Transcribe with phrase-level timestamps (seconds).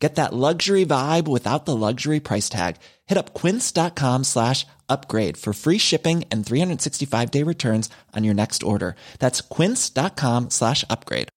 [0.00, 2.76] Get that luxury vibe without the luxury price tag.
[3.06, 8.62] Hit up quince.com slash upgrade for free shipping and 365 day returns on your next
[8.62, 8.96] order.
[9.18, 11.28] That's quince.com slash upgrade.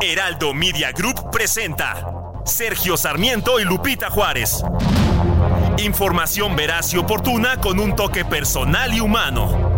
[0.00, 4.62] Heraldo Media Group presenta Sergio Sarmiento y Lupita Juárez.
[5.78, 9.77] Información veraz y oportuna con un toque personal y humano.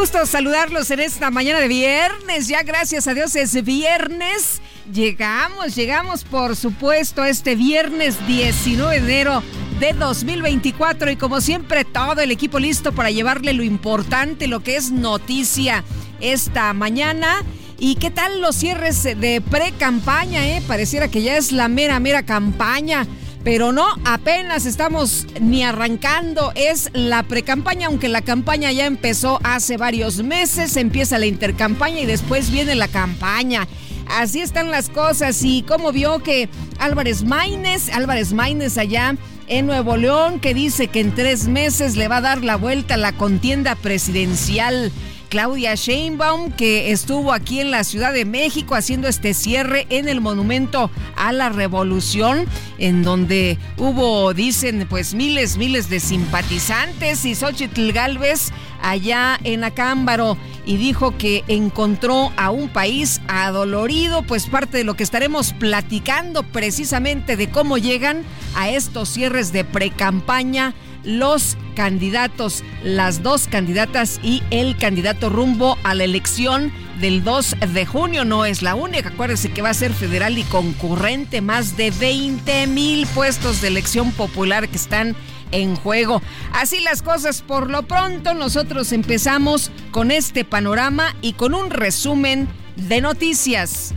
[0.00, 2.48] Gusto saludarlos en esta mañana de viernes.
[2.48, 4.62] Ya gracias a Dios es viernes.
[4.90, 9.42] Llegamos, llegamos por supuesto este viernes 19 de enero
[9.78, 14.76] de 2024 y como siempre todo el equipo listo para llevarle lo importante, lo que
[14.76, 15.84] es noticia
[16.18, 17.42] esta mañana.
[17.78, 20.48] ¿Y qué tal los cierres de pre-campaña?
[20.48, 20.62] Eh?
[20.66, 23.06] Pareciera que ya es la mera, mera campaña.
[23.42, 29.78] Pero no, apenas estamos ni arrancando, es la precampaña, aunque la campaña ya empezó hace
[29.78, 33.66] varios meses, empieza la intercampaña y después viene la campaña.
[34.08, 39.16] Así están las cosas y como vio que Álvarez Maínez, Álvarez Maínez allá
[39.46, 42.94] en Nuevo León, que dice que en tres meses le va a dar la vuelta
[42.94, 44.92] a la contienda presidencial.
[45.30, 50.20] Claudia Sheinbaum, que estuvo aquí en la Ciudad de México haciendo este cierre en el
[50.20, 52.46] Monumento a la Revolución,
[52.78, 58.50] en donde hubo, dicen, pues miles, miles de simpatizantes y Xochitl Galvez
[58.82, 64.94] allá en Acámbaro y dijo que encontró a un país adolorido, pues parte de lo
[64.94, 68.24] que estaremos platicando precisamente de cómo llegan
[68.56, 70.74] a estos cierres de precampaña
[71.04, 77.86] los candidatos, las dos candidatas y el candidato rumbo a la elección del 2 de
[77.86, 78.24] junio.
[78.24, 82.66] No es la única, acuérdense que va a ser federal y concurrente, más de 20
[82.66, 85.16] mil puestos de elección popular que están
[85.52, 86.22] en juego.
[86.52, 92.48] Así las cosas por lo pronto, nosotros empezamos con este panorama y con un resumen
[92.76, 93.94] de noticias.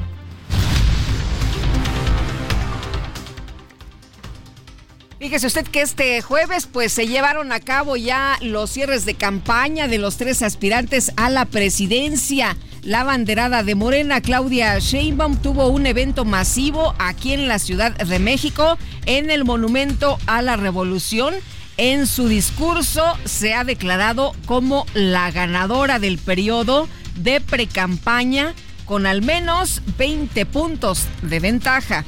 [5.24, 9.88] Fíjese usted que este jueves pues se llevaron a cabo ya los cierres de campaña
[9.88, 12.58] de los tres aspirantes a la presidencia.
[12.82, 18.20] La banderada de Morena, Claudia Sheinbaum, tuvo un evento masivo aquí en la Ciudad de
[18.20, 21.34] México en el Monumento a la Revolución.
[21.78, 29.22] En su discurso se ha declarado como la ganadora del periodo de precampaña con al
[29.22, 32.04] menos 20 puntos de ventaja.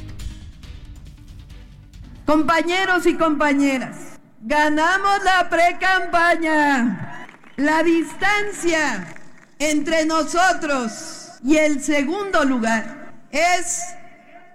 [2.26, 7.28] Compañeros y compañeras, ganamos la pre-campaña.
[7.56, 9.14] La distancia
[9.60, 13.80] entre nosotros y el segundo lugar es,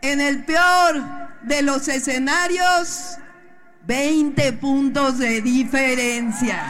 [0.02, 1.02] en el peor
[1.44, 3.18] de los escenarios,
[3.86, 6.62] 20 puntos de diferencia.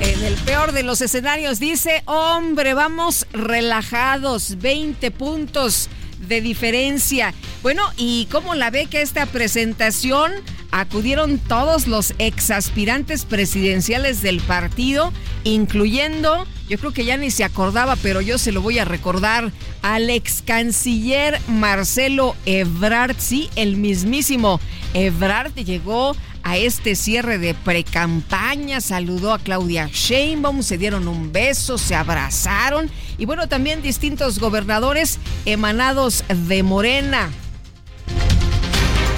[0.00, 5.88] En el peor de los escenarios dice, hombre, vamos relajados, 20 puntos
[6.28, 7.34] de diferencia.
[7.62, 10.32] Bueno, ¿y cómo la ve que esta presentación
[10.70, 15.12] acudieron todos los exaspirantes presidenciales del partido,
[15.44, 19.50] incluyendo, yo creo que ya ni se acordaba, pero yo se lo voy a recordar,
[19.82, 24.60] al ex canciller Marcelo Ebrard, sí, el mismísimo
[24.94, 31.78] Ebrard llegó a este cierre de precampaña, saludó a Claudia Sheinbaum, se dieron un beso,
[31.78, 37.30] se abrazaron y bueno, también distintos gobernadores emanados de Morena.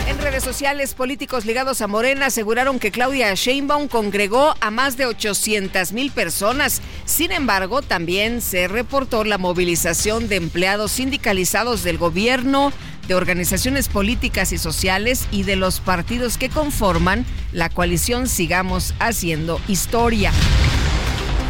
[0.09, 5.07] En redes sociales, políticos ligados a Morena aseguraron que Claudia Sheinbaum congregó a más de
[5.07, 6.83] 800 mil personas.
[7.05, 12.73] Sin embargo, también se reportó la movilización de empleados sindicalizados del gobierno,
[13.11, 19.61] de organizaciones políticas y sociales y de los partidos que conforman la coalición Sigamos Haciendo
[19.67, 20.31] Historia.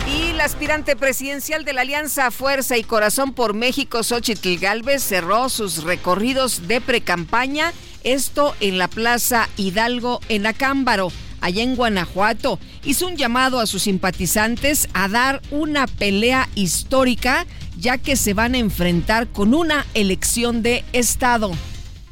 [0.06, 5.50] Y la aspirante presidencial de la Alianza Fuerza y Corazón por México, Xochitl Galvez, cerró
[5.50, 7.74] sus recorridos de precampaña,
[8.04, 11.12] esto en la Plaza Hidalgo en Acámbaro.
[11.42, 12.58] allá en Guanajuato.
[12.84, 17.46] Hizo un llamado a sus simpatizantes a dar una pelea histórica,
[17.80, 21.50] ya que se van a enfrentar con una elección de Estado.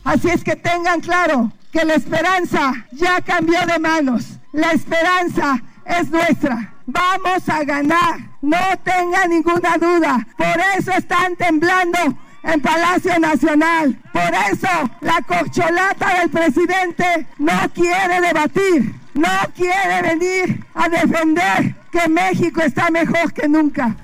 [0.03, 4.25] Así es que tengan claro que la esperanza ya cambió de manos.
[4.53, 6.75] La esperanza es nuestra.
[6.87, 8.19] Vamos a ganar.
[8.41, 10.27] No tengan ninguna duda.
[10.39, 11.99] Por eso están temblando
[12.43, 13.99] en Palacio Nacional.
[14.13, 22.09] Por eso la corcholata del presidente no quiere debatir, no quiere venir a defender que
[22.09, 23.97] México está mejor que nunca.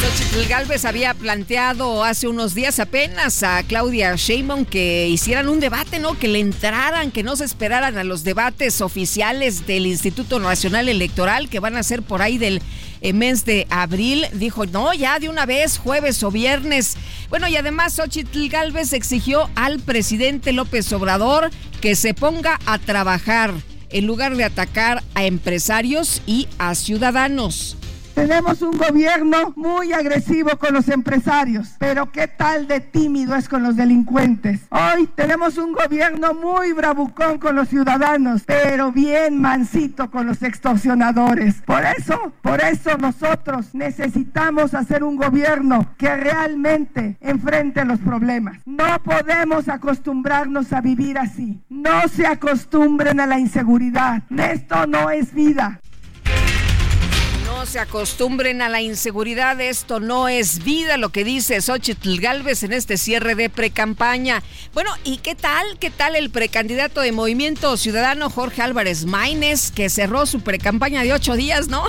[0.00, 5.98] Xochitl Galvez había planteado hace unos días apenas a Claudia Sheinbaum que hicieran un debate,
[5.98, 6.18] ¿no?
[6.18, 11.50] Que le entraran, que no se esperaran a los debates oficiales del Instituto Nacional Electoral
[11.50, 12.62] que van a ser por ahí del
[13.02, 14.26] eh, mes de abril.
[14.32, 16.96] Dijo, no, ya de una vez, jueves o viernes.
[17.28, 21.50] Bueno, y además Xochitl Galvez exigió al presidente López Obrador
[21.82, 23.52] que se ponga a trabajar
[23.90, 27.76] en lugar de atacar a empresarios y a ciudadanos.
[28.14, 33.62] Tenemos un gobierno muy agresivo con los empresarios, pero ¿qué tal de tímido es con
[33.62, 34.60] los delincuentes?
[34.70, 41.62] Hoy tenemos un gobierno muy bravucón con los ciudadanos, pero bien mansito con los extorsionadores.
[41.62, 48.58] Por eso, por eso nosotros necesitamos hacer un gobierno que realmente enfrente los problemas.
[48.66, 51.60] No podemos acostumbrarnos a vivir así.
[51.68, 54.22] No se acostumbren a la inseguridad.
[54.30, 55.80] Esto no es vida
[57.66, 59.60] se acostumbren a la inseguridad.
[59.60, 64.42] Esto no es vida, lo que dice Xochitl Galvez en este cierre de precampaña.
[64.72, 65.78] Bueno, ¿y qué tal?
[65.78, 71.12] ¿Qué tal el precandidato de Movimiento Ciudadano Jorge Álvarez Maínez, que cerró su precampaña de
[71.12, 71.84] ocho días, ¿no?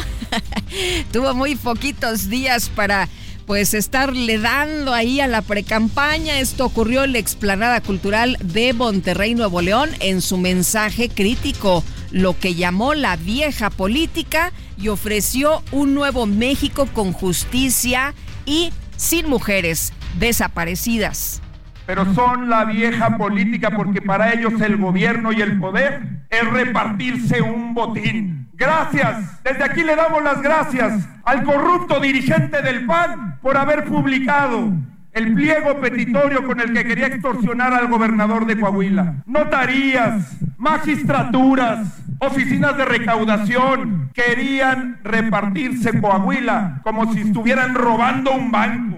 [1.14, 3.08] Tuvo muy poquitos días para
[3.46, 6.40] pues estarle dando ahí a la precampaña.
[6.40, 12.38] Esto ocurrió en la explanada cultural de Monterrey, Nuevo León, en su mensaje crítico, lo
[12.38, 18.14] que llamó la vieja política y ofreció un nuevo México con justicia
[18.46, 21.42] y sin mujeres desaparecidas.
[21.86, 27.42] Pero son la vieja política porque para ellos el gobierno y el poder es repartirse
[27.42, 28.50] un botín.
[28.54, 34.72] Gracias, desde aquí le damos las gracias al corrupto dirigente del PAN por haber publicado
[35.14, 39.24] el pliego petitorio con el que quería extorsionar al gobernador de Coahuila.
[39.26, 48.98] Notarías, magistraturas, oficinas de recaudación querían repartirse Coahuila como si estuvieran robando un banco.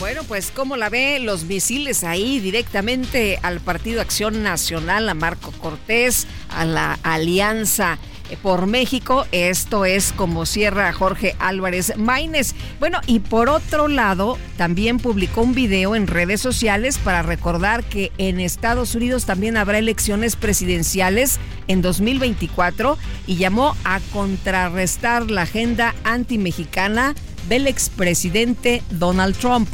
[0.00, 5.50] Bueno, pues como la ve los misiles ahí directamente al Partido Acción Nacional, a Marco
[5.52, 7.98] Cortés, a la Alianza
[8.36, 9.26] por México.
[9.32, 12.54] Esto es como cierra Jorge Álvarez Maínez.
[12.80, 18.12] Bueno, y por otro lado, también publicó un video en redes sociales para recordar que
[18.18, 21.38] en Estados Unidos también habrá elecciones presidenciales
[21.68, 27.14] en 2024 y llamó a contrarrestar la agenda antimexicana
[27.48, 29.68] del expresidente Donald Trump.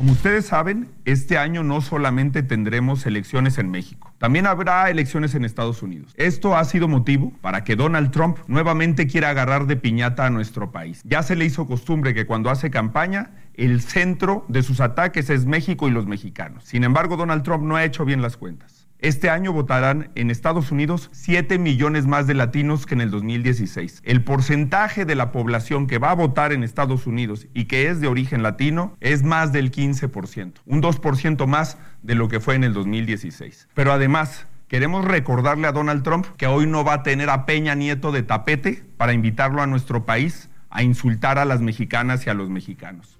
[0.00, 5.44] Como ustedes saben, este año no solamente tendremos elecciones en México, también habrá elecciones en
[5.44, 6.14] Estados Unidos.
[6.16, 10.72] Esto ha sido motivo para que Donald Trump nuevamente quiera agarrar de piñata a nuestro
[10.72, 11.02] país.
[11.04, 15.44] Ya se le hizo costumbre que cuando hace campaña, el centro de sus ataques es
[15.44, 16.64] México y los mexicanos.
[16.64, 18.79] Sin embargo, Donald Trump no ha hecho bien las cuentas.
[19.02, 24.02] Este año votarán en Estados Unidos 7 millones más de latinos que en el 2016.
[24.04, 28.02] El porcentaje de la población que va a votar en Estados Unidos y que es
[28.02, 32.64] de origen latino es más del 15%, un 2% más de lo que fue en
[32.64, 33.68] el 2016.
[33.74, 37.74] Pero además, Queremos recordarle a Donald Trump que hoy no va a tener a Peña
[37.74, 42.34] Nieto de tapete para invitarlo a nuestro país a insultar a las mexicanas y a
[42.34, 43.18] los mexicanos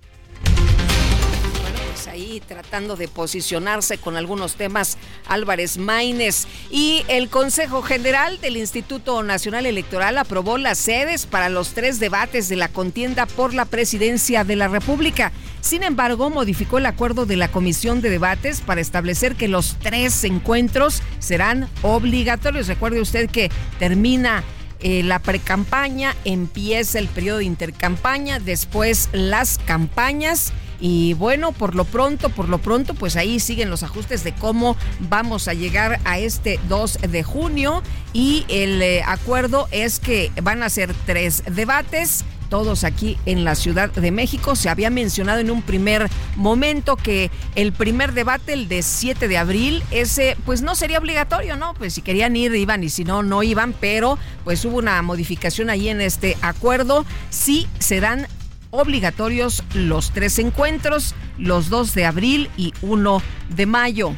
[2.11, 6.47] ahí tratando de posicionarse con algunos temas Álvarez Maínez.
[6.71, 12.49] Y el Consejo General del Instituto Nacional Electoral aprobó las sedes para los tres debates
[12.49, 15.33] de la contienda por la presidencia de la República.
[15.61, 20.25] Sin embargo, modificó el acuerdo de la Comisión de Debates para establecer que los tres
[20.25, 22.67] encuentros serán obligatorios.
[22.67, 24.43] Recuerde usted que termina
[24.81, 31.85] eh, la precampaña, empieza el periodo de intercampaña, después las campañas y bueno, por lo
[31.85, 36.19] pronto, por lo pronto, pues ahí siguen los ajustes de cómo vamos a llegar a
[36.19, 37.83] este 2 de junio.
[38.13, 43.55] Y el eh, acuerdo es que van a ser tres debates todos aquí en la
[43.55, 44.57] Ciudad de México.
[44.57, 49.39] Se había mencionado en un primer momento que el primer debate, el de 7 de
[49.39, 51.73] abril, ese pues no sería obligatorio, ¿no?
[51.75, 55.71] Pues si querían ir, iban y si no, no iban, pero pues hubo una modificación
[55.71, 57.07] ahí en este acuerdo.
[57.31, 58.27] Sí se dan
[58.71, 64.15] obligatorios los tres encuentros, los 2 de abril y 1 de mayo.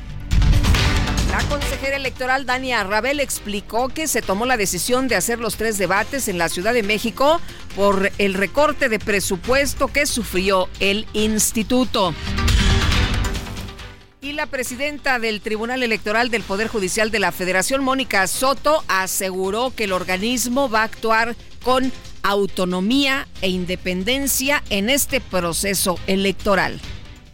[1.30, 5.78] La consejera electoral Dania Rabel explicó que se tomó la decisión de hacer los tres
[5.78, 7.40] debates en la Ciudad de México
[7.74, 12.14] por el recorte de presupuesto que sufrió el instituto.
[14.20, 19.72] Y la presidenta del Tribunal Electoral del Poder Judicial de la Federación, Mónica Soto, aseguró
[19.74, 21.90] que el organismo va a actuar con
[22.22, 26.80] autonomía e independencia en este proceso electoral.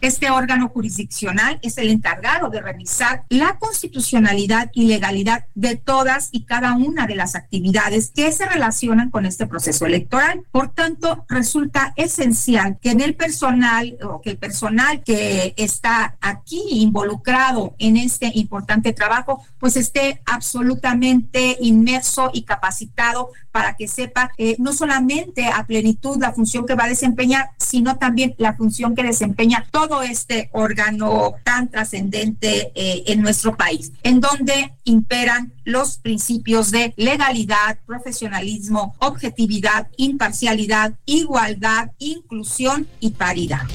[0.01, 6.45] Este órgano jurisdiccional es el encargado de revisar la constitucionalidad y legalidad de todas y
[6.45, 10.43] cada una de las actividades que se relacionan con este proceso electoral.
[10.51, 16.63] Por tanto, resulta esencial que en el personal o que el personal que está aquí
[16.69, 24.55] involucrado en este importante trabajo, pues esté absolutamente inmerso y capacitado para que sepa eh,
[24.59, 29.03] no solamente a plenitud la función que va a desempeñar, sino también la función que
[29.03, 36.71] desempeña todo este órgano tan trascendente eh, en nuestro país, en donde imperan los principios
[36.71, 43.67] de legalidad, profesionalismo, objetividad, imparcialidad, igualdad, inclusión y paridad.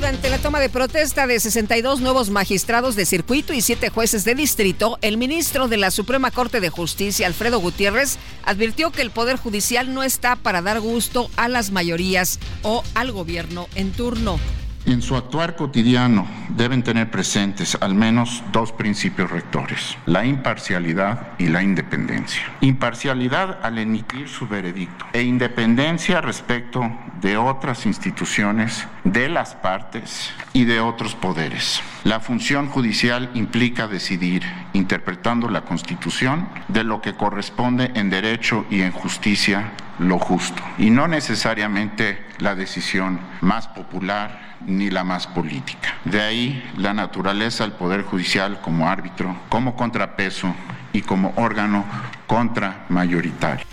[0.00, 4.34] Durante la toma de protesta de 62 nuevos magistrados de circuito y siete jueces de
[4.34, 9.36] distrito, el ministro de la Suprema Corte de Justicia, Alfredo Gutiérrez, advirtió que el Poder
[9.36, 14.40] Judicial no está para dar gusto a las mayorías o al gobierno en turno.
[14.86, 21.48] En su actuar cotidiano deben tener presentes al menos dos principios rectores, la imparcialidad y
[21.48, 22.42] la independencia.
[22.62, 30.64] Imparcialidad al emitir su veredicto e independencia respecto de otras instituciones, de las partes y
[30.64, 31.82] de otros poderes.
[32.04, 38.80] La función judicial implica decidir, interpretando la Constitución, de lo que corresponde en derecho y
[38.80, 45.98] en justicia lo justo, y no necesariamente la decisión más popular ni la más política.
[46.04, 50.54] De ahí la naturaleza del Poder Judicial como árbitro, como contrapeso
[50.94, 51.84] y como órgano
[52.26, 53.64] contramayoritario.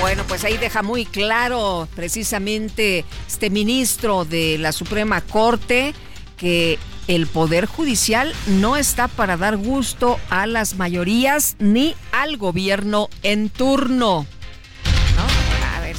[0.00, 5.94] Bueno, pues ahí deja muy claro precisamente este ministro de la Suprema Corte
[6.36, 13.08] que el Poder Judicial no está para dar gusto a las mayorías ni al gobierno
[13.22, 14.26] en turno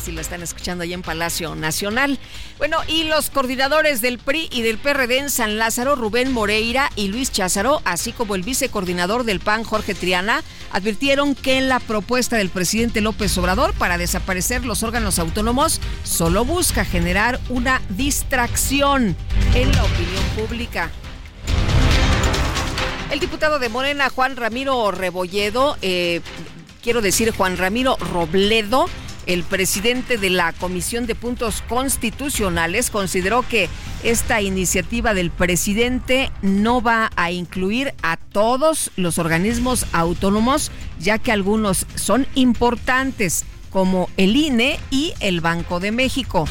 [0.05, 2.19] si lo están escuchando ahí en Palacio Nacional.
[2.59, 7.07] Bueno, y los coordinadores del PRI y del PRD en San Lázaro, Rubén Moreira y
[7.07, 12.49] Luis Cházaro, así como el vicecoordinador del PAN, Jorge Triana, advirtieron que la propuesta del
[12.49, 19.15] presidente López Obrador para desaparecer los órganos autónomos solo busca generar una distracción
[19.55, 20.91] en la opinión pública.
[23.09, 26.21] El diputado de Morena, Juan Ramiro Rebolledo, eh,
[26.83, 28.87] quiero decir Juan Ramiro Robledo,
[29.25, 33.69] el presidente de la Comisión de Puntos Constitucionales consideró que
[34.03, 41.31] esta iniciativa del presidente no va a incluir a todos los organismos autónomos, ya que
[41.31, 46.47] algunos son importantes, como el INE y el Banco de México.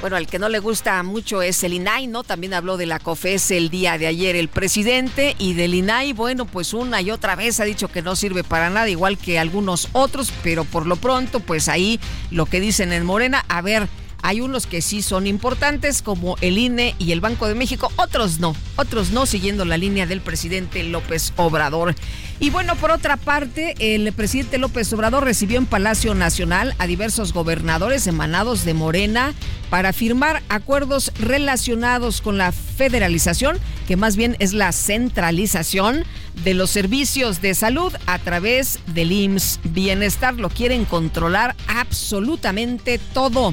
[0.00, 2.24] Bueno, al que no le gusta mucho es el INAI, ¿no?
[2.24, 6.46] También habló de la COFES el día de ayer el presidente y del INAI, bueno,
[6.46, 9.88] pues una y otra vez ha dicho que no sirve para nada, igual que algunos
[9.92, 13.88] otros, pero por lo pronto, pues ahí lo que dicen en Morena, a ver,
[14.22, 18.38] hay unos que sí son importantes, como el INE y el Banco de México, otros
[18.38, 21.94] no, otros no, siguiendo la línea del presidente López Obrador.
[22.38, 27.32] Y bueno, por otra parte, el presidente López Obrador recibió en Palacio Nacional a diversos
[27.32, 29.34] gobernadores emanados de Morena
[29.68, 36.04] para firmar acuerdos relacionados con la federalización, que más bien es la centralización
[36.44, 40.34] de los servicios de salud a través del IMSS Bienestar.
[40.34, 43.52] Lo quieren controlar absolutamente todo.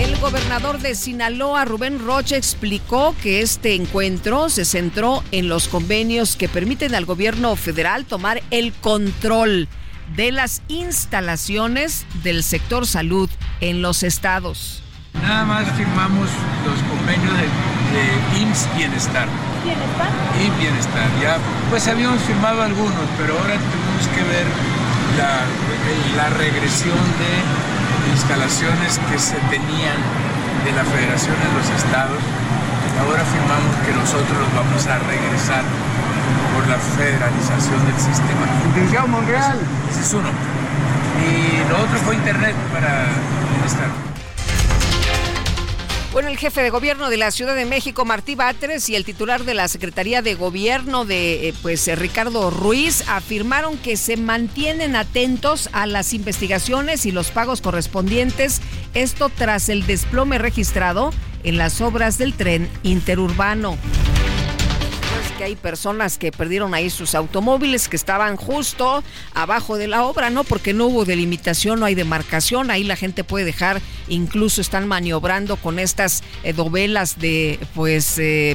[0.00, 6.36] El gobernador de Sinaloa, Rubén Rocha, explicó que este encuentro se centró en los convenios
[6.36, 9.68] que permiten al gobierno federal tomar el control
[10.16, 13.28] de las instalaciones del sector salud
[13.60, 14.82] en los estados.
[15.12, 16.30] Nada más firmamos
[16.64, 19.28] los convenios de, de IMSS Bienestar.
[19.62, 20.08] ¿Bienestar?
[20.40, 21.10] Y Bienestar.
[21.20, 21.36] Ya,
[21.68, 24.46] pues habíamos firmado algunos, pero ahora tenemos que ver
[25.18, 25.44] la,
[26.16, 29.98] la regresión de instalaciones que se tenían
[30.64, 32.20] de la federación en los estados.
[33.00, 35.64] Ahora afirmamos que nosotros los vamos a regresar
[36.54, 39.06] por la federalización del sistema.
[39.06, 39.58] Monreal.
[39.90, 40.28] Ese es uno.
[41.20, 44.09] Y lo otro fue internet para el estado.
[46.12, 49.44] Bueno, el jefe de gobierno de la Ciudad de México, Martí Báteres, y el titular
[49.44, 54.96] de la Secretaría de Gobierno de eh, pues eh, Ricardo Ruiz afirmaron que se mantienen
[54.96, 58.60] atentos a las investigaciones y los pagos correspondientes,
[58.92, 61.12] esto tras el desplome registrado
[61.44, 63.78] en las obras del tren interurbano.
[65.40, 70.28] Que hay personas que perdieron ahí sus automóviles que estaban justo abajo de la obra,
[70.28, 70.44] ¿no?
[70.44, 75.56] Porque no hubo delimitación, no hay demarcación, ahí la gente puede dejar, incluso están maniobrando
[75.56, 78.54] con estas eh, dovelas de pues eh,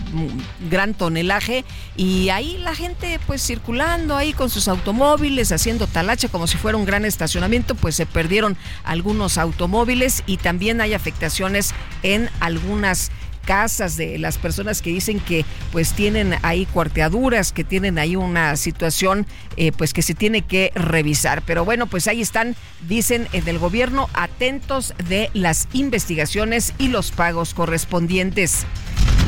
[0.70, 1.66] gran tonelaje
[1.98, 6.78] y ahí la gente pues circulando ahí con sus automóviles, haciendo talacha como si fuera
[6.78, 11.74] un gran estacionamiento, pues se perdieron algunos automóviles y también hay afectaciones
[12.04, 13.10] en algunas
[13.46, 18.56] casas de las personas que dicen que pues tienen ahí cuarteaduras, que tienen ahí una
[18.58, 19.26] situación
[19.58, 21.42] eh, pues que se tiene que revisar.
[21.44, 22.56] Pero bueno, pues ahí están,
[22.88, 28.66] dicen en el gobierno, atentos de las investigaciones y los pagos correspondientes.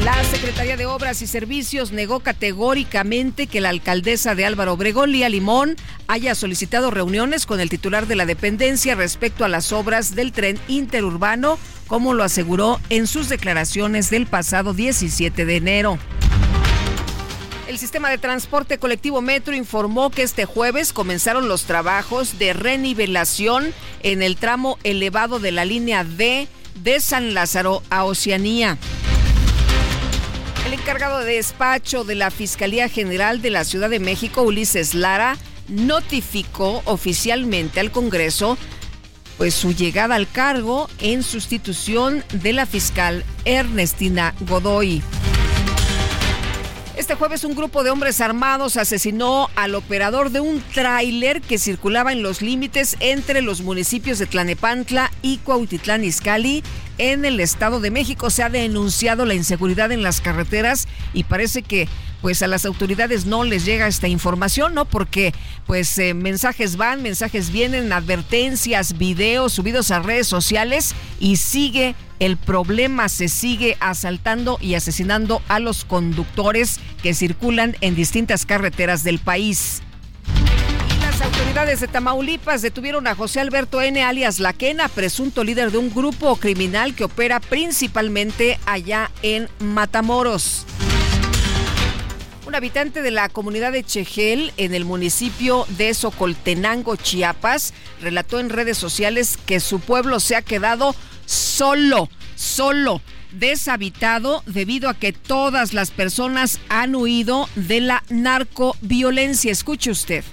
[0.04, 5.28] La Secretaría de Obras y Servicios negó categóricamente que la alcaldesa de Álvaro Obregón, Lía
[5.28, 5.76] Limón,
[6.08, 10.60] haya solicitado reuniones con el titular de la dependencia respecto a las obras del tren
[10.68, 15.98] interurbano, como lo aseguró en sus declaraciones del pasado 17 de enero.
[17.68, 23.74] El sistema de transporte colectivo Metro informó que este jueves comenzaron los trabajos de renivelación
[24.04, 26.48] en el tramo elevado de la línea D
[26.82, 28.78] de San Lázaro a Oceanía.
[30.68, 35.38] El encargado de despacho de la Fiscalía General de la Ciudad de México, Ulises Lara,
[35.70, 38.58] notificó oficialmente al Congreso
[39.38, 45.02] pues su llegada al cargo en sustitución de la fiscal Ernestina Godoy.
[46.98, 52.12] Este jueves un grupo de hombres armados asesinó al operador de un tráiler que circulaba
[52.12, 56.62] en los límites entre los municipios de Tlanepantla y Cuautitlán Izcalli
[56.98, 58.30] en el Estado de México.
[58.30, 61.88] Se ha denunciado la inseguridad en las carreteras y parece que
[62.22, 64.86] pues a las autoridades no les llega esta información, ¿no?
[64.86, 65.34] Porque
[65.68, 72.38] pues eh, mensajes van, mensajes vienen, advertencias, videos subidos a redes sociales y sigue el
[72.38, 79.20] problema se sigue asaltando y asesinando a los conductores que circulan en distintas carreteras del
[79.20, 79.84] país.
[81.20, 84.04] Las autoridades de Tamaulipas detuvieron a José Alberto N.
[84.04, 90.66] alias Laquena, presunto líder de un grupo criminal que opera principalmente allá en Matamoros.
[92.46, 98.50] Un habitante de la comunidad de Chejel, en el municipio de Socoltenango, Chiapas, relató en
[98.50, 100.94] redes sociales que su pueblo se ha quedado
[101.26, 103.02] solo, solo,
[103.32, 109.52] deshabitado debido a que todas las personas han huido de la narcoviolencia.
[109.52, 110.24] Escuche usted.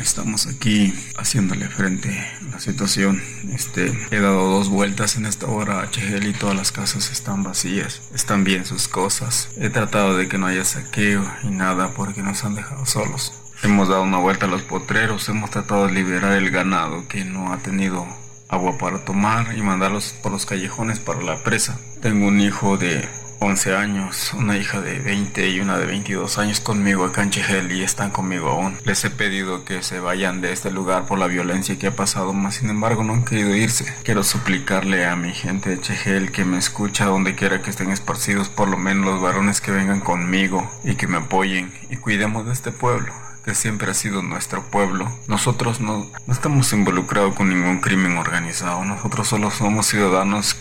[0.00, 3.22] Estamos aquí haciéndole frente a la situación.
[3.52, 7.42] Este, he dado dos vueltas en esta hora a Chegel y todas las casas están
[7.42, 8.00] vacías.
[8.14, 9.50] Están bien sus cosas.
[9.58, 13.34] He tratado de que no haya saqueo y nada porque nos han dejado solos.
[13.62, 17.52] Hemos dado una vuelta a los potreros, hemos tratado de liberar el ganado que no
[17.52, 18.06] ha tenido
[18.48, 21.78] agua para tomar y mandarlos por los callejones para la presa.
[22.00, 23.06] Tengo un hijo de
[23.42, 27.72] 11 años, una hija de 20 y una de 22 años conmigo acá en Chejel
[27.72, 28.76] y están conmigo aún.
[28.84, 32.34] Les he pedido que se vayan de este lugar por la violencia que ha pasado,
[32.34, 33.86] mas sin embargo no han querido irse.
[34.04, 38.50] Quiero suplicarle a mi gente de Chejel que me escucha donde quiera que estén esparcidos,
[38.50, 42.52] por lo menos los varones que vengan conmigo y que me apoyen y cuidemos de
[42.52, 45.10] este pueblo que siempre ha sido nuestro pueblo.
[45.26, 50.58] Nosotros no, no estamos involucrados con ningún crimen organizado, nosotros solo somos ciudadanos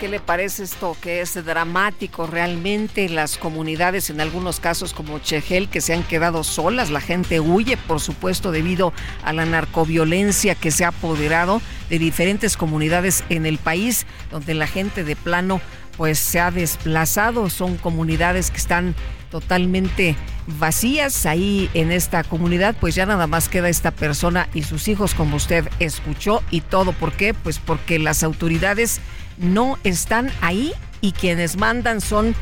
[0.00, 3.08] ¿qué le parece esto que es dramático realmente?
[3.08, 7.76] Las comunidades, en algunos casos como Chegel, que se han quedado solas, la gente huye,
[7.76, 8.92] por supuesto, debido
[9.24, 14.66] a la narcoviolencia que se ha apoderado de diferentes comunidades en el país, donde la
[14.66, 15.60] gente de plano
[15.96, 17.48] pues se ha desplazado.
[17.48, 18.94] Son comunidades que están
[19.30, 20.14] totalmente
[20.46, 25.14] vacías ahí en esta comunidad, pues ya nada más queda esta persona y sus hijos,
[25.14, 26.92] como usted escuchó, y todo.
[26.92, 27.34] ¿Por qué?
[27.34, 29.00] Pues porque las autoridades
[29.38, 32.34] no están ahí y quienes mandan son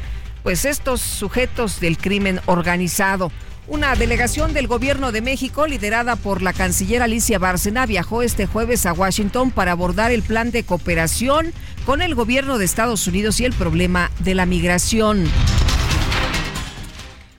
[0.42, 3.32] pues estos sujetos del crimen organizado.
[3.66, 8.84] Una delegación del gobierno de México, liderada por la canciller Alicia Bárcena, viajó este jueves
[8.84, 11.52] a Washington para abordar el plan de cooperación
[11.86, 15.24] con el gobierno de Estados Unidos y el problema de la migración.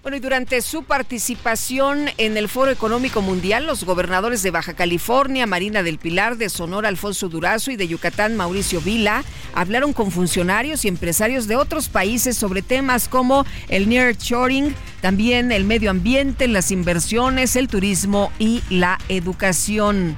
[0.06, 5.48] Bueno, y durante su participación en el Foro Económico Mundial, los gobernadores de Baja California,
[5.48, 9.24] Marina del Pilar, de Sonora, Alfonso Durazo y de Yucatán, Mauricio Vila,
[9.56, 15.64] hablaron con funcionarios y empresarios de otros países sobre temas como el nearshoring, también el
[15.64, 20.16] medio ambiente, las inversiones, el turismo y la educación.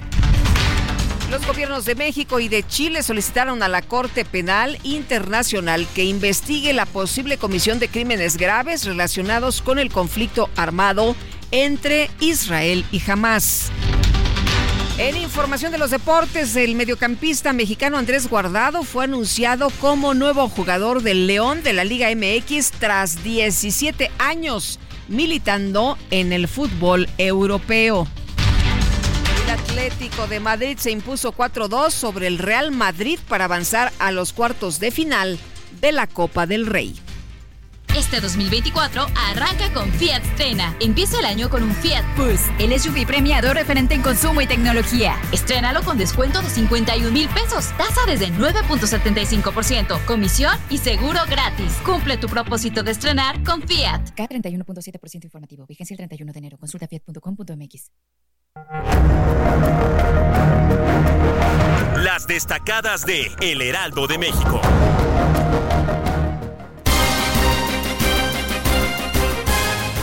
[1.30, 6.72] Los gobiernos de México y de Chile solicitaron a la Corte Penal Internacional que investigue
[6.72, 11.18] la posible comisión de crímenes graves relacionados con el conflicto armado
[11.52, 13.72] entre Israel y Hamas.
[14.98, 21.04] En información de los deportes, el mediocampista mexicano Andrés Guardado fue anunciado como nuevo jugador
[21.04, 28.08] del León de la Liga MX tras 17 años militando en el fútbol europeo.
[29.78, 34.80] Atlético de Madrid se impuso 4-2 sobre el Real Madrid para avanzar a los cuartos
[34.80, 35.38] de final
[35.80, 36.96] de la Copa del Rey.
[37.98, 40.76] Este 2024 arranca con Fiat Strena.
[40.80, 45.20] Empieza el año con un Fiat Pulse, el SUV premiado referente en consumo y tecnología.
[45.32, 51.74] Estrénalo con descuento de 51 mil pesos, tasa desde 9.75%, comisión y seguro gratis.
[51.84, 54.12] Cumple tu propósito de estrenar con Fiat.
[54.16, 55.66] K31.7% informativo.
[55.66, 56.58] Vigencia el 31 de enero.
[56.60, 57.92] Consulta fiat.com.mx.
[61.98, 64.62] Las destacadas de El Heraldo de México.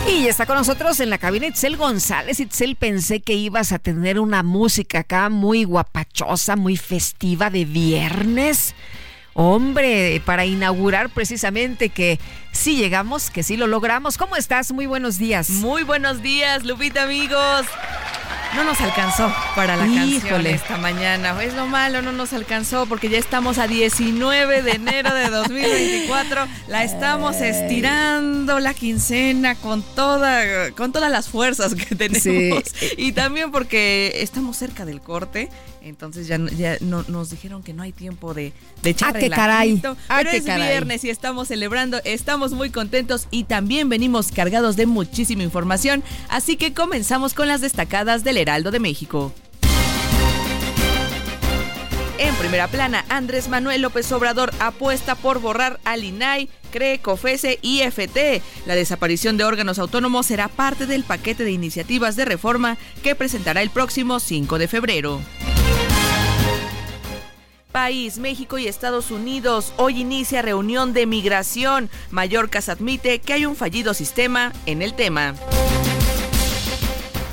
[0.07, 2.39] Y está con nosotros en la cabina Itzel González.
[2.39, 8.75] Itzel, pensé que ibas a tener una música acá muy guapachosa, muy festiva de viernes.
[9.33, 12.21] Hombre, para inaugurar precisamente que
[12.55, 14.17] sí llegamos, que sí lo logramos.
[14.17, 14.73] ¿Cómo estás?
[14.73, 15.51] Muy buenos días.
[15.51, 17.67] Muy buenos días, Lupita, amigos.
[18.55, 21.43] No nos alcanzó para la canción esta mañana.
[21.43, 26.47] Es lo malo, no nos alcanzó porque ya estamos a 19 de enero de 2024.
[26.69, 32.63] La estamos estirando la quincena con toda con todas las fuerzas que tenemos
[32.97, 35.51] y también porque estamos cerca del corte.
[35.83, 39.29] Entonces ya, ya no, nos dijeron que no hay tiempo de, de echar ah, qué
[39.29, 39.83] caray.
[40.09, 44.87] Ah, Pero es viernes y estamos celebrando, estamos muy contentos y también venimos cargados de
[44.87, 46.03] muchísima información.
[46.29, 49.33] Así que comenzamos con las destacadas del Heraldo de México.
[52.19, 57.81] En primera plana, Andrés Manuel López Obrador apuesta por borrar al INAI, CRE, COFESE y
[57.81, 58.41] FT.
[58.67, 63.63] La desaparición de órganos autónomos será parte del paquete de iniciativas de reforma que presentará
[63.63, 65.21] el próximo 5 de febrero
[67.75, 69.73] país, México y Estados Unidos.
[69.79, 71.91] Hoy inicia reunión de migración.
[72.13, 75.35] Mallorca admite que hay un fallido sistema en el tema.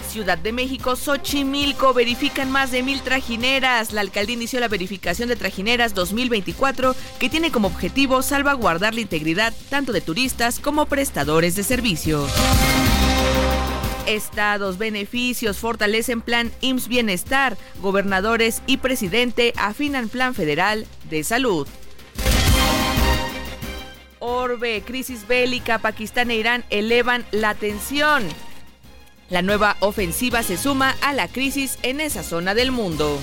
[0.10, 3.94] Ciudad de México, Xochimilco, verifican más de mil trajineras.
[3.94, 9.54] La alcaldía inició la verificación de trajineras 2024 que tiene como objetivo salvaguardar la integridad
[9.70, 12.32] tanto de turistas como prestadores de servicios.
[14.06, 21.68] Estados, beneficios, fortalecen plan IMSS Bienestar, gobernadores y presidente afinan plan federal de salud.
[24.20, 28.24] Orbe, crisis bélica, Pakistán e Irán elevan la tensión.
[29.30, 33.18] La nueva ofensiva se suma a la crisis en esa zona del mundo.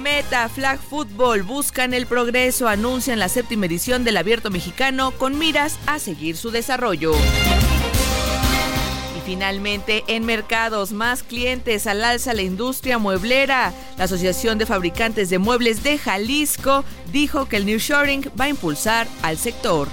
[0.00, 5.78] Meta Flag Football buscan el progreso, anuncian la séptima edición del Abierto Mexicano con miras
[5.86, 7.12] a seguir su desarrollo.
[9.30, 13.72] Finalmente, en mercados, más clientes al alza la industria mueblera.
[13.96, 18.48] La Asociación de Fabricantes de Muebles de Jalisco dijo que el New Shoring va a
[18.48, 19.86] impulsar al sector.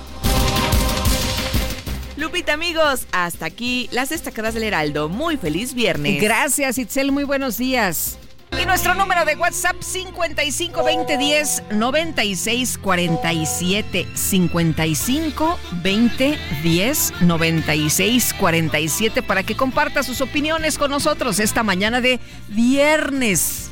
[2.15, 5.08] Lupita, amigos, hasta aquí las destacadas del Heraldo.
[5.08, 6.19] Muy feliz viernes.
[6.19, 7.12] Gracias, Itzel.
[7.12, 8.17] Muy buenos días.
[8.52, 19.24] Y nuestro número de WhatsApp 55 20 10 96 47 55 20 10 96 47
[19.24, 23.72] para que comparta sus opiniones con nosotros esta mañana de viernes.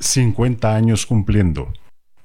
[0.00, 1.72] 50 años cumpliendo.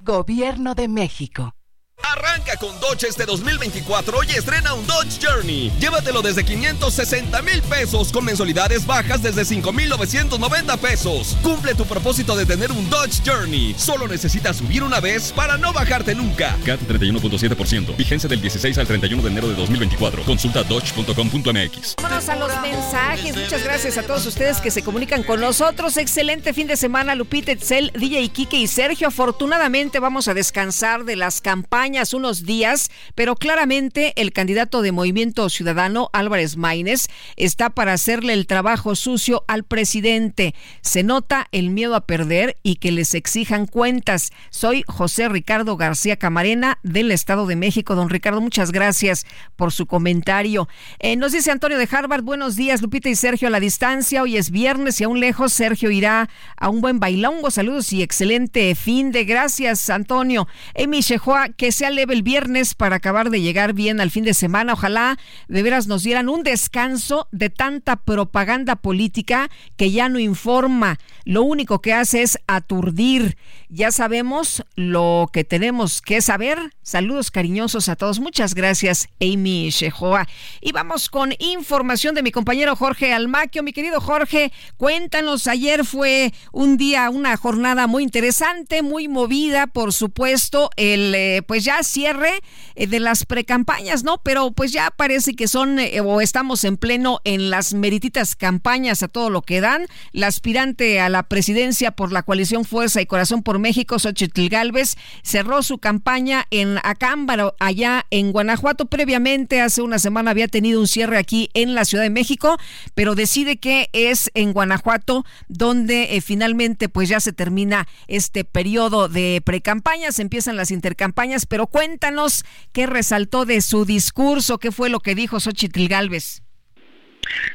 [0.00, 1.54] Gobierno de México.
[2.02, 5.70] Arranca con Dodge este 2024 y estrena un Dodge Journey.
[5.78, 11.36] Llévatelo desde 560 mil pesos con mensualidades bajas desde 5,990 pesos.
[11.42, 13.74] Cumple tu propósito de tener un Dodge Journey.
[13.76, 16.56] Solo necesitas subir una vez para no bajarte nunca.
[16.64, 17.96] CAT 31.7%.
[17.96, 20.24] Vigencia del 16 al 31 de enero de 2024.
[20.24, 21.96] Consulta dodge.com.mx.
[22.02, 23.36] Vámonos a los mensajes.
[23.36, 25.96] Muchas gracias a todos ustedes que se comunican con nosotros.
[25.96, 29.08] Excelente fin de semana, Lupita, Etzel, DJ Kike y Sergio.
[29.08, 35.48] Afortunadamente vamos a descansar de las campañas unos días, pero claramente el candidato de Movimiento
[35.50, 40.54] Ciudadano, Álvarez Maínez, está para hacerle el trabajo sucio al presidente.
[40.82, 44.30] Se nota el miedo a perder y que les exijan cuentas.
[44.50, 47.96] Soy José Ricardo García Camarena del Estado de México.
[47.96, 49.26] Don Ricardo, muchas gracias
[49.56, 50.68] por su comentario.
[51.00, 54.22] Eh, nos dice Antonio de Harvard, buenos días, Lupita y Sergio a la distancia.
[54.22, 57.50] Hoy es viernes y aún lejos Sergio irá a un buen bailongo.
[57.50, 60.46] Saludos y excelente fin de gracias, Antonio.
[60.74, 64.34] Emi Shehoa, que sea leve el viernes para acabar de llegar bien al fin de
[64.34, 64.74] semana.
[64.74, 70.98] Ojalá de veras nos dieran un descanso de tanta propaganda política que ya no informa.
[71.24, 73.38] Lo único que hace es aturdir.
[73.70, 76.58] Ya sabemos lo que tenemos que saber.
[76.82, 78.20] Saludos cariñosos a todos.
[78.20, 80.28] Muchas gracias, Amy Shehoa.
[80.60, 83.62] Y vamos con información de mi compañero Jorge Almaquio.
[83.62, 85.46] Mi querido Jorge, cuéntanos.
[85.46, 90.68] Ayer fue un día, una jornada muy interesante, muy movida, por supuesto.
[90.76, 92.42] El, eh, pues ya cierre
[92.74, 94.18] eh, de las precampañas, ¿no?
[94.22, 99.02] Pero pues ya parece que son eh, o estamos en pleno en las merititas campañas
[99.02, 99.86] a todo lo que dan.
[100.12, 104.96] La aspirante a la presidencia por la coalición Fuerza y Corazón por México, Xochitl Galvez,
[105.22, 108.86] cerró su campaña en Acámbaro, allá en Guanajuato.
[108.86, 112.56] Previamente, hace una semana había tenido un cierre aquí en la Ciudad de México,
[112.94, 119.08] pero decide que es en Guanajuato donde eh, finalmente pues ya se termina este periodo
[119.08, 125.00] de precampañas, empiezan las intercampañas, pero cuéntanos qué resaltó de su discurso, qué fue lo
[125.00, 126.42] que dijo Xochitl Galvez.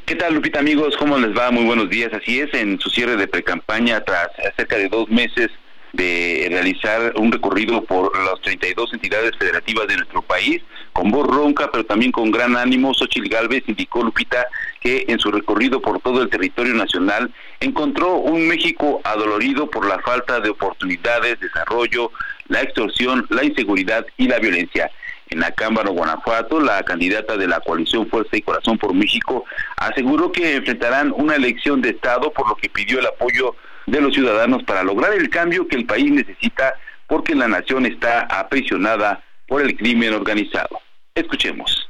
[0.05, 0.95] ¿Qué tal, Lupita, amigos?
[0.97, 1.49] ¿Cómo les va?
[1.49, 2.13] Muy buenos días.
[2.13, 4.27] Así es, en su cierre de precampaña, tras
[4.57, 5.49] cerca de dos meses
[5.93, 11.69] de realizar un recorrido por las 32 entidades federativas de nuestro país, con voz ronca,
[11.71, 14.45] pero también con gran ánimo, Xochitl Galvez indicó, Lupita,
[14.81, 19.99] que en su recorrido por todo el territorio nacional encontró un México adolorido por la
[19.99, 22.11] falta de oportunidades, desarrollo,
[22.47, 24.91] la extorsión, la inseguridad y la violencia.
[25.29, 29.43] En Acámbaro, Guanajuato, la candidata de la coalición Fuerza y Corazón por México
[29.77, 33.55] aseguró que enfrentarán una elección de Estado, por lo que pidió el apoyo
[33.87, 36.75] de los ciudadanos para lograr el cambio que el país necesita
[37.07, 40.79] porque la nación está aprisionada por el crimen organizado.
[41.13, 41.87] Escuchemos.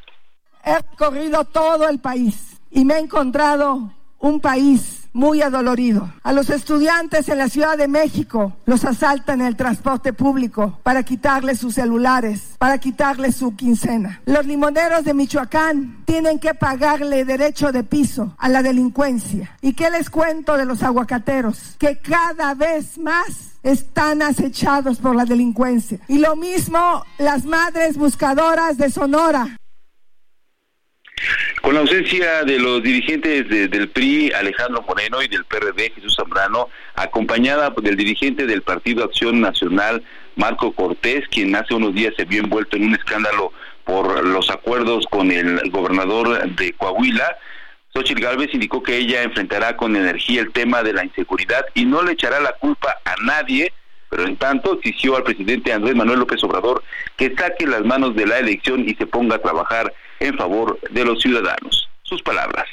[0.64, 6.12] He corrido todo el país y me he encontrado un país muy adolorido.
[6.24, 11.04] A los estudiantes en la Ciudad de México los asaltan en el transporte público para
[11.04, 14.22] quitarles sus celulares, para quitarles su quincena.
[14.26, 19.56] Los limoneros de Michoacán tienen que pagarle derecho de piso a la delincuencia.
[19.62, 21.78] ¿Y qué les cuento de los aguacateros?
[21.80, 26.00] Que cada vez más están acechados por la delincuencia.
[26.10, 29.58] Y lo mismo las madres buscadoras de Sonora.
[31.62, 36.70] Con la ausencia de los dirigentes del PRI, Alejandro Moreno, y del PRD, Jesús Zambrano,
[36.96, 40.04] acompañada del dirigente del Partido Acción Nacional,
[40.36, 45.06] Marco Cortés, quien hace unos días se vio envuelto en un escándalo por los acuerdos
[45.10, 47.38] con el gobernador de Coahuila,
[47.94, 52.04] Xochitl Gálvez indicó que ella enfrentará con energía el tema de la inseguridad y no
[52.04, 53.72] le echará la culpa a nadie,
[54.10, 56.84] pero en tanto exigió al presidente Andrés Manuel López Obrador
[57.16, 61.06] que saque las manos de la elección y se ponga a trabajar en favor de
[61.06, 61.90] los ciudadanos.
[62.04, 62.66] Sus palabras.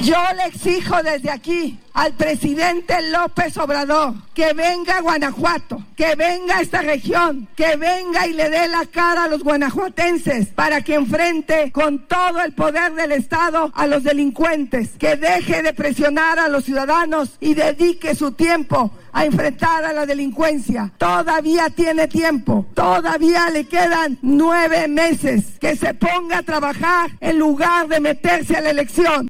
[0.00, 6.58] Yo le exijo desde aquí al presidente López Obrador que venga a Guanajuato, que venga
[6.58, 10.94] a esta región, que venga y le dé la cara a los guanajuatenses para que
[10.94, 16.48] enfrente con todo el poder del Estado a los delincuentes, que deje de presionar a
[16.48, 20.92] los ciudadanos y dedique su tiempo a enfrentar a la delincuencia.
[20.96, 27.88] Todavía tiene tiempo, todavía le quedan nueve meses que se ponga a trabajar en lugar
[27.88, 29.28] de meterse a la elección.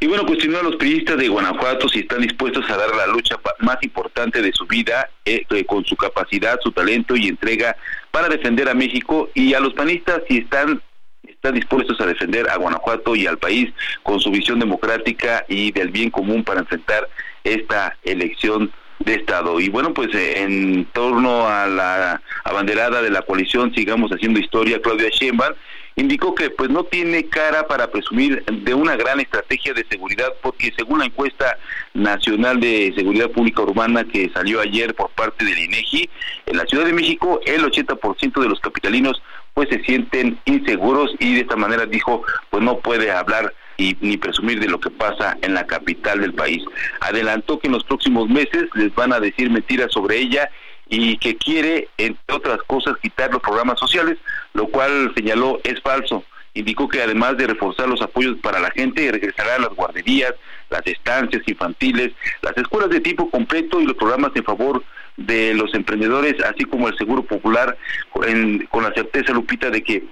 [0.00, 3.36] Y bueno, cuestionó a los periodistas de Guanajuato si están dispuestos a dar la lucha
[3.60, 7.76] más importante de su vida eh, eh, con su capacidad, su talento y entrega
[8.10, 10.82] para defender a México y a los panistas si están
[11.26, 13.72] están dispuestos a defender a Guanajuato y al país
[14.02, 17.08] con su visión democrática y del bien común para enfrentar
[17.42, 19.60] esta elección de Estado.
[19.60, 24.80] Y bueno, pues eh, en torno a la abanderada de la coalición, sigamos haciendo historia,
[24.80, 25.54] Claudia Sheinbaum,
[25.96, 30.72] indicó que pues no tiene cara para presumir de una gran estrategia de seguridad porque
[30.76, 31.58] según la encuesta
[31.94, 36.10] nacional de seguridad pública urbana que salió ayer por parte del INEGI,
[36.46, 39.22] en la Ciudad de México el 80% de los capitalinos
[39.54, 44.16] pues se sienten inseguros y de esta manera dijo pues no puede hablar y ni
[44.16, 46.62] presumir de lo que pasa en la capital del país.
[47.00, 50.48] Adelantó que en los próximos meses les van a decir mentiras sobre ella
[50.88, 54.18] y que quiere, entre otras cosas, quitar los programas sociales,
[54.54, 56.24] lo cual señaló es falso.
[56.54, 60.34] Indicó que además de reforzar los apoyos para la gente, regresará a las guarderías,
[60.70, 62.12] las estancias infantiles,
[62.42, 64.84] las escuelas de tipo completo y los programas en favor
[65.16, 67.76] de los emprendedores, así como el Seguro Popular,
[68.12, 70.04] con la certeza, Lupita, de que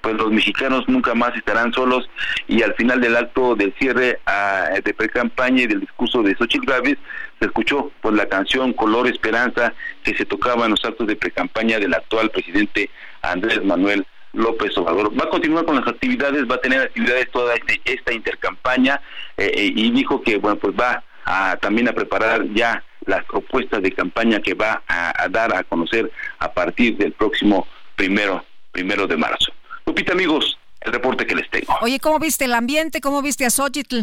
[0.00, 2.08] pues los mexicanos nunca más estarán solos
[2.46, 6.66] y al final del acto del cierre ah, de pre-campaña y del discurso de Xochitl
[6.66, 6.98] Gávez
[7.38, 11.78] se escuchó pues la canción Color Esperanza que se tocaba en los actos de pre-campaña
[11.78, 12.90] del actual presidente
[13.22, 15.18] Andrés Manuel López Obrador.
[15.18, 19.00] Va a continuar con las actividades, va a tener actividades toda este, esta intercampaña
[19.36, 23.82] eh, eh, y dijo que bueno pues va a, también a preparar ya las propuestas
[23.82, 29.16] de campaña que va a, dar a conocer a partir del próximo primero primero de
[29.16, 29.50] marzo.
[29.86, 31.74] Lupita, amigos, el reporte que les tengo.
[31.80, 33.00] Oye, ¿cómo viste el ambiente?
[33.00, 34.00] ¿Cómo viste a Xochitl?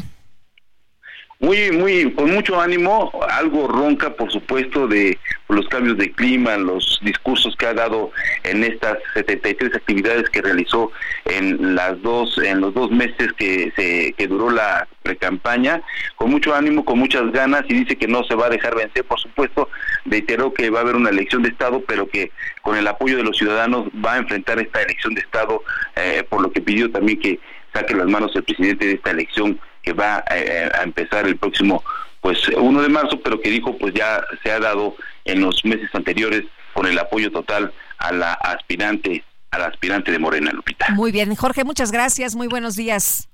[1.46, 5.16] Muy, muy, con mucho ánimo, algo ronca, por supuesto, de
[5.48, 8.10] los cambios de clima, los discursos que ha dado
[8.42, 10.92] en estas 73 actividades que realizó
[11.26, 15.84] en las dos, en los dos meses que se que duró la precampaña,
[16.16, 19.06] con mucho ánimo, con muchas ganas y dice que no se va a dejar vencer,
[19.06, 19.70] por supuesto,
[20.06, 22.32] reiteró que va a haber una elección de Estado, pero que
[22.64, 25.62] con el apoyo de los ciudadanos va a enfrentar esta elección de Estado,
[25.96, 27.40] eh, por lo que pidió también que
[27.72, 31.84] saque las manos el presidente de esta elección que va eh, a empezar el próximo
[32.20, 34.96] pues 1 de marzo, pero que dijo pues ya se ha dado
[35.26, 36.44] en los meses anteriores
[36.74, 40.90] con el apoyo total a la aspirante a la aspirante de Morena, Lupita.
[40.90, 43.30] Muy bien, Jorge, muchas gracias, muy buenos días.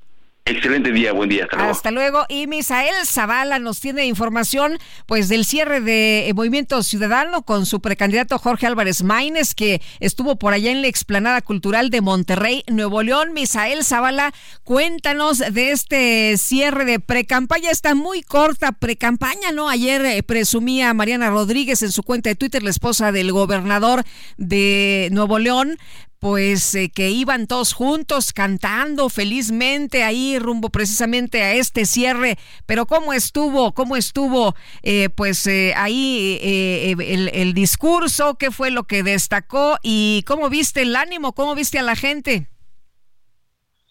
[0.51, 1.47] Excelente día, buen día.
[1.49, 2.25] Hasta luego.
[2.27, 7.79] Y Misael Zavala nos tiene información pues del cierre de eh, Movimiento Ciudadano con su
[7.79, 13.01] precandidato Jorge Álvarez Maínez, que estuvo por allá en la explanada cultural de Monterrey, Nuevo
[13.01, 13.31] León.
[13.31, 14.33] Misael Zavala,
[14.65, 17.71] cuéntanos de este cierre de precampaña.
[17.71, 19.69] Está muy corta precampaña, ¿no?
[19.69, 24.03] Ayer eh, presumía Mariana Rodríguez en su cuenta de Twitter, la esposa del gobernador
[24.35, 25.77] de Nuevo León,
[26.21, 32.37] pues eh, que iban todos juntos cantando felizmente ahí rumbo precisamente a este cierre.
[32.67, 38.83] Pero cómo estuvo, cómo estuvo, eh, pues eh, ahí el, el, discurso, qué fue lo
[38.83, 42.47] que destacó y cómo viste el ánimo, cómo viste a la gente.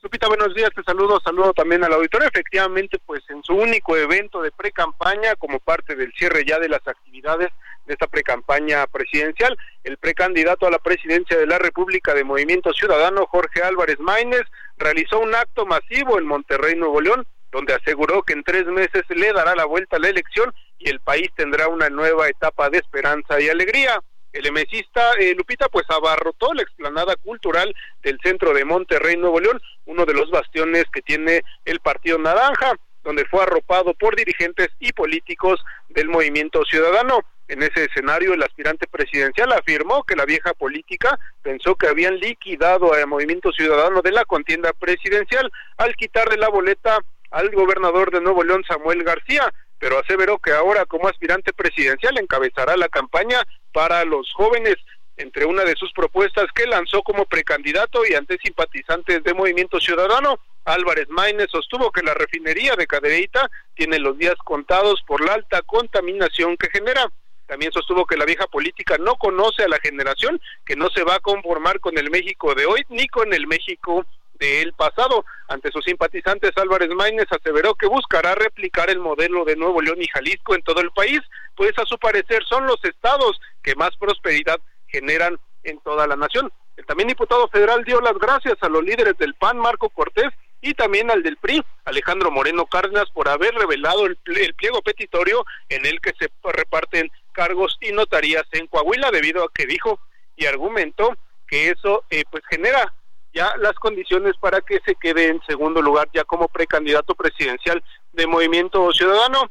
[0.00, 2.28] Lupita, buenos días, te saludo, saludo también al auditorio.
[2.28, 6.86] Efectivamente, pues en su único evento de pre-campaña, como parte del cierre ya de las
[6.86, 7.48] actividades
[7.86, 9.56] de esta precampaña presidencial.
[9.84, 14.42] El precandidato a la presidencia de la República de Movimiento Ciudadano, Jorge Álvarez Maínez,
[14.76, 19.32] realizó un acto masivo en Monterrey, Nuevo León, donde aseguró que en tres meses le
[19.32, 23.40] dará la vuelta a la elección y el país tendrá una nueva etapa de esperanza
[23.40, 24.00] y alegría.
[24.32, 29.60] El emesista eh, Lupita pues abarrotó la explanada cultural del centro de Monterrey, Nuevo León,
[29.86, 34.92] uno de los bastiones que tiene el Partido Naranja, donde fue arropado por dirigentes y
[34.92, 37.20] políticos del movimiento ciudadano.
[37.50, 42.94] En ese escenario, el aspirante presidencial afirmó que la vieja política pensó que habían liquidado
[42.94, 47.00] al Movimiento Ciudadano de la contienda presidencial al quitarle la boleta
[47.32, 52.76] al gobernador de Nuevo León, Samuel García, pero aseveró que ahora como aspirante presidencial encabezará
[52.76, 54.76] la campaña para los jóvenes
[55.16, 60.38] entre una de sus propuestas que lanzó como precandidato y ante simpatizantes de Movimiento Ciudadano,
[60.64, 65.62] Álvarez Maínez sostuvo que la refinería de Cadereyta tiene los días contados por la alta
[65.62, 67.10] contaminación que genera.
[67.50, 71.16] También sostuvo que la vieja política no conoce a la generación, que no se va
[71.16, 74.06] a conformar con el México de hoy ni con el México
[74.38, 75.24] del pasado.
[75.48, 80.06] Ante sus simpatizantes, Álvarez Maínez aseveró que buscará replicar el modelo de Nuevo León y
[80.06, 81.18] Jalisco en todo el país,
[81.56, 86.52] pues a su parecer son los estados que más prosperidad generan en toda la nación.
[86.76, 90.30] El también diputado federal dio las gracias a los líderes del PAN, Marco Cortés,
[90.62, 95.86] y también al del PRI, Alejandro Moreno Cárdenas, por haber revelado el, pliego petitorio en
[95.86, 97.10] el que se reparten
[97.40, 99.98] cargos y notarías en Coahuila, debido a que dijo
[100.36, 101.16] y argumentó
[101.48, 102.92] que eso eh, pues genera
[103.32, 108.26] ya las condiciones para que se quede en segundo lugar ya como precandidato presidencial de
[108.26, 109.50] Movimiento Ciudadano.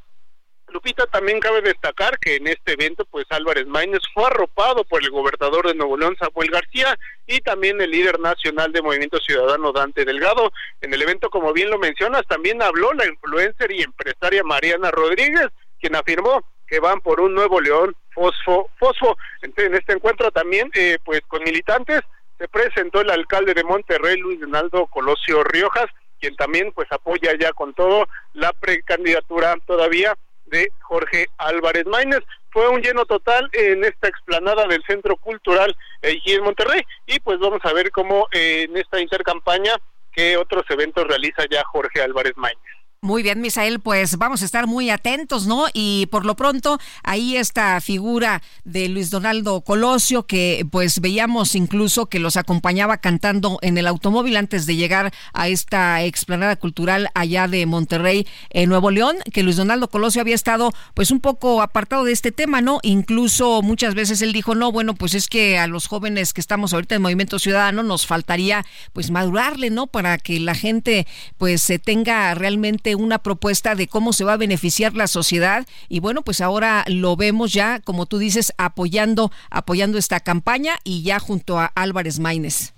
[0.67, 5.10] Lupita, también cabe destacar que en este evento, pues Álvarez Maínez fue arropado por el
[5.10, 10.06] gobernador de Nuevo León, Samuel García, y también el líder nacional de Movimiento Ciudadano, Dante
[10.06, 10.52] Delgado.
[10.82, 15.47] En el evento, como bien lo mencionas, también habló la influencer y empresaria Mariana Rodríguez,
[15.80, 19.17] quien afirmó que van por un Nuevo León fosfo, fosfo.
[19.41, 22.02] En este encuentro también, eh, pues con militantes,
[22.37, 25.87] se presentó el alcalde de Monterrey, Luis Donaldo Colosio Riojas,
[26.19, 30.15] quien también pues apoya ya con todo la precandidatura todavía
[30.46, 32.19] de Jorge Álvarez Maínez.
[32.52, 37.39] Fue un lleno total en esta explanada del Centro Cultural aquí en Monterrey y pues
[37.39, 39.75] vamos a ver cómo eh, en esta intercampaña
[40.12, 42.79] qué otros eventos realiza ya Jorge Álvarez Maínez.
[43.02, 45.67] Muy bien, Misael, pues vamos a estar muy atentos, ¿no?
[45.73, 52.08] Y por lo pronto, ahí esta figura de Luis Donaldo Colosio, que pues veíamos incluso
[52.08, 57.47] que los acompañaba cantando en el automóvil antes de llegar a esta explanada cultural allá
[57.47, 62.04] de Monterrey, en Nuevo León, que Luis Donaldo Colosio había estado pues un poco apartado
[62.04, 62.79] de este tema, ¿no?
[62.83, 66.73] Incluso muchas veces él dijo, no, bueno, pues es que a los jóvenes que estamos
[66.73, 69.87] ahorita en Movimiento Ciudadano nos faltaría pues madurarle, ¿no?
[69.87, 74.37] Para que la gente pues se tenga realmente una propuesta de cómo se va a
[74.37, 79.98] beneficiar la sociedad y bueno, pues ahora lo vemos ya, como tú dices, apoyando, apoyando
[79.98, 82.73] esta campaña y ya junto a Álvarez Maínez.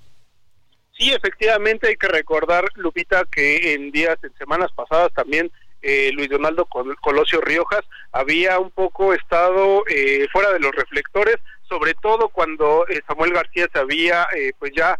[0.97, 5.51] Sí, efectivamente hay que recordar, Lupita, que en días, en semanas pasadas también
[5.81, 7.81] eh, Luis Donaldo Colosio Riojas
[8.11, 11.37] había un poco estado eh, fuera de los reflectores,
[11.67, 14.27] sobre todo cuando eh, Samuel García se había
[14.59, 14.99] pues ya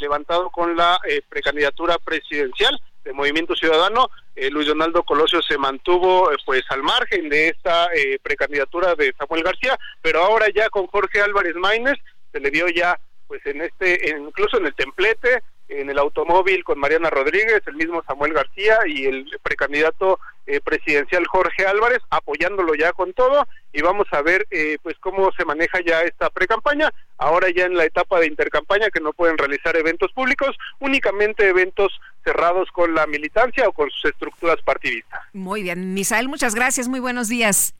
[0.00, 4.10] levantado con la precandidatura presidencial de Movimiento Ciudadano.
[4.36, 9.14] Eh, Luis Donaldo Colosio se mantuvo eh, pues al margen de esta eh, precandidatura de
[9.18, 11.96] Samuel García, pero ahora ya con Jorge Álvarez Maínez
[12.30, 16.78] se le dio ya pues en este, incluso en el templete, en el automóvil con
[16.78, 22.92] Mariana Rodríguez, el mismo Samuel García y el precandidato eh, presidencial Jorge Álvarez, apoyándolo ya
[22.92, 27.48] con todo y vamos a ver eh, pues cómo se maneja ya esta precampaña, ahora
[27.54, 31.92] ya en la etapa de intercampaña que no pueden realizar eventos públicos, únicamente eventos
[32.24, 35.20] cerrados con la militancia o con sus estructuras partidistas.
[35.34, 37.74] Muy bien, Misael, muchas gracias, muy buenos días.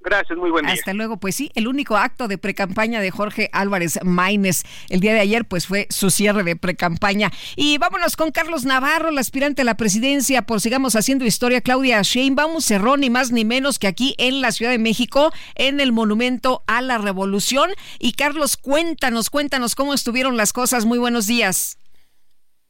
[0.00, 0.74] Gracias, muy buen día.
[0.74, 5.12] Hasta luego, pues sí, el único acto de precampaña de Jorge Álvarez Maínez el día
[5.12, 7.32] de ayer, pues fue su cierre de precampaña.
[7.56, 12.00] Y vámonos con Carlos Navarro, el aspirante a la presidencia por Sigamos Haciendo Historia, Claudia
[12.02, 15.92] Sheinbaum, cerró ni más ni menos que aquí en la Ciudad de México, en el
[15.92, 17.70] Monumento a la Revolución.
[17.98, 20.84] Y Carlos, cuéntanos, cuéntanos cómo estuvieron las cosas.
[20.84, 21.78] Muy buenos días.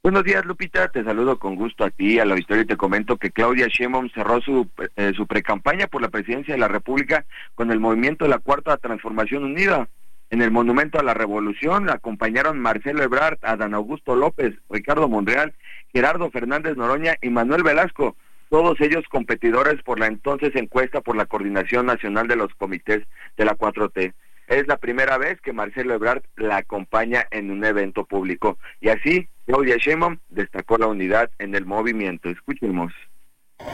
[0.07, 0.86] Buenos días, Lupita.
[0.86, 4.09] Te saludo con gusto a ti, a la historia y te comento que Claudia Sheinbaum
[4.11, 7.24] cerró su, eh, su precampaña por la presidencia de la República
[7.57, 9.88] con el movimiento de la Cuarta Transformación Unida.
[10.30, 15.54] En el Monumento a la Revolución acompañaron Marcelo Ebrard, Adán Augusto López, Ricardo Monreal,
[15.92, 18.14] Gerardo Fernández Noroña y Manuel Velasco,
[18.48, 23.02] todos ellos competidores por la entonces encuesta por la Coordinación Nacional de los Comités
[23.36, 24.14] de la 4T.
[24.46, 28.57] Es la primera vez que Marcelo Ebrard la acompaña en un evento público.
[28.80, 32.28] Y así, Claudia Sheinbaum destacó la unidad en el movimiento.
[32.28, 32.92] Escuchemos.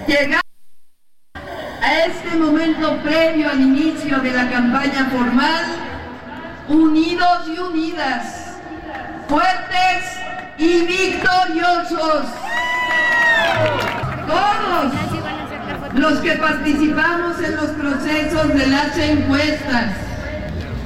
[0.06, 0.42] Llegar
[1.34, 5.64] a este momento previo al inicio de la campaña formal,
[6.68, 8.58] unidos y unidas,
[9.28, 10.20] fuertes
[10.58, 12.26] y victoriosos.
[14.26, 14.92] Todos
[15.94, 19.94] los que participamos en los procesos de las encuestas,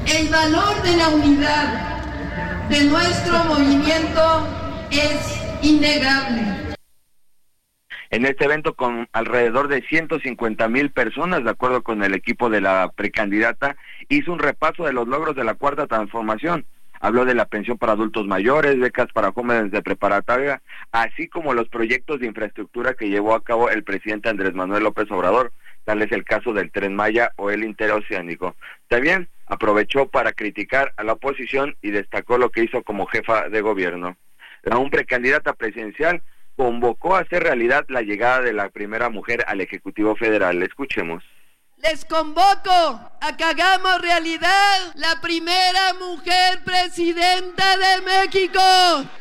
[0.06, 4.65] el valor de la unidad de nuestro movimiento
[5.62, 6.42] innegable.
[8.10, 12.60] En este evento con alrededor de 150 mil personas, de acuerdo con el equipo de
[12.60, 13.76] la precandidata,
[14.08, 16.64] hizo un repaso de los logros de la cuarta transformación.
[17.00, 21.68] Habló de la pensión para adultos mayores, becas para jóvenes de preparatoria, así como los
[21.68, 25.52] proyectos de infraestructura que llevó a cabo el presidente Andrés Manuel López Obrador,
[25.84, 28.56] tal es el caso del Tren Maya o el Interoceánico.
[28.88, 33.60] También aprovechó para criticar a la oposición y destacó lo que hizo como jefa de
[33.60, 34.16] gobierno
[34.62, 36.22] la un precandidata presidencial
[36.56, 40.62] convocó a hacer realidad la llegada de la primera mujer al Ejecutivo Federal.
[40.62, 41.22] Escuchemos.
[41.76, 42.70] Les convoco
[43.20, 48.60] a que hagamos realidad la primera mujer presidenta de México.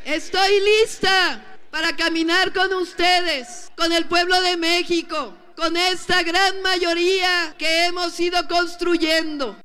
[0.06, 7.54] Estoy lista para caminar con ustedes, con el pueblo de México, con esta gran mayoría
[7.58, 9.58] que hemos ido construyendo.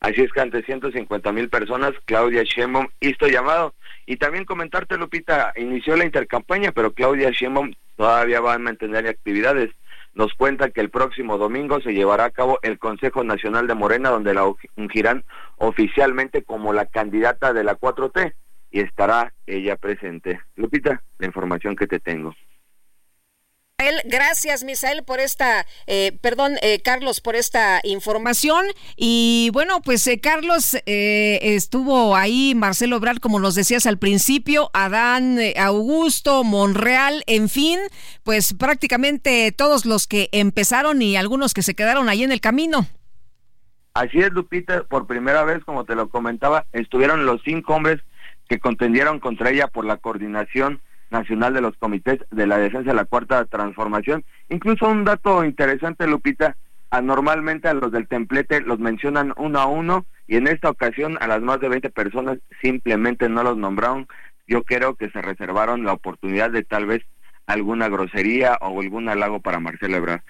[0.00, 3.74] Así es que ante 150 mil personas, Claudia Sheinbaum hizo llamado
[4.06, 9.70] y también comentarte, Lupita, inició la intercampaña, pero Claudia Sheinbaum todavía va a mantener actividades.
[10.14, 14.10] Nos cuenta que el próximo domingo se llevará a cabo el Consejo Nacional de Morena,
[14.10, 14.44] donde la
[14.76, 15.24] ungirán
[15.56, 18.32] oficialmente como la candidata de la 4T
[18.70, 20.40] y estará ella presente.
[20.54, 22.34] Lupita, la información que te tengo.
[24.06, 28.64] Gracias, Misael, por esta, eh, perdón, eh, Carlos, por esta información.
[28.96, 35.38] Y bueno, pues eh, Carlos estuvo ahí, Marcelo Obral, como nos decías al principio, Adán
[35.58, 37.78] Augusto, Monreal, en fin,
[38.22, 42.86] pues prácticamente todos los que empezaron y algunos que se quedaron ahí en el camino.
[43.92, 48.00] Así es, Lupita, por primera vez, como te lo comentaba, estuvieron los cinco hombres
[48.48, 52.96] que contendieron contra ella por la coordinación nacional de los comités de la defensa de
[52.96, 54.24] la cuarta transformación.
[54.48, 56.56] Incluso un dato interesante, Lupita,
[56.90, 61.26] anormalmente a los del templete los mencionan uno a uno y en esta ocasión a
[61.26, 64.08] las más de 20 personas simplemente no los nombraron.
[64.46, 67.02] Yo creo que se reservaron la oportunidad de tal vez
[67.46, 70.22] alguna grosería o algún halago para Marcelo Ebrard.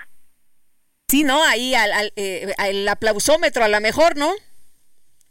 [1.08, 1.42] Sí, ¿no?
[1.44, 4.30] Ahí al, al eh, el aplausómetro a lo mejor, ¿no?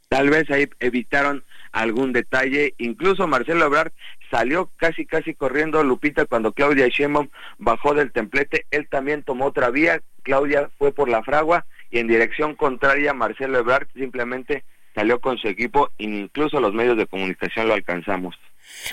[0.07, 2.73] Tal vez ahí evitaron algún detalle.
[2.77, 3.91] Incluso Marcelo Ebrard
[4.35, 8.65] salió casi casi corriendo Lupita cuando Claudia Sheinbaum bajó del templete.
[8.69, 10.01] Él también tomó otra vía.
[10.23, 15.47] Claudia fue por la fragua y en dirección contraria Marcelo Ebrard simplemente salió con su
[15.47, 15.89] equipo.
[15.99, 18.35] Incluso los medios de comunicación lo alcanzamos.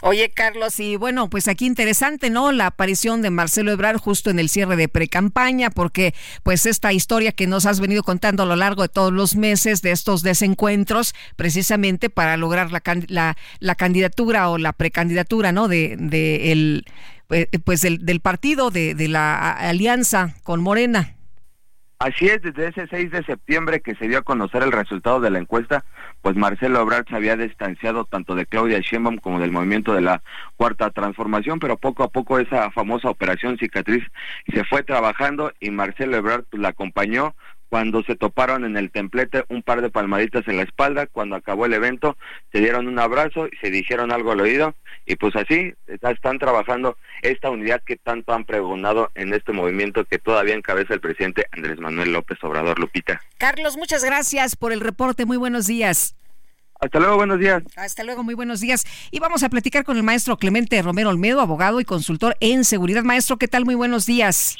[0.02, 2.52] Oye, Carlos, y bueno, pues aquí interesante, ¿no?
[2.52, 7.32] La aparición de Marcelo Ebrard justo en el cierre de precampaña, porque pues esta historia
[7.32, 11.14] que nos has venido contando a lo largo de todos los meses de estos desencuentros,
[11.36, 15.68] precisamente para lograr la, la, la candidatura o la precandidatura, ¿no?
[15.68, 16.84] De, de el,
[17.30, 21.16] eh, pues del, del partido, de, de la alianza con Morena.
[22.02, 25.30] Así es, desde ese 6 de septiembre que se dio a conocer el resultado de
[25.30, 25.84] la encuesta,
[26.20, 30.20] pues Marcelo Ebrard se había distanciado tanto de Claudia Sheinbaum como del movimiento de la
[30.56, 34.02] Cuarta Transformación, pero poco a poco esa famosa operación cicatriz
[34.52, 37.36] se fue trabajando y Marcelo Ebrard pues, la acompañó
[37.72, 41.64] cuando se toparon en el templete un par de palmaditas en la espalda, cuando acabó
[41.64, 42.18] el evento,
[42.52, 44.74] se dieron un abrazo y se dijeron algo al oído,
[45.06, 50.18] y pues así están trabajando esta unidad que tanto han pregonado en este movimiento que
[50.18, 53.22] todavía encabeza el presidente Andrés Manuel López Obrador Lupita.
[53.38, 56.14] Carlos, muchas gracias por el reporte, muy buenos días.
[56.78, 57.62] Hasta luego, buenos días.
[57.76, 58.84] Hasta luego, muy buenos días.
[59.10, 63.02] Y vamos a platicar con el maestro Clemente Romero Olmedo, abogado y consultor en seguridad.
[63.02, 63.64] Maestro, ¿qué tal?
[63.64, 64.58] Muy buenos días.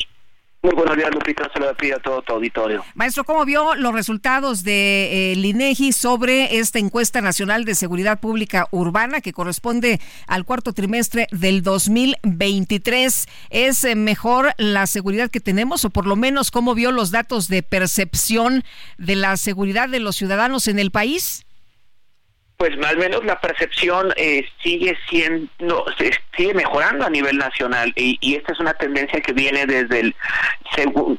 [0.62, 1.50] Muy buenos días, Lupita.
[1.52, 2.84] Se lo a todo tu auditorio.
[2.94, 9.20] Maestro, ¿cómo vio los resultados de eh, sobre esta encuesta nacional de seguridad pública urbana
[9.20, 13.26] que corresponde al cuarto trimestre del 2023?
[13.50, 17.48] ¿Es eh, mejor la seguridad que tenemos o por lo menos cómo vio los datos
[17.48, 18.62] de percepción
[18.98, 21.44] de la seguridad de los ciudadanos en el país?
[22.62, 25.84] Pues al menos la percepción eh, sigue siendo
[26.36, 27.92] sigue mejorando a nivel nacional.
[27.96, 30.14] Y, esta es una tendencia que viene desde el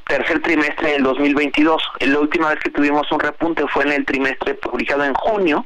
[0.08, 4.54] tercer trimestre del 2022 la última vez que tuvimos un repunte fue en el trimestre
[4.54, 5.66] publicado en junio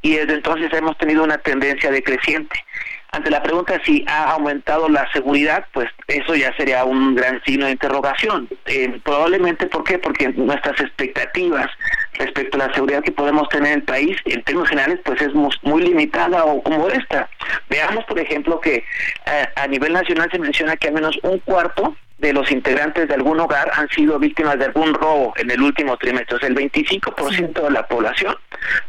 [0.00, 2.64] y desde entonces hemos tenido una tendencia decreciente
[3.12, 7.66] ante la pregunta si ha aumentado la seguridad, pues eso ya sería un gran signo
[7.66, 8.48] de interrogación.
[8.66, 9.98] Eh, probablemente, ¿por qué?
[9.98, 11.70] Porque nuestras expectativas
[12.14, 15.34] respecto a la seguridad que podemos tener en el país, en términos generales, pues es
[15.34, 17.28] muy, limitada o como esta.
[17.68, 21.96] Veamos, por ejemplo, que eh, a nivel nacional se menciona que al menos un cuarto
[22.18, 25.96] de los integrantes de algún hogar han sido víctimas de algún robo en el último
[25.96, 26.36] trimestre.
[26.36, 28.34] O sea, el 25% de la población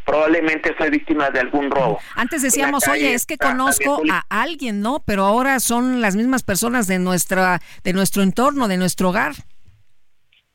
[0.05, 1.99] probablemente fue víctima de algún robo.
[2.15, 5.03] Antes decíamos, oye, es que conozco a alguien, ¿no?
[5.05, 9.33] Pero ahora son las mismas personas de nuestra, de nuestro entorno, de nuestro hogar.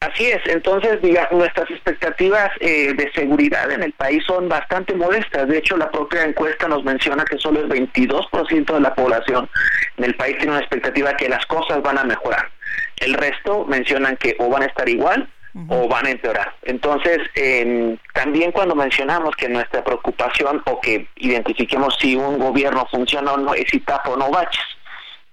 [0.03, 5.47] Así es, entonces diga, nuestras expectativas eh, de seguridad en el país son bastante modestas.
[5.47, 9.49] De hecho, la propia encuesta nos menciona que solo el 22% de la población
[9.99, 12.51] en el país tiene una expectativa que las cosas van a mejorar.
[12.97, 15.29] El resto mencionan que o van a estar igual
[15.68, 16.55] o van a empeorar.
[16.62, 17.18] Entonces,
[18.14, 23.55] también cuando mencionamos que nuestra preocupación o que identifiquemos si un gobierno funciona o no
[23.55, 24.64] es si tapa o no baches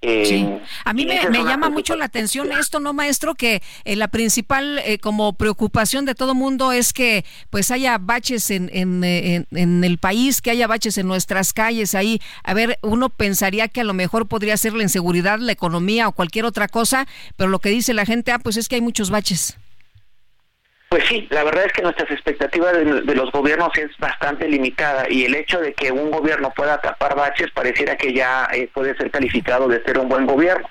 [0.01, 0.45] sí.
[0.47, 3.35] Eh, a mí me, llama mucho la atención esto, ¿no, maestro?
[3.35, 8.49] Que eh, la principal eh, como preocupación de todo mundo es que pues haya baches
[8.51, 12.21] en, en, en, el país, que haya baches en nuestras calles ahí.
[12.43, 16.11] A ver, uno pensaría que a lo mejor podría ser la inseguridad, la economía o
[16.13, 19.09] cualquier otra cosa, pero lo que dice la gente, ah, pues es que hay muchos
[19.09, 19.57] baches.
[20.89, 25.23] Pues sí, la verdad es que nuestras expectativas de, los gobiernos es bastante limitada y
[25.23, 29.11] el hecho de que un gobierno pueda tapar baches pareciera que ya eh, puede ser
[29.11, 30.67] calificado de ser un buen gobierno.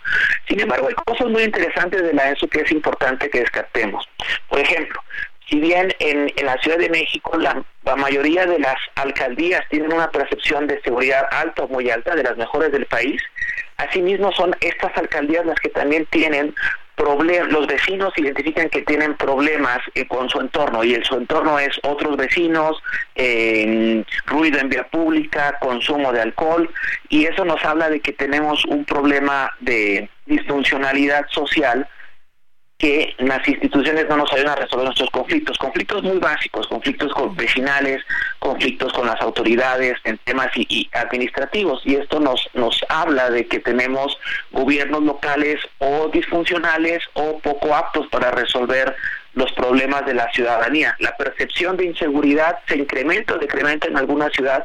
[0.49, 4.09] Sin embargo, hay cosas muy interesantes de la ESO que es importante que descartemos.
[4.49, 5.01] Por ejemplo,
[5.49, 10.11] si bien en, la Ciudad de México la, la, mayoría de las alcaldías tienen una
[10.11, 13.23] percepción de seguridad alta o muy alta, de las mejores del país,
[13.77, 16.57] asimismo son estas alcaldías las que también tienen
[16.99, 21.79] los vecinos identifican que tienen problemas eh, con su entorno y el su entorno es
[21.83, 22.83] otros vecinos,
[24.27, 26.71] ruido en vía pública, consumo de alcohol
[27.09, 31.89] y eso nos habla de que tenemos un problema de disfuncionalidad social
[32.79, 37.35] que las instituciones no nos ayudan a resolver nuestros conflictos, conflictos muy básicos, conflictos con
[37.35, 38.05] vecinales,
[38.39, 41.83] conflictos con las autoridades en temas y, administrativos.
[41.85, 44.17] Y esto nos nos habla de que tenemos
[44.53, 48.95] gobiernos locales o disfuncionales o poco aptos para resolver
[49.35, 50.95] los problemas de la ciudadanía.
[51.01, 54.65] La percepción de inseguridad se incrementa o decrementa en alguna ciudad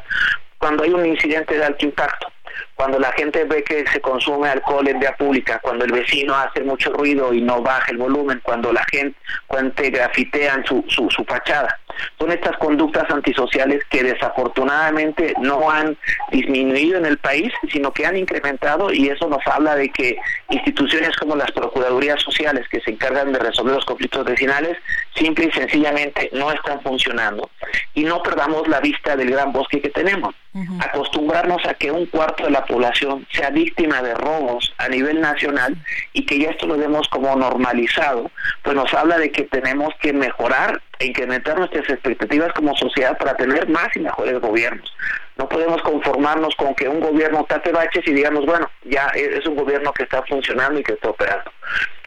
[0.58, 2.33] cuando hay un incidente de alto impacto
[2.74, 6.62] cuando la gente ve que se consume alcohol en vía pública, cuando el vecino hace
[6.62, 11.24] mucho ruido y no baja el volumen, cuando la gente, cuando grafitean su, su, su
[11.24, 11.78] fachada.
[12.18, 15.96] Son estas conductas antisociales que desafortunadamente no han
[16.32, 20.16] disminuido en el país, sino que han incrementado y eso nos habla de que
[20.50, 24.76] instituciones como las Procuradurías Sociales que se encargan de resolver los conflictos vecinales
[25.14, 27.50] simple y sencillamente no están funcionando
[27.94, 30.34] y no perdamos la vista del gran bosque que tenemos.
[30.78, 35.76] Acostumbrarnos a que un cuarto de la población sea víctima de robos a nivel nacional
[36.12, 38.30] y que ya esto lo vemos como normalizado,
[38.62, 43.36] pues nos habla de que tenemos que mejorar e incrementar nuestras expectativas como sociedad para
[43.36, 44.94] tener más y mejores gobiernos.
[45.36, 49.56] No podemos conformarnos con que un gobierno tape baches y digamos, bueno, ya es un
[49.56, 51.50] gobierno que está funcionando y que está operando.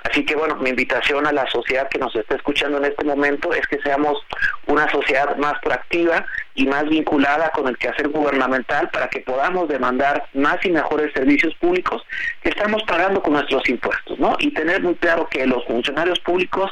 [0.03, 3.53] Así que bueno, mi invitación a la sociedad que nos está escuchando en este momento
[3.53, 4.17] es que seamos
[4.67, 6.25] una sociedad más proactiva
[6.55, 11.53] y más vinculada con el quehacer gubernamental para que podamos demandar más y mejores servicios
[11.55, 12.03] públicos
[12.41, 14.35] que estamos pagando con nuestros impuestos, ¿no?
[14.39, 16.71] Y tener muy claro que los funcionarios públicos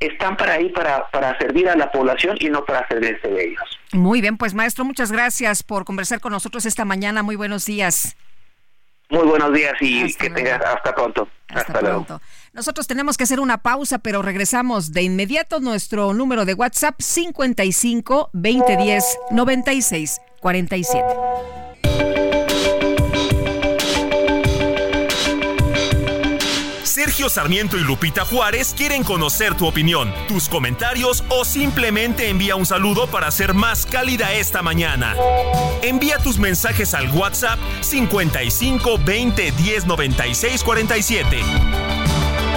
[0.00, 3.78] están para ahí para, para servir a la población y no para servirse de ellos.
[3.92, 7.22] Muy bien, pues maestro, muchas gracias por conversar con nosotros esta mañana.
[7.22, 8.16] Muy buenos días.
[9.10, 11.28] Muy buenos días y que tengas hasta pronto.
[11.48, 12.20] Hasta, pronto.
[12.52, 15.60] Nosotros tenemos que hacer una pausa, pero regresamos de inmediato.
[15.60, 21.04] Nuestro número de WhatsApp 55 2010 96 47.
[26.82, 32.66] Sergio Sarmiento y Lupita Juárez quieren conocer tu opinión, tus comentarios o simplemente envía un
[32.66, 35.14] saludo para ser más cálida esta mañana.
[35.82, 42.07] Envía tus mensajes al WhatsApp 55 20 10 96 47.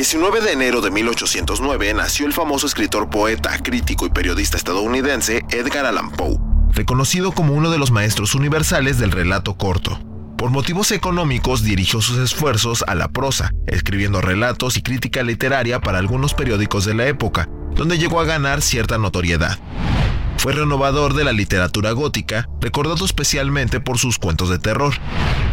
[0.00, 5.84] 19 de enero de 1809 nació el famoso escritor, poeta, crítico y periodista estadounidense Edgar
[5.84, 6.38] Allan Poe,
[6.72, 10.00] reconocido como uno de los maestros universales del relato corto.
[10.38, 15.98] Por motivos económicos dirigió sus esfuerzos a la prosa, escribiendo relatos y crítica literaria para
[15.98, 19.58] algunos periódicos de la época, donde llegó a ganar cierta notoriedad.
[20.38, 24.94] Fue renovador de la literatura gótica, recordado especialmente por sus cuentos de terror.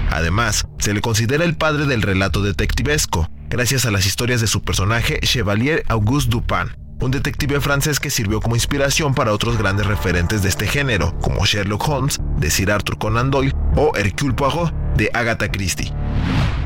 [0.09, 4.61] Además, se le considera el padre del relato detectivesco, gracias a las historias de su
[4.61, 10.43] personaje Chevalier Auguste Dupin, un detective francés que sirvió como inspiración para otros grandes referentes
[10.43, 15.09] de este género, como Sherlock Holmes, de Sir Arthur Conan Doyle, o Hercule Poirot, de
[15.13, 15.93] Agatha Christie.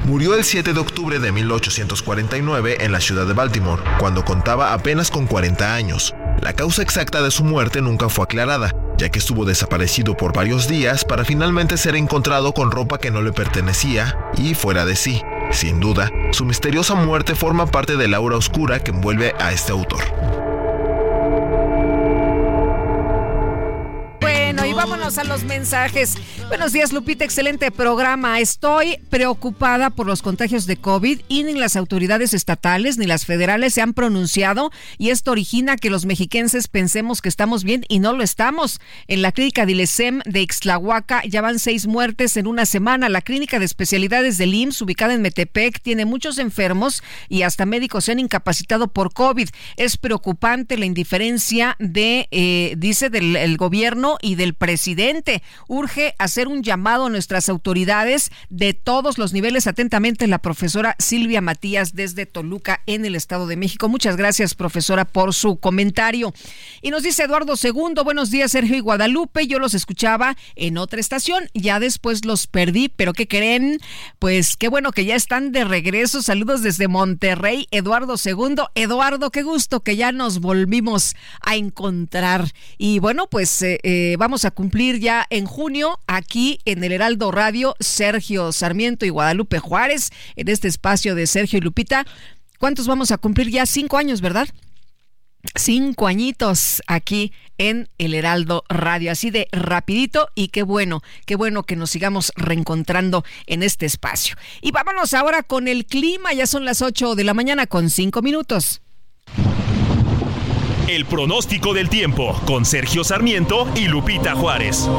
[0.05, 5.11] Murió el 7 de octubre de 1849 en la ciudad de Baltimore, cuando contaba apenas
[5.11, 6.15] con 40 años.
[6.41, 10.67] La causa exacta de su muerte nunca fue aclarada, ya que estuvo desaparecido por varios
[10.67, 15.21] días para finalmente ser encontrado con ropa que no le pertenecía y fuera de sí.
[15.51, 20.50] Sin duda, su misteriosa muerte forma parte del aura oscura que envuelve a este autor.
[25.11, 26.15] Vámonos a los mensajes.
[26.47, 27.23] Buenos días, Lupita.
[27.23, 28.39] Excelente programa.
[28.39, 33.73] Estoy preocupada por los contagios de COVID y ni las autoridades estatales ni las federales
[33.73, 38.13] se han pronunciado y esto origina que los mexiquenses pensemos que estamos bien y no
[38.13, 38.79] lo estamos.
[39.07, 43.09] En la clínica de ILESEM de Ixtlahuaca ya van seis muertes en una semana.
[43.09, 48.05] La clínica de especialidades del IMSS, ubicada en Metepec, tiene muchos enfermos y hasta médicos
[48.05, 49.49] se han incapacitado por COVID.
[49.77, 55.00] Es preocupante la indiferencia de, eh, dice, del el gobierno y del presidente.
[55.67, 59.67] Urge hacer un llamado a nuestras autoridades de todos los niveles.
[59.67, 63.89] Atentamente, la profesora Silvia Matías desde Toluca, en el Estado de México.
[63.89, 66.33] Muchas gracias, profesora, por su comentario.
[66.81, 69.47] Y nos dice Eduardo II, buenos días, Sergio y Guadalupe.
[69.47, 73.79] Yo los escuchaba en otra estación, ya después los perdí, pero ¿qué creen?
[74.19, 76.21] Pues qué bueno que ya están de regreso.
[76.21, 78.55] Saludos desde Monterrey, Eduardo II.
[78.75, 82.51] Eduardo, qué gusto que ya nos volvimos a encontrar.
[82.77, 87.31] Y bueno, pues eh, eh, vamos a cumplir ya en junio aquí en el Heraldo
[87.31, 92.05] Radio, Sergio Sarmiento y Guadalupe Juárez, en este espacio de Sergio y Lupita.
[92.59, 93.65] ¿Cuántos vamos a cumplir ya?
[93.65, 94.47] Cinco años, ¿verdad?
[95.55, 101.63] Cinco añitos aquí en el Heraldo Radio, así de rapidito y qué bueno, qué bueno
[101.63, 104.35] que nos sigamos reencontrando en este espacio.
[104.61, 108.21] Y vámonos ahora con el clima, ya son las ocho de la mañana con cinco
[108.21, 108.81] minutos.
[110.91, 114.89] El pronóstico del tiempo con Sergio Sarmiento y Lupita Juárez.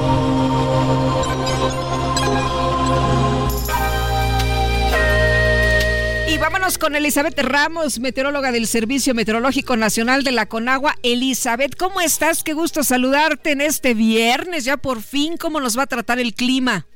[6.43, 10.97] vámonos con Elizabeth Ramos, meteoróloga del Servicio Meteorológico Nacional de la Conagua.
[11.05, 12.43] Elizabeth, ¿cómo estás?
[12.43, 14.64] Qué gusto saludarte en este viernes.
[14.64, 16.86] Ya por fin, ¿cómo nos va a tratar el clima?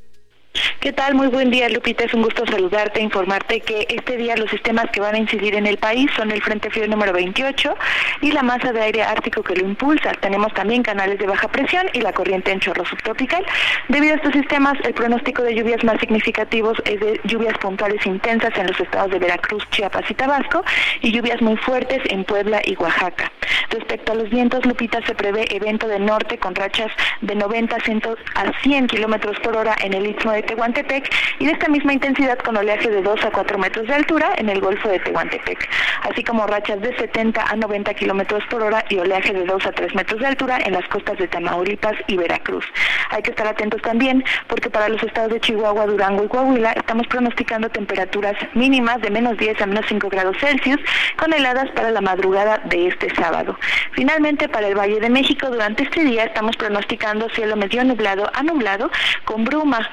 [0.80, 1.14] ¿Qué tal?
[1.14, 2.04] Muy buen día, Lupita.
[2.04, 5.66] Es un gusto saludarte, informarte que este día los sistemas que van a incidir en
[5.66, 7.74] el país son el Frente Frío número 28
[8.22, 10.12] y la masa de aire ártico que lo impulsa.
[10.12, 13.44] Tenemos también canales de baja presión y la corriente en chorro subtropical.
[13.88, 18.57] Debido a estos sistemas, el pronóstico de lluvias más significativos es de lluvias puntuales intensas
[18.57, 20.64] en los estados de Veracruz, Chiapas y Tabasco
[21.00, 23.30] y lluvias muy fuertes en Puebla y Oaxaca.
[23.70, 26.90] Respecto a los vientos, Lupita, se prevé evento de norte con rachas
[27.20, 31.68] de 90 a 100 kilómetros por hora en el istmo de Tehuantepec y de esta
[31.68, 34.99] misma intensidad con oleaje de 2 a 4 metros de altura en el Golfo de
[35.01, 35.68] Tehuantepec,
[36.03, 39.72] así como rachas de 70 a 90 kilómetros por hora y oleaje de 2 a
[39.72, 42.64] 3 metros de altura en las costas de Tamaulipas y Veracruz.
[43.11, 47.07] Hay que estar atentos también porque para los estados de Chihuahua, Durango y Coahuila estamos
[47.07, 50.80] pronosticando temperaturas mínimas de menos 10 a menos 5 grados Celsius
[51.16, 53.59] con heladas para la madrugada de este sábado.
[53.92, 58.42] Finalmente, para el Valle de México, durante este día estamos pronosticando cielo medio nublado a
[58.42, 58.90] nublado
[59.24, 59.88] con bruma.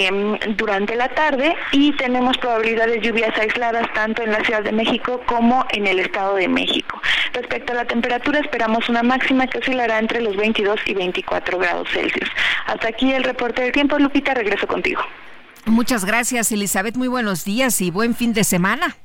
[0.00, 4.72] Em, durante la tarde y tenemos probabilidad de lluvias aisladas tanto en la Ciudad de
[4.72, 7.00] México como en el Estado de México.
[7.32, 11.88] Respecto a la temperatura, esperamos una máxima que oscilará entre los 22 y 24 grados
[11.92, 12.28] Celsius.
[12.66, 13.96] Hasta aquí el reporte del tiempo.
[13.98, 15.00] Lupita, regreso contigo.
[15.64, 16.96] Muchas gracias, Elizabeth.
[16.96, 18.96] Muy buenos días y buen fin de semana.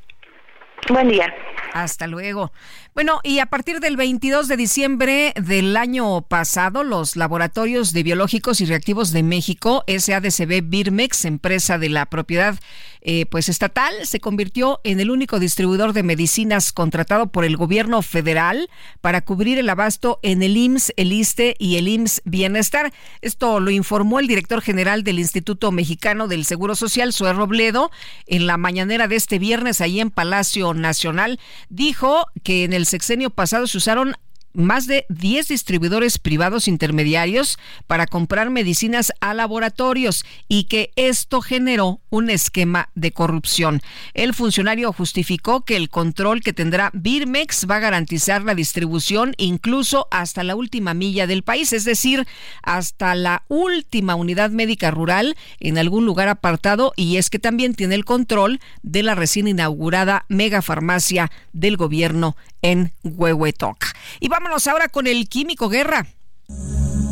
[0.87, 1.33] Buen día.
[1.73, 2.51] Hasta luego.
[2.95, 8.59] Bueno, y a partir del 22 de diciembre del año pasado, los laboratorios de biológicos
[8.61, 12.59] y reactivos de México, SADCB Birmex, empresa de la propiedad
[13.01, 18.01] eh, pues estatal, se convirtió en el único distribuidor de medicinas contratado por el gobierno
[18.01, 18.69] federal
[18.99, 22.91] para cubrir el abasto en el IMSS, el ISTE y el IMSS Bienestar.
[23.21, 27.89] Esto lo informó el director general del Instituto Mexicano del Seguro Social, Sue Robledo,
[28.27, 31.39] en la mañanera de este viernes ahí en Palacio Nacional.
[31.69, 34.15] Dijo que en el sexenio pasado se usaron
[34.53, 42.01] más de 10 distribuidores privados intermediarios para comprar medicinas a laboratorios y que esto generó
[42.09, 43.81] un esquema de corrupción.
[44.13, 50.07] El funcionario justificó que el control que tendrá Birmex va a garantizar la distribución incluso
[50.11, 52.27] hasta la última milla del país, es decir,
[52.63, 57.95] hasta la última unidad médica rural en algún lugar apartado y es que también tiene
[57.95, 63.85] el control de la recién inaugurada megafarmacia del gobierno en Huehuetoc.
[64.19, 66.07] Y vámonos ahora con el Químico Guerra.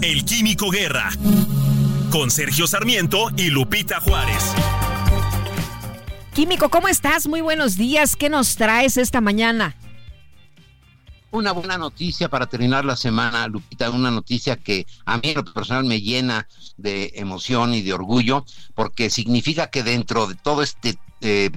[0.02, 1.10] El Químico Guerra.
[2.12, 4.54] Con Sergio Sarmiento y Lupita Juárez.
[6.34, 7.28] Químico, ¿cómo estás?
[7.28, 8.16] Muy buenos días.
[8.16, 9.76] ¿Qué nos traes esta mañana?
[11.32, 15.46] Una buena noticia para terminar la semana, Lupita, una noticia que a mí en lo
[15.46, 18.46] personal me llena de emoción y de orgullo,
[18.76, 21.50] porque significa que dentro de todo este eh,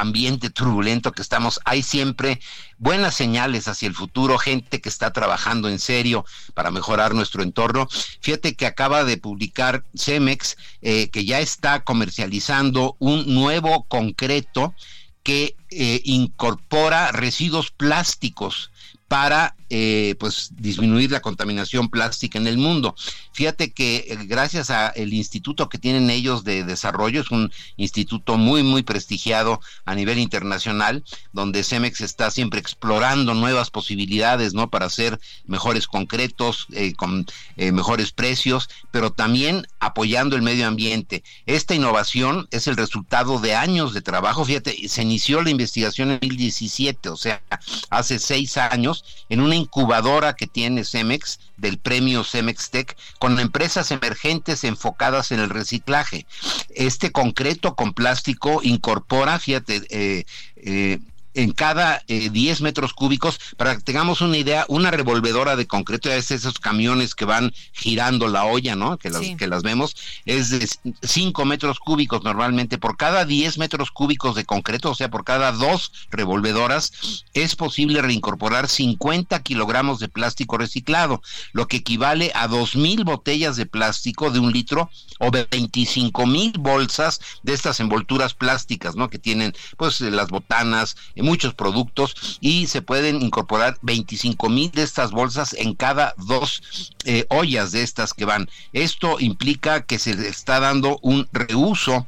[0.00, 2.40] ambiente turbulento que estamos, hay siempre
[2.78, 6.24] buenas señales hacia el futuro, gente que está trabajando en serio
[6.54, 7.88] para mejorar nuestro entorno.
[8.20, 14.74] Fíjate que acaba de publicar Cemex eh, que ya está comercializando un nuevo concreto
[15.22, 18.70] que eh, incorpora residuos plásticos
[19.08, 22.94] para eh, pues disminuir la contaminación plástica en el mundo.
[23.32, 28.62] Fíjate que eh, gracias al instituto que tienen ellos de desarrollo, es un instituto muy,
[28.62, 34.70] muy prestigiado a nivel internacional, donde Cemex está siempre explorando nuevas posibilidades, ¿no?
[34.70, 41.22] Para hacer mejores concretos, eh, con mejores precios, pero también apoyando el medio ambiente.
[41.46, 44.44] Esta innovación es el resultado de años de trabajo.
[44.44, 47.42] Fíjate, se inició la investigación en 2017, o sea,
[47.90, 53.90] hace seis años, en una incubadora que tiene Cemex del premio Cemex Tech con empresas
[53.90, 56.26] emergentes enfocadas en el reciclaje.
[56.74, 60.24] Este concreto con plástico incorpora, fíjate, eh,
[60.56, 60.98] eh,
[61.38, 66.10] en cada 10 eh, metros cúbicos, para que tengamos una idea, una revolvedora de concreto,
[66.10, 68.98] es esos camiones que van girando la olla, ¿no?
[68.98, 69.94] Que las, que las vemos,
[70.26, 70.68] es de
[71.02, 72.76] 5 metros cúbicos normalmente.
[72.76, 78.02] Por cada 10 metros cúbicos de concreto, o sea, por cada dos revolvedoras, es posible
[78.02, 81.22] reincorporar 50 kilogramos de plástico reciclado,
[81.52, 87.20] lo que equivale a 2.000 botellas de plástico de un litro o 25 mil bolsas
[87.42, 89.10] de estas envolturas plásticas, ¿no?
[89.10, 90.96] Que tienen, pues, las botanas,
[91.28, 97.26] muchos productos y se pueden incorporar 25 mil de estas bolsas en cada dos eh,
[97.28, 98.48] ollas de estas que van.
[98.72, 102.06] Esto implica que se está dando un reuso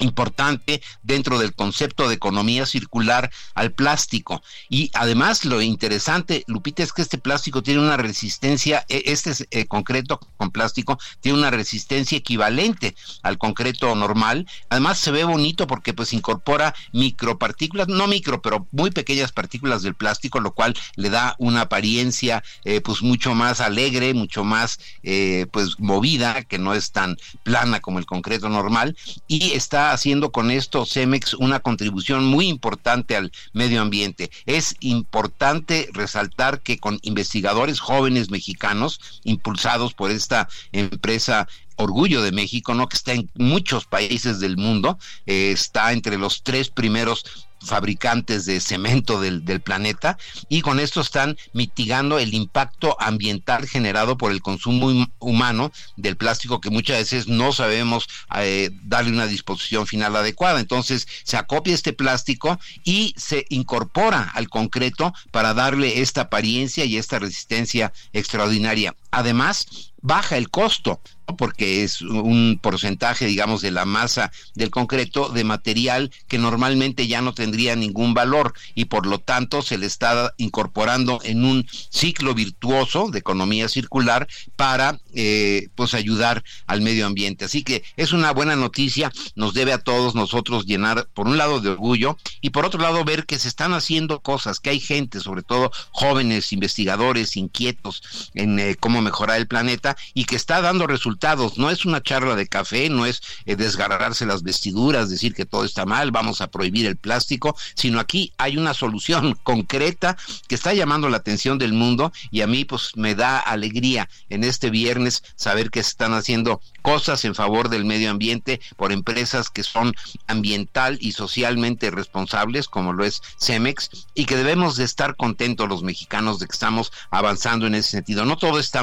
[0.00, 4.42] importante dentro del concepto de economía circular al plástico.
[4.68, 9.66] Y además lo interesante, Lupita, es que este plástico tiene una resistencia, e, este eh,
[9.66, 14.46] concreto con plástico tiene una resistencia equivalente al concreto normal.
[14.68, 19.94] Además se ve bonito porque pues incorpora micropartículas, no micro, pero muy pequeñas partículas del
[19.94, 25.46] plástico, lo cual le da una apariencia eh, pues mucho más alegre, mucho más eh,
[25.52, 28.96] pues movida, que no es tan plana como el concreto normal.
[29.26, 34.30] Y está haciendo con esto Cemex una contribución muy importante al medio ambiente.
[34.46, 42.74] Es importante resaltar que con investigadores jóvenes mexicanos impulsados por esta empresa Orgullo de México,
[42.74, 42.88] ¿no?
[42.88, 47.24] Que está en muchos países del mundo, eh, está entre los tres primeros
[47.60, 50.18] fabricantes de cemento del, planeta
[50.48, 56.60] y con esto están mitigando el impacto ambiental generado por el consumo humano del plástico
[56.60, 60.60] que muchas veces no sabemos eh, darle una disposición final adecuada.
[60.60, 66.96] Entonces se acopia este plástico y se incorpora al concreto para darle esta apariencia y
[66.96, 68.94] esta resistencia extraordinaria.
[69.10, 71.00] Además, baja el costo
[71.36, 77.20] porque es un porcentaje, digamos, de la masa del concreto de material que normalmente ya
[77.20, 82.34] no tendría ningún valor y por lo tanto se le está incorporando en un ciclo
[82.34, 87.44] virtuoso de economía circular para eh, pues ayudar al medio ambiente.
[87.44, 91.60] Así que es una buena noticia, nos debe a todos nosotros llenar por un lado
[91.60, 95.20] de orgullo y por otro lado ver que se están haciendo cosas, que hay gente,
[95.20, 100.86] sobre todo jóvenes investigadores inquietos en eh, cómo mejorar el planeta y que está dando
[100.86, 105.46] resultados no es una charla de café, no es eh, desgarrarse las vestiduras, decir que
[105.46, 110.54] todo está mal, vamos a prohibir el plástico, sino aquí hay una solución concreta que
[110.54, 114.70] está llamando la atención del mundo y a mí pues me da alegría en este
[114.70, 119.62] viernes saber que se están haciendo cosas en favor del medio ambiente por empresas que
[119.62, 119.94] son
[120.26, 125.82] ambiental y socialmente responsables como lo es Cemex y que debemos de estar contentos los
[125.82, 128.24] mexicanos de que estamos avanzando en ese sentido.
[128.24, 128.82] No todo está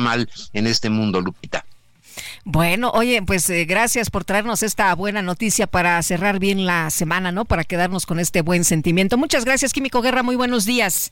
[0.53, 1.66] en este mundo, Lupita.
[2.43, 7.32] Bueno, oye, pues eh, gracias por traernos esta buena noticia para cerrar bien la semana,
[7.32, 7.45] ¿no?
[7.45, 9.18] Para quedarnos con este buen sentimiento.
[9.18, 10.24] Muchas gracias, Químico Guerra.
[10.24, 11.12] Muy buenos días.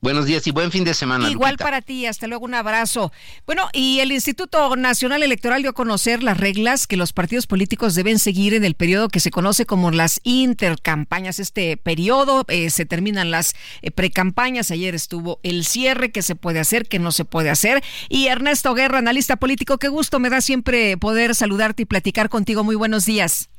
[0.00, 1.28] Buenos días y buen fin de semana.
[1.28, 3.12] Igual para ti, hasta luego, un abrazo.
[3.46, 7.96] Bueno, y el Instituto Nacional Electoral dio a conocer las reglas que los partidos políticos
[7.96, 11.40] deben seguir en el periodo que se conoce como las intercampañas.
[11.40, 14.70] Este periodo eh, se terminan las eh, precampañas.
[14.70, 17.82] Ayer estuvo el cierre, que se puede hacer, que no se puede hacer.
[18.08, 22.62] Y Ernesto Guerra, analista político, qué gusto me da siempre poder saludarte y platicar contigo.
[22.62, 23.50] Muy buenos días.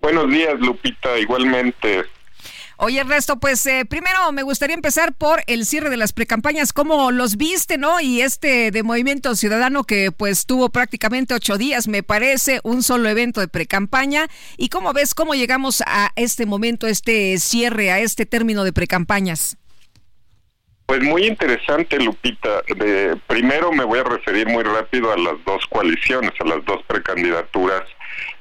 [0.00, 1.18] Buenos días, Lupita.
[1.18, 2.04] Igualmente,
[2.76, 6.72] Oye, Ernesto, pues eh, primero me gustaría empezar por el cierre de las precampañas.
[6.72, 8.00] ¿Cómo los viste, no?
[8.00, 13.08] Y este de Movimiento Ciudadano que pues tuvo prácticamente ocho días, me parece, un solo
[13.08, 14.26] evento de precampaña.
[14.56, 19.56] ¿Y cómo ves cómo llegamos a este momento, este cierre, a este término de precampañas?
[20.86, 22.62] Pues muy interesante, Lupita.
[22.76, 26.82] De, primero me voy a referir muy rápido a las dos coaliciones, a las dos
[26.88, 27.84] precandidaturas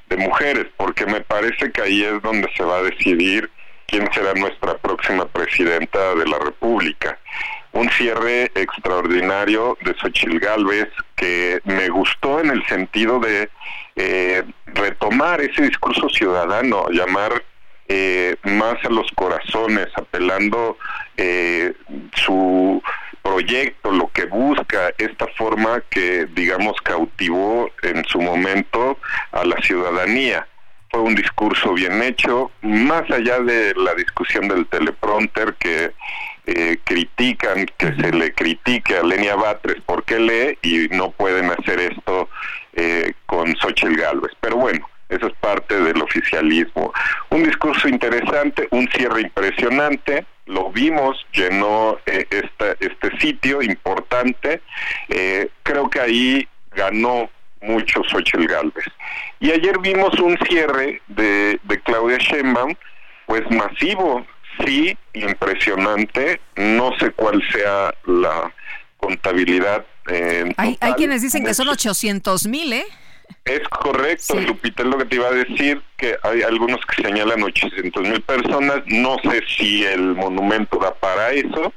[0.10, 3.50] de mujeres, porque me parece que ahí es donde se va a decidir
[3.94, 7.20] quién será nuestra próxima presidenta de la República.
[7.74, 13.52] Un cierre extraordinario de Xochil Gálvez que me gustó en el sentido de
[13.96, 17.44] eh, retomar ese discurso ciudadano, llamar
[17.88, 20.80] eh, más a los corazones, apelando
[21.16, 21.74] eh,
[22.16, 22.82] su
[23.22, 28.98] proyecto, lo que busca, esta forma que, digamos, cautivó en su momento
[29.32, 30.48] a la ciudadanía
[30.94, 35.92] fue un discurso bien hecho, más allá de la discusión del teleprompter que
[36.46, 41.80] eh, critican, que se le critique a Lenia Batres porque lee y no pueden hacer
[41.80, 42.30] esto
[42.74, 44.34] eh, con Xochitl Galvez.
[44.40, 46.94] Pero bueno, eso es parte del oficialismo.
[47.32, 52.28] Un discurso interesante, un cierre impresionante, lo vimos, llenó eh,
[52.80, 54.62] este sitio importante.
[55.64, 57.32] creo que ahí ganó
[57.64, 58.86] mucho Xochitl Galvez.
[59.40, 62.76] Y ayer vimos un cierre de, de Claudia Sheinbaum,
[63.26, 64.26] pues masivo,
[64.64, 68.54] sí, impresionante, no sé cuál sea la
[68.98, 69.86] contabilidad.
[70.58, 72.86] hay, hay quienes dicen que son 800 mil, ¿eh?
[73.46, 77.44] Es correcto, Lupita, es lo que te iba a decir, que hay algunos que señalan
[77.44, 81.74] 800 mil personas, no sé si el monumento da para eso,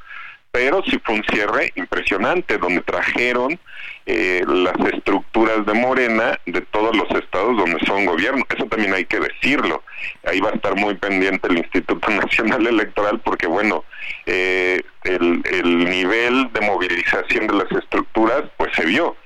[0.53, 3.59] pero sí fue un cierre impresionante, donde trajeron
[4.07, 8.45] eh, las estructuras de Morena de todos los estados donde son gobierno.
[8.49, 9.83] Eso también hay que decirlo.
[10.25, 13.85] Ahí va a estar muy pendiente el Instituto Nacional Electoral porque, bueno,
[14.27, 19.17] eh, el, el nivel de movilización de las estructuras, pues se vio.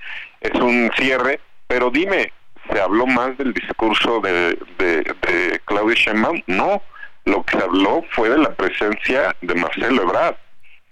[0.41, 2.33] Es un cierre, pero dime,
[2.72, 6.83] se habló más del discurso de, de, Claudia Sheinbaum, no,
[7.24, 10.37] lo que se habló fue de la presencia de Marcelo Ebrard.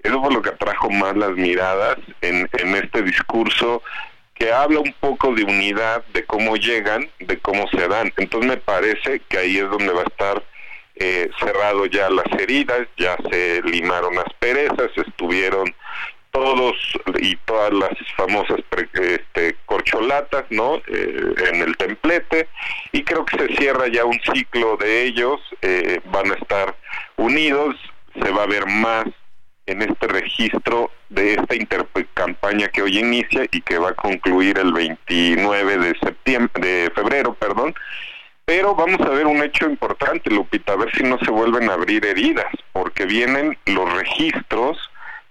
[0.08, 3.82] Eso fue lo que atrajo más las miradas en, en este discurso
[4.34, 8.10] que habla un poco de unidad, de cómo llegan, de cómo se dan.
[8.16, 10.42] Entonces me parece que ahí es donde va a estar
[10.94, 15.74] eh, cerrado ya las heridas, ya se limaron las perezas, estuvieron
[16.30, 16.74] todos
[17.18, 18.60] y todas las famosas
[18.94, 20.76] este, corcholatas, ¿no?
[20.86, 22.48] Eh, en el templete
[22.92, 26.74] y creo que se cierra ya un ciclo de ellos, eh, van a estar
[27.16, 27.76] unidos,
[28.22, 29.04] se va a ver más
[29.68, 34.72] en este registro de esta intercampaña que hoy inicia y que va a concluir el
[34.72, 37.74] 29 de septiembre, de febrero, perdón.
[38.44, 41.74] Pero vamos a ver un hecho importante, Lupita, a ver si no se vuelven a
[41.74, 44.78] abrir heridas, porque vienen los registros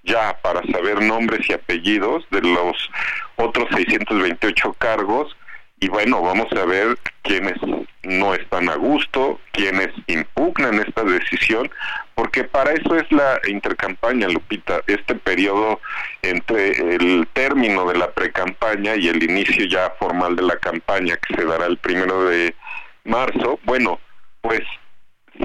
[0.03, 2.89] ya para saber nombres y apellidos de los
[3.35, 5.36] otros 628 cargos
[5.80, 7.57] y bueno, vamos a ver quiénes
[8.03, 11.69] no están a gusto, quiénes impugnan esta decisión,
[12.15, 15.80] porque para eso es la intercampaña, Lupita, este periodo
[16.21, 21.36] entre el término de la precampaña y el inicio ya formal de la campaña, que
[21.36, 22.55] se dará el primero de
[23.03, 23.99] marzo, bueno,
[24.41, 24.61] pues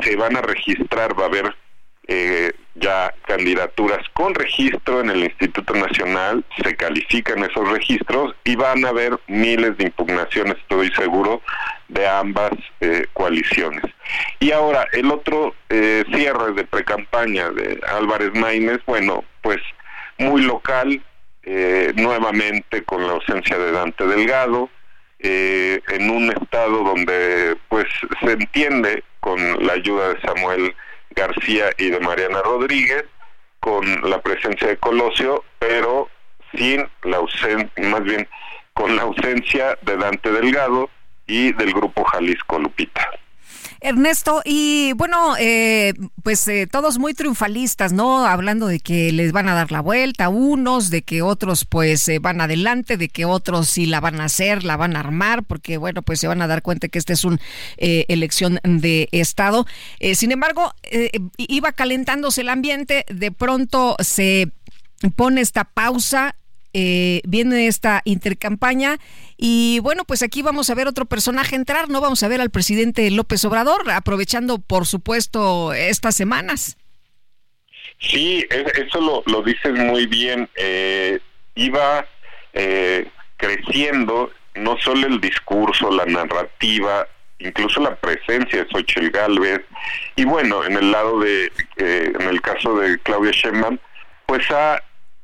[0.03, 1.55] se van a registrar, va a haber
[2.13, 8.85] eh, ya candidaturas con registro en el Instituto Nacional, se califican esos registros y van
[8.85, 11.43] a haber miles de impugnaciones, estoy seguro,
[11.89, 13.83] de ambas eh, coaliciones.
[14.41, 19.59] Y ahora, el otro eh, cierre de precampaña de Álvarez Maínez, bueno, pues
[20.19, 21.03] muy local,
[21.45, 24.69] eh, nuevamente con la ausencia de Dante Delgado,
[25.25, 27.87] en un estado donde pues
[28.25, 30.75] se entiende con la ayuda de Samuel
[31.15, 33.05] García y de Mariana Rodríguez,
[33.61, 36.09] con la presencia de Colosio, pero
[36.55, 38.29] sin la ausencia, más bien
[38.75, 40.91] con la ausencia de Dante Delgado
[41.27, 43.11] y del grupo Jalisco Lupita.
[43.83, 48.25] Ernesto, y bueno, eh, pues eh, todos muy triunfalistas, ¿no?
[48.27, 52.21] Hablando de que les van a dar la vuelta, unos, de que otros pues eh,
[52.21, 55.79] van adelante, de que otros sí la van a hacer, la van a armar, porque
[55.79, 57.39] bueno, pues se van a dar cuenta que esta es una
[57.77, 59.67] elección de Estado.
[60.15, 60.73] sin embargo,
[61.37, 64.53] iba calentándose el ambiente, de pronto se
[65.17, 66.37] pone esta pausa
[66.75, 68.99] eh, viene esta intercampaña
[69.37, 72.01] y bueno, pues aquí vamos a ver otro personaje entrar, ¿no?
[72.01, 76.77] Vamos a ver al presidente López Obrador, aprovechando por supuesto estas semanas.
[77.99, 80.49] Sí, eso lo, lo dices muy bien.
[80.57, 81.21] Eh,
[81.55, 82.07] iba
[82.53, 87.07] eh, creciendo no solo el discurso, la narrativa,
[87.39, 89.63] incluso la presencia de Xochitl Galvez,
[90.17, 93.79] y bueno, en el lado de, eh, en el caso de Claudia Sheinbaum,
[94.27, 94.83] pues ha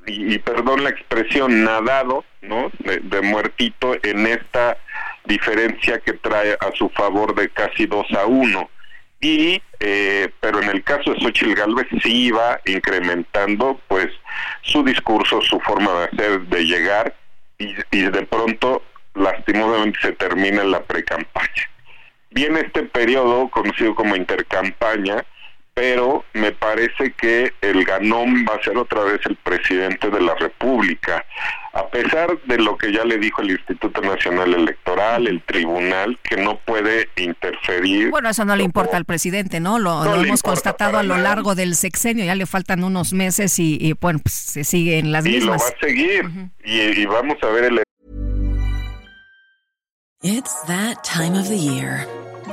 [0.08, 2.70] y, perdón la expresión, nadado, ¿no?
[2.78, 4.78] De, muertito en esta
[5.24, 8.70] diferencia que trae a su favor de casi 2 a 1.
[9.20, 14.08] Y, eh, pero en el caso de Xochitl Galvez sí iba incrementando, pues,
[14.62, 17.14] su discurso, su forma de hacer, de llegar,
[17.58, 18.82] y, de pronto,
[19.14, 21.70] lastimosamente, se termina la precampaña.
[22.30, 25.24] Viene este periodo conocido como intercampaña,
[25.78, 30.34] pero me parece que el ganón va a ser otra vez el presidente de la
[30.34, 31.24] República,
[31.72, 36.36] a pesar de lo que ya le dijo el Instituto Nacional Electoral, el tribunal, que
[36.36, 38.10] no puede interferir.
[38.10, 39.78] Bueno, eso no le importa al presidente, ¿no?
[39.78, 44.18] Lo, hemos constatado a lo largo del sexenio, ya le faltan unos meses y, bueno,
[44.18, 45.42] pues se sigue en las mismas.
[45.42, 47.82] Y lo va a seguir, y, y vamos a ver el...
[50.24, 52.04] It's that time of the year.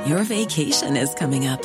[0.06, 1.64] Your vacation is coming up.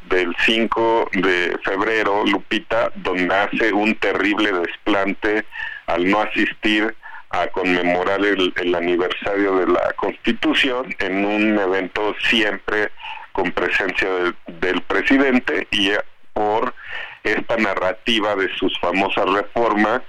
[0.31, 5.45] del 5 de febrero, Lupita, donde hace un terrible desplante
[5.87, 6.95] al no asistir
[7.29, 12.91] a conmemorar el, aniversario de la Constitución en un evento siempre
[13.31, 14.09] con presencia
[14.47, 15.91] del presidente y
[16.33, 16.73] por
[17.23, 20.01] esta narrativa de sus famosas reformas,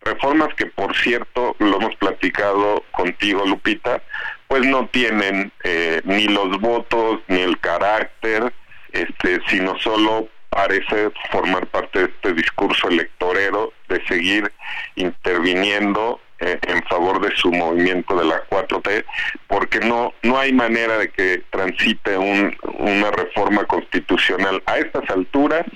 [0.00, 4.02] reformas que por cierto lo hemos platicado contigo Lupita,
[4.48, 8.52] pues no tienen eh, ni los votos ni el carácter
[8.92, 14.52] este, sino solo parece formar parte de este discurso electorero de seguir
[14.96, 19.04] interviniendo eh, en favor de su movimiento de la 4T,
[19.46, 25.66] porque no, no hay manera de que transite un, una reforma constitucional a estas alturas,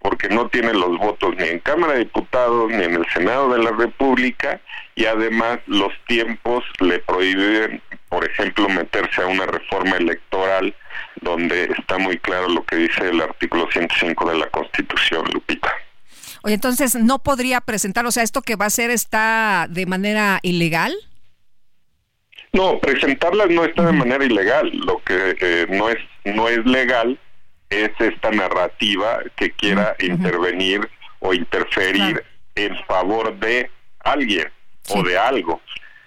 [0.00, 3.64] porque no tiene los votos ni en Cámara de Diputados ni en el Senado de
[3.64, 4.60] la República,
[4.94, 7.80] y además los tiempos le prohíben,
[8.16, 10.74] por ejemplo, meterse a una reforma electoral
[11.20, 15.70] donde está muy claro lo que dice el artículo 105 de la Constitución, Lupita.
[16.42, 20.38] Oye, entonces no podría presentar, o sea, esto que va a hacer está de manera
[20.40, 20.94] ilegal.
[22.54, 24.70] No, presentarlas no está de manera ilegal.
[24.72, 27.20] Lo que eh, no es no es legal
[27.68, 30.88] es esta narrativa que quiera intervenir
[31.18, 34.50] o interferir en favor de alguien
[34.88, 35.60] o de algo.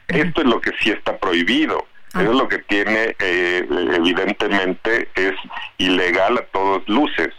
[0.08, 1.86] Esto es lo que sí está prohibido.
[2.10, 5.36] Eso es lo que tiene, eh, evidentemente, es
[5.78, 7.30] ilegal a todas luces.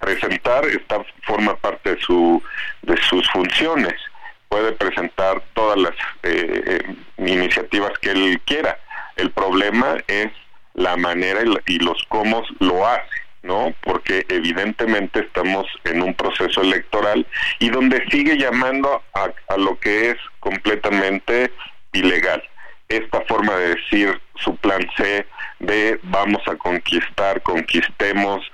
[0.00, 2.42] Presentar esta forma parte de su
[2.82, 3.94] de sus funciones.
[4.48, 8.78] Puede presentar todas las eh, eh, iniciativas que él quiera.
[9.14, 10.32] El problema es
[10.74, 13.04] la manera y, los cómo lo hace.
[13.42, 13.72] ¿no?
[13.80, 17.24] Porque evidentemente estamos en un proceso electoral
[17.60, 21.52] y donde sigue llamando a lo que es completamente
[21.92, 22.42] ilegal
[22.88, 25.26] esta forma de decir su plan C
[25.58, 28.44] de vamos a conquistar, conquistemos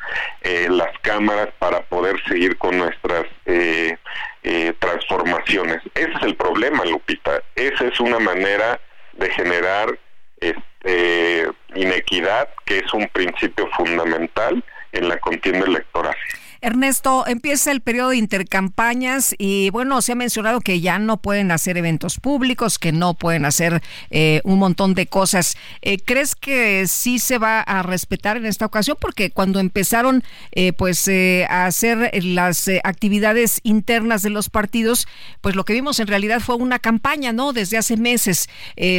[0.43, 3.97] eh, las cámaras para poder seguir con nuestras eh,
[4.43, 5.83] eh, transformaciones.
[5.95, 7.43] Ese es el problema, Lupita.
[7.55, 8.81] Esa es una manera
[9.15, 9.99] de generar
[10.41, 16.17] este, inequidad, que es un principio fundamental en la contienda electoral.
[16.63, 21.51] Ernesto, empieza el periodo de intercampañas y bueno, se ha mencionado que ya no pueden
[21.51, 25.57] hacer eventos públicos, que no pueden hacer eh, un montón de cosas.
[25.81, 28.97] Eh, ¿Crees que sí se va a respetar en esta ocasión?
[29.01, 31.11] Porque cuando empezaron eh, pues
[31.49, 35.09] a hacer las actividades internas de los partidos,
[35.41, 37.53] pues lo que vimos en realidad fue una campaña, ¿no?
[37.53, 38.49] Desde hace meses.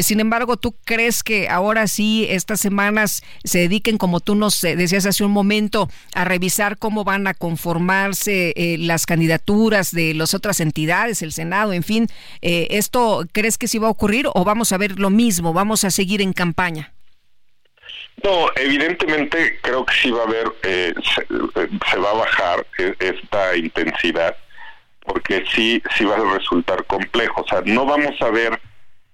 [0.02, 5.06] sin embargo, ¿tú crees que ahora sí estas semanas se dediquen, como tú nos decías
[5.06, 10.60] hace un momento, a revisar cómo van a conformarse eh, las candidaturas de las otras
[10.60, 12.08] entidades, el Senado, en fin.
[12.42, 15.54] Eh, ¿Esto crees que sí va a ocurrir o vamos a ver lo mismo?
[15.54, 16.92] ¿Vamos a seguir en campaña?
[18.24, 22.66] No, evidentemente creo que sí va a haber, eh, se, va a bajar
[23.00, 24.36] esta intensidad,
[25.06, 27.42] porque sí, sí va a resultar complejo.
[27.42, 28.60] O sea, no vamos a ver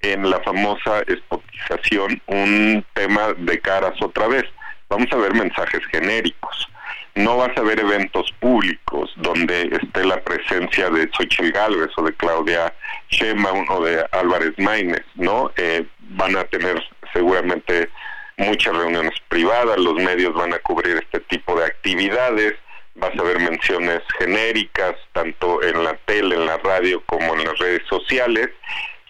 [0.02, 4.46] en la famosa espotización un tema de caras otra vez.
[4.88, 6.70] Vamos a ver mensajes genéricos
[7.16, 12.14] no vas a ver eventos públicos donde esté la presencia de Xochitl Galvez o de
[12.14, 12.74] Claudia
[13.10, 15.52] Sheinbaum o de Álvarez Maínez, ¿no?
[15.58, 16.82] Eh, van a tener
[17.14, 17.90] seguramente
[18.38, 22.54] muchas reuniones privadas, los medios van a cubrir este tipo de actividades,
[22.96, 27.58] vas a ver menciones genéricas, tanto en la tele, en la radio, como en las
[27.60, 28.50] redes sociales,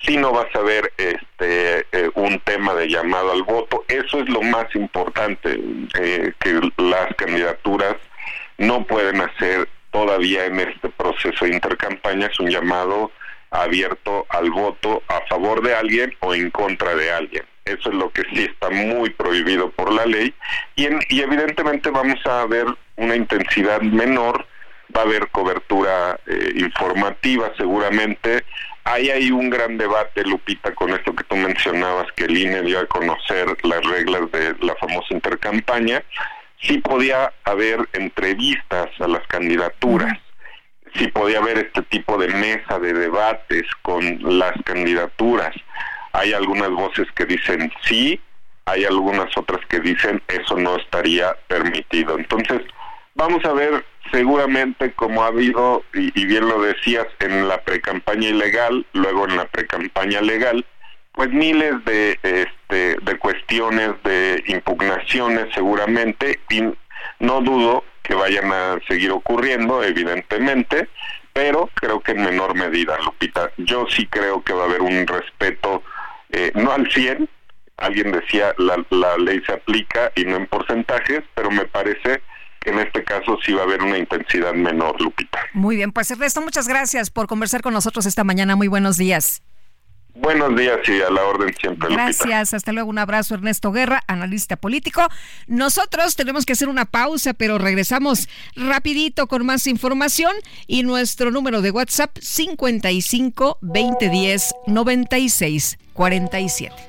[0.02, 3.84] si no vas a ver este eh, un tema de llamado al voto.
[3.88, 5.60] Eso es lo más importante,
[6.00, 7.96] eh, que las candidaturas
[8.58, 13.12] no pueden hacer todavía en este proceso de intercampaña, es un llamado
[13.52, 17.44] abierto al voto a favor de alguien o en contra de alguien.
[17.66, 20.34] Eso es lo que sí está muy prohibido por la ley
[20.76, 24.46] y, y evidentemente vamos a ver una intensidad menor,
[24.96, 28.44] va a haber cobertura eh, informativa seguramente,
[28.90, 32.80] hay ahí un gran debate, Lupita, con esto que tú mencionabas, que el INE dio
[32.80, 36.04] a conocer las reglas de la famosa intercampaña.
[36.62, 40.18] Sí podía haber entrevistas a las candidaturas,
[40.96, 45.56] sí podía haber este tipo de mesa de debates con las candidaturas.
[46.14, 48.20] Hay algunas voces que dicen sí,
[48.66, 52.18] hay algunas otras que dicen eso no estaría permitido.
[52.18, 52.62] Entonces,
[53.14, 58.86] vamos a ver seguramente como ha habido, y, bien lo decías, en la precampaña ilegal,
[58.94, 60.66] luego en la precampaña legal,
[61.14, 66.64] pues miles de, este, de cuestiones, de impugnaciones seguramente, y
[67.20, 70.90] no dudo que vayan a seguir ocurriendo, evidentemente,
[71.34, 73.52] pero creo que en menor medida, Lupita.
[73.58, 75.84] Yo sí creo que va a haber un respeto,
[76.32, 77.30] eh, no al 100,
[77.78, 82.22] alguien decía la, la ley se aplica y no en porcentajes, pero me parece
[82.66, 85.40] en este caso sí va a haber una intensidad menor, Lupita.
[85.54, 88.56] Muy bien, pues Ernesto, muchas gracias por conversar con nosotros esta mañana.
[88.56, 89.42] Muy buenos días.
[90.16, 91.94] Buenos días y a la orden siempre.
[91.94, 95.08] Gracias, hasta luego, un abrazo Ernesto Guerra, analista político.
[95.48, 100.34] Nosotros tenemos que hacer una pausa, pero regresamos rapidito con más información
[100.68, 106.89] y nuestro número de WhatsApp 55 2010 96 47.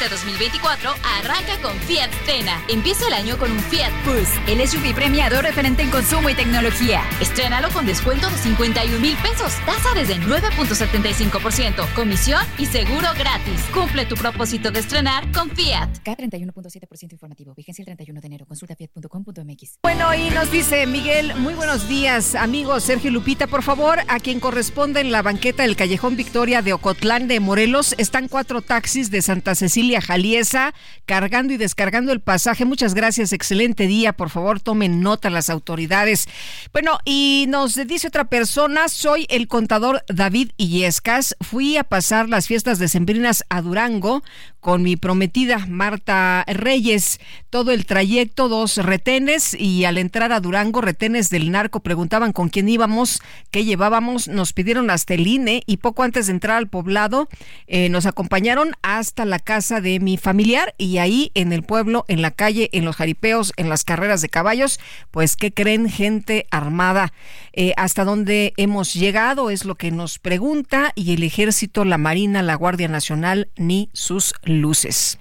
[0.00, 2.62] Este 2024 arranca con Fiat Stena.
[2.68, 7.02] Empieza el año con un Fiat Pulse, el SUV premiado referente en consumo y tecnología.
[7.20, 13.60] Estrénalo con descuento de 51 mil pesos, tasa desde 9.75%, comisión y seguro gratis.
[13.74, 15.88] Cumple tu propósito de estrenar con Fiat.
[16.04, 18.46] K31.7% informativo, vigencia el 31 de enero.
[18.46, 19.80] Consulta fiat.com.mx.
[19.82, 23.48] Bueno, y nos dice Miguel, muy buenos días, amigos Sergio y Lupita.
[23.48, 27.96] Por favor, a quien corresponde en la banqueta del Callejón Victoria de Ocotlán de Morelos,
[27.98, 30.74] están cuatro taxis de Santa Cecilia Jaliesa
[31.06, 32.64] cargando y descargando el pasaje.
[32.64, 34.12] Muchas gracias, excelente día.
[34.12, 36.28] Por favor, tomen nota las autoridades.
[36.72, 41.36] Bueno, y nos dice otra persona, soy el contador David Illescas.
[41.40, 44.22] Fui a pasar las fiestas decembrinas a Durango
[44.60, 47.20] con mi prometida Marta Reyes.
[47.48, 52.48] Todo el trayecto, dos retenes y al entrar a Durango, retenes del narco preguntaban con
[52.48, 56.68] quién íbamos, qué llevábamos, nos pidieron hasta el INE y poco antes de entrar al
[56.68, 57.28] poblado
[57.66, 62.22] eh, nos acompañaron hasta la casa de mi familiar y ahí en el pueblo, en
[62.22, 64.80] la calle, en los jaripeos, en las carreras de caballos,
[65.10, 65.88] pues ¿qué creen?
[65.88, 67.12] Gente armada.
[67.52, 69.50] Eh, ¿Hasta dónde hemos llegado?
[69.50, 74.34] Es lo que nos pregunta y el ejército, la Marina, la Guardia Nacional, ni sus
[74.42, 75.18] luces.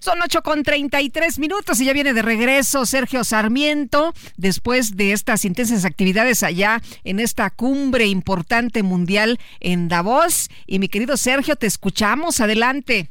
[0.00, 5.44] Son 8 con 33 minutos y ya viene de regreso Sergio Sarmiento después de estas
[5.44, 10.48] intensas actividades allá en esta cumbre importante mundial en Davos.
[10.66, 12.40] Y mi querido Sergio, te escuchamos.
[12.40, 13.10] Adelante.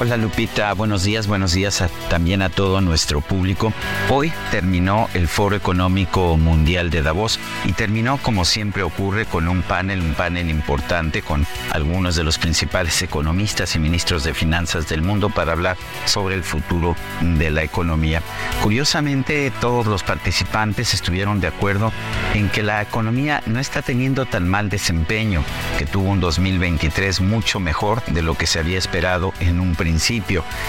[0.00, 3.72] Hola Lupita, buenos días, buenos días también a todo nuestro público.
[4.08, 9.62] Hoy terminó el Foro Económico Mundial de Davos y terminó como siempre ocurre con un
[9.62, 15.02] panel, un panel importante con algunos de los principales economistas y ministros de finanzas del
[15.02, 18.22] mundo para hablar sobre el futuro de la economía.
[18.62, 21.92] Curiosamente, todos los participantes estuvieron de acuerdo
[22.34, 25.42] en que la economía no está teniendo tan mal desempeño,
[25.76, 29.87] que tuvo un 2023 mucho mejor de lo que se había esperado en un principio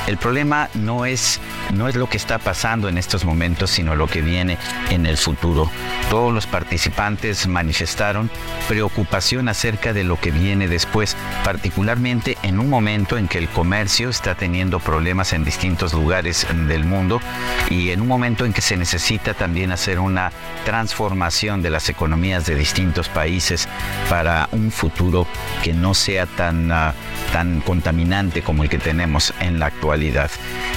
[0.07, 1.39] El problema no es,
[1.73, 4.57] no es lo que está pasando en estos momentos, sino lo que viene
[4.89, 5.69] en el futuro.
[6.09, 8.29] Todos los participantes manifestaron
[8.67, 14.09] preocupación acerca de lo que viene después, particularmente en un momento en que el comercio
[14.09, 17.21] está teniendo problemas en distintos lugares del mundo
[17.69, 20.31] y en un momento en que se necesita también hacer una
[20.65, 23.67] transformación de las economías de distintos países
[24.09, 25.27] para un futuro
[25.63, 26.91] que no sea tan, uh,
[27.31, 29.08] tan contaminante como el que tenemos
[29.39, 30.29] en la actualidad.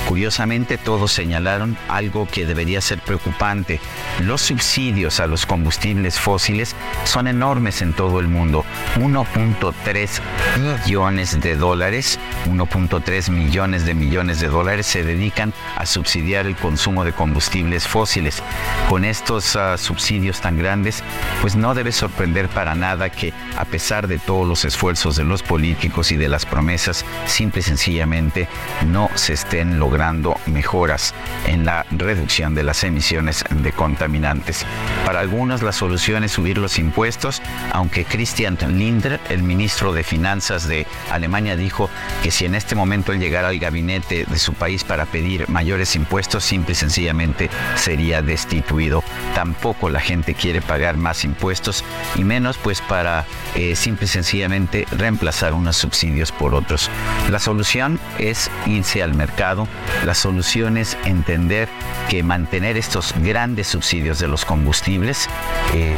[0.09, 3.81] Curiosamente, todos señalaron algo que debería ser preocupante.
[4.21, 8.65] Los subsidios a los combustibles fósiles son enormes en todo el mundo.
[8.97, 10.21] 1.3
[10.59, 17.05] millones de dólares, 1.3 millones de millones de dólares se dedican a subsidiar el consumo
[17.05, 18.43] de combustibles fósiles.
[18.89, 21.03] Con estos uh, subsidios tan grandes,
[21.41, 25.43] pues no debe sorprender para nada que a pesar de todos los esfuerzos de los
[25.43, 28.22] políticos y de las promesas, simple y sencillamente
[28.87, 31.15] no se estén logrando mejoras
[31.47, 34.65] en la reducción de las emisiones de contaminantes.
[35.05, 37.43] Para algunos la solución es subir los impuestos,
[37.73, 41.91] aunque Christian Lindner, el ministro de Finanzas de Alemania, dijo
[42.23, 45.97] que si en este momento él llegara al gabinete de su país para pedir mayores
[45.97, 49.03] impuestos, simple y sencillamente sería destituido.
[49.35, 51.85] Tampoco la gente quiere pagar más impuestos
[52.17, 53.25] y menos pues para
[53.55, 56.91] eh, simple y sencillamente reemplazar unos subsidios por otros.
[57.31, 59.69] La solución es irse al mercado.
[60.05, 61.69] La solución es entender
[62.09, 65.29] que mantener estos grandes subsidios de los combustibles,
[65.75, 65.97] eh,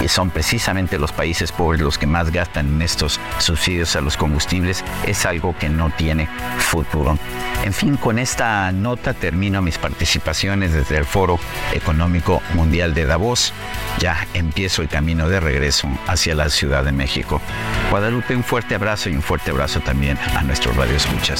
[0.00, 4.16] que son precisamente los países pobres los que más gastan en estos subsidios a los
[4.16, 6.28] combustibles, es algo que no tiene
[6.58, 7.18] futuro.
[7.64, 11.38] En fin, con esta nota termino mis participaciones desde el Foro
[11.72, 13.52] Económico Mundial de Davos.
[13.98, 17.40] Ya empiezo el camino de regreso hacia la Ciudad de México.
[17.90, 21.39] Guadalupe, un fuerte abrazo y un fuerte abrazo también a nuestros radioescuchas.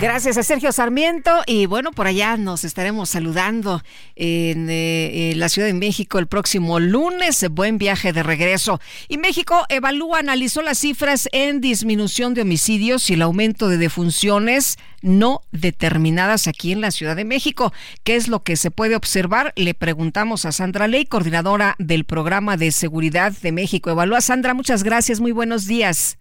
[0.00, 3.82] Gracias a Sergio Sarmiento y bueno, por allá nos estaremos saludando
[4.14, 7.44] en, eh, en, la Ciudad de México el próximo lunes.
[7.50, 8.80] Buen viaje de regreso.
[9.08, 14.78] Y México evalúa, analizó las cifras en disminución de homicidios y el aumento de defunciones
[15.02, 17.72] no determinadas aquí en la Ciudad de México.
[18.04, 19.52] ¿Qué es lo que se puede observar?
[19.56, 23.90] Le preguntamos a Sandra Ley, coordinadora del programa de seguridad de México.
[23.90, 26.17] Evalúa Sandra, muchas gracias, muy buenos días.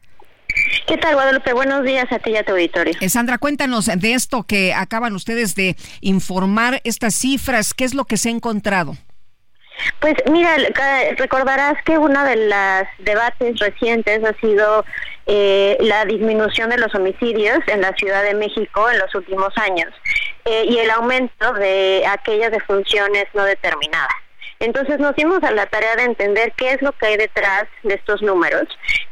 [0.88, 1.53] ¿Qué tal, Guadalupe?
[1.53, 2.94] Buenos días a ti y a tu auditorio.
[3.02, 8.06] Eh, Sandra, cuéntanos de esto que acaban ustedes de informar, estas cifras, ¿qué es lo
[8.06, 8.95] que se ha encontrado?
[9.99, 10.56] Pues mira,
[11.18, 14.86] recordarás que uno de los debates recientes ha sido
[15.28, 19.94] eh, la disminución de los homicidios en la Ciudad de México en los últimos años
[20.45, 24.15] eh, y el aumento de aquellas defunciones no determinadas.
[24.59, 27.93] Entonces nos dimos a la tarea de entender qué es lo que hay detrás de
[27.93, 28.67] estos números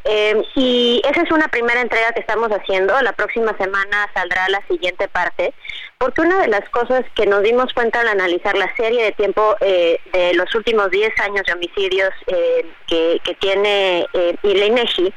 [0.06, 3.00] eh, y esa es una primera entrega que estamos haciendo.
[3.02, 5.54] La próxima semana saldrá la siguiente parte,
[5.98, 9.56] porque una de las cosas que nos dimos cuenta al analizar la serie de tiempo
[9.62, 15.14] eh, de los últimos 10 años de homicidios eh, que, que, tiene eh, INEGI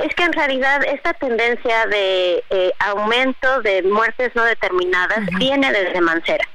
[0.00, 2.42] es que en realidad esta tendencia de
[2.80, 6.51] aumento de muertes no determinadas viene desde Mancera.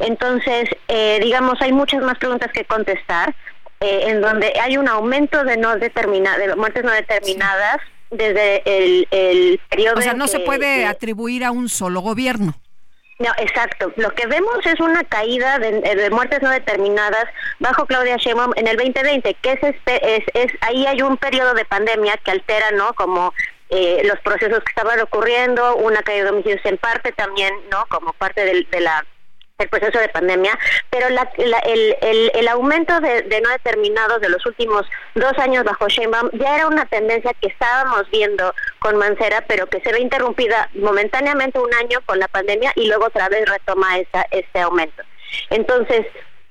[0.00, 3.34] Entonces, eh, digamos, hay muchas más preguntas que contestar,
[3.80, 7.78] eh, en donde hay un aumento de no determina, de muertes no determinadas
[8.10, 9.98] desde el, el periodo.
[9.98, 12.54] O sea, no que, se puede que, atribuir a un solo gobierno.
[13.18, 13.92] no, exacto.
[13.96, 17.26] Lo que vemos es una caída de, de, muertes no determinadas
[17.58, 21.54] bajo Claudia Sheinbaum en el 2020, que es, este, es, es ahí hay un periodo
[21.54, 22.94] de pandemia que altera, ¿no?
[22.94, 23.34] Como
[23.68, 27.84] eh, los procesos que estaban ocurriendo, una caída de homicidios en parte también, ¿no?
[27.88, 29.04] Como parte de, de la
[29.58, 30.58] el proceso de pandemia,
[30.90, 35.64] pero la, la, el, el, el, aumento de, no determinados de los últimos dos años
[35.64, 40.00] bajo Sheinbaum ya era una tendencia que estábamos viendo con Mancera, pero que se ve
[40.00, 45.02] interrumpida momentáneamente un año con la pandemia y luego otra vez retoma esa, este aumento.
[45.48, 46.04] Entonces,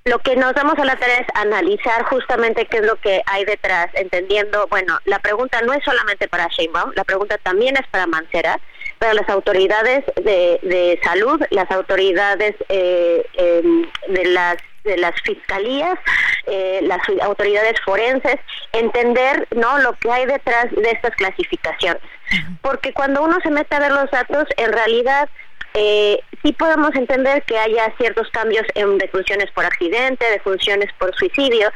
[0.05, 3.45] lo que nos damos a la tarea es analizar justamente qué es lo que hay
[3.45, 8.07] detrás, entendiendo, bueno, la pregunta no es solamente para Sheinbaum, la pregunta también es para
[8.07, 8.59] Mancera,
[8.99, 13.61] para las autoridades de, de salud, las autoridades eh, eh,
[14.09, 15.97] de las de las fiscalías,
[16.45, 18.35] eh, las autoridades forenses,
[18.71, 22.03] entender no lo que hay detrás de estas clasificaciones.
[22.61, 25.27] Porque cuando uno se mete a ver los datos, en realidad
[25.73, 31.69] eh, sí podemos entender que haya ciertos cambios en defunciones por accidente, defunciones por suicidio,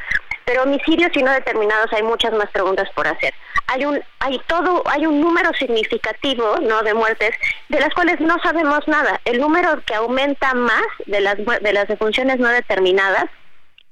[0.49, 3.35] pero homicidios y no determinados hay muchas más preguntas por hacer.
[3.67, 6.81] Hay un hay todo hay un número significativo, ¿no?
[6.81, 7.35] de muertes
[7.67, 9.21] de las cuales no sabemos nada.
[9.25, 13.25] El número que aumenta más de las de las defunciones no determinadas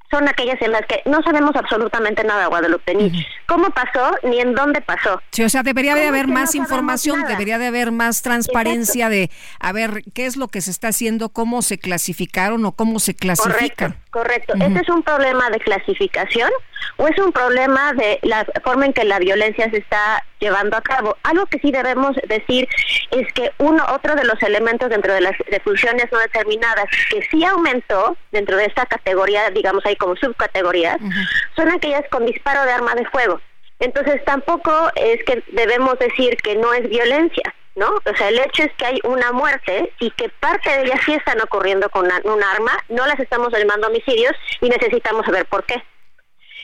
[0.09, 3.27] son aquellas en las que no sabemos absolutamente nada, Guadalupe, ni uh -huh.
[3.45, 5.21] cómo pasó, ni en dónde pasó.
[5.31, 9.15] Sí, o sea, debería de haber más no información, debería de haber más transparencia Exacto.
[9.15, 12.99] de, a ver, qué es lo que se está haciendo, cómo se clasificaron o cómo
[12.99, 13.95] se clasifican.
[14.11, 14.53] Correcto, correcto.
[14.55, 14.67] Uh -huh.
[14.67, 16.49] ¿Este es un problema de clasificación
[16.97, 20.81] o es un problema de la forma en que la violencia se está llevando a
[20.81, 21.17] cabo?
[21.23, 22.67] Algo que sí debemos decir
[23.11, 27.43] es que uno, otro de los elementos dentro de las defunciones no determinadas que sí
[27.45, 31.29] aumentó dentro de esta categoría, digamos, hay como subcategorías, uh -huh.
[31.55, 33.39] son aquellas con disparo de arma de fuego.
[33.79, 37.89] Entonces tampoco es que debemos decir que no es violencia, ¿no?
[37.89, 41.13] O sea, el hecho es que hay una muerte y que parte de ellas sí
[41.13, 45.63] están ocurriendo con una, un arma, no las estamos llamando homicidios y necesitamos saber por
[45.65, 45.83] qué.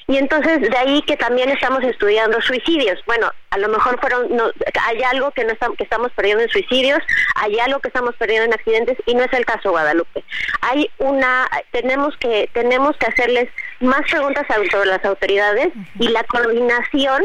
[0.08, 3.00] Y entonces de ahí que también estamos estudiando suicidios.
[3.06, 4.52] Bueno, a lo mejor fueron no,
[4.88, 7.00] hay algo que no estamos, que estamos perdiendo en suicidios,
[7.36, 10.24] hay algo que estamos perdiendo en accidentes y no es el caso Guadalupe.
[10.62, 13.50] Hay una tenemos que tenemos que hacerles
[13.80, 15.70] más preguntas sobre las autoridades
[16.00, 17.24] y la coordinación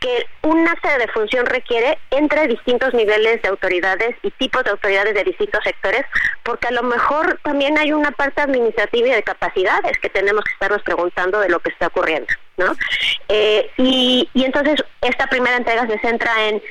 [0.00, 5.14] que un acta de defunción requiere entre distintos niveles de autoridades y tipos de autoridades
[5.14, 6.02] de distintos sectores,
[6.42, 10.52] porque a lo mejor también hay una parte administrativa y de capacidades que tenemos que
[10.52, 12.74] estarnos preguntando de lo que está ocurriendo, ¿no?
[13.28, 16.62] Eh, y, y entonces esta primera entrega se centra en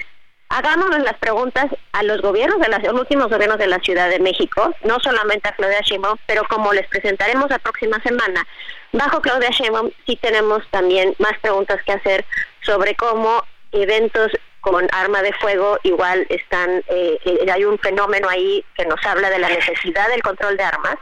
[0.55, 4.73] hagámonos las preguntas a los gobiernos de los últimos gobiernos de la Ciudad de México,
[4.85, 8.47] no solamente a Claudia Sheinbaum, pero como les presentaremos la próxima semana,
[8.93, 12.25] bajo Claudia Sheinbaum sí tenemos también más preguntas que hacer
[12.61, 18.63] sobre cómo eventos con arma de fuego igual están, eh, eh, hay un fenómeno ahí
[18.75, 20.95] que nos habla de la necesidad del control de armas,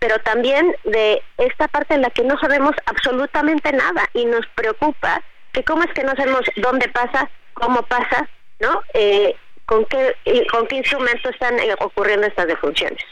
[0.00, 5.22] pero también de esta parte en la que no sabemos absolutamente nada y nos preocupa
[5.52, 8.28] que cómo es que no sabemos dónde pasa, cómo pasa,
[8.60, 8.82] ¿no?
[8.94, 9.34] Eh,
[9.66, 10.16] con qué,
[10.50, 13.04] con qué instrumento están ocurriendo estas defunciones.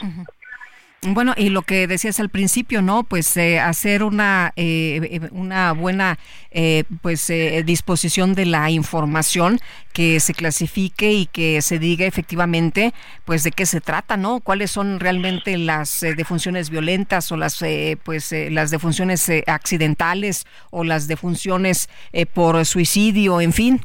[1.09, 3.05] Bueno, y lo que decías al principio, ¿no?
[3.05, 6.19] Pues eh, hacer una eh, una buena
[6.51, 7.31] eh, pues
[7.65, 9.61] disposición de la información
[9.93, 12.93] que se clasifique y que se diga efectivamente
[13.25, 14.41] pues de qué se trata, ¿no?
[14.41, 17.63] Cuáles son realmente las defunciones violentas o las
[18.03, 21.89] pues las defunciones accidentales o las defunciones
[22.35, 23.81] por suicidio, en fin.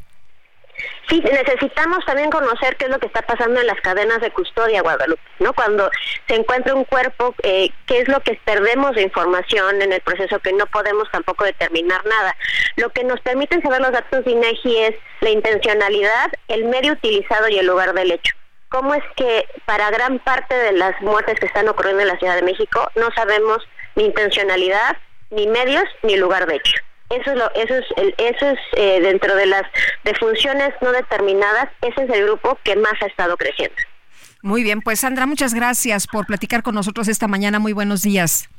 [1.09, 4.81] Sí, necesitamos también conocer qué es lo que está pasando en las cadenas de custodia,
[4.81, 5.53] Guadalupe, ¿no?
[5.53, 5.89] Cuando
[6.27, 10.39] se encuentra un cuerpo, eh, qué es lo que perdemos de información en el proceso
[10.39, 12.35] que no podemos tampoco determinar nada.
[12.77, 17.49] Lo que nos permiten saber los datos de INEGI es la intencionalidad, el medio utilizado
[17.49, 18.33] y el lugar del hecho.
[18.69, 22.35] ¿Cómo es que para gran parte de las muertes que están ocurriendo en la Ciudad
[22.35, 24.95] de México no sabemos ni intencionalidad,
[25.29, 26.81] ni medios, ni lugar de hecho?
[27.19, 29.63] Eso es, lo, eso es, el, eso es eh, dentro de las
[30.03, 33.75] defunciones no determinadas, ese es el grupo que más ha estado creciendo.
[34.41, 37.59] Muy bien, pues Sandra, muchas gracias por platicar con nosotros esta mañana.
[37.59, 38.49] Muy buenos días.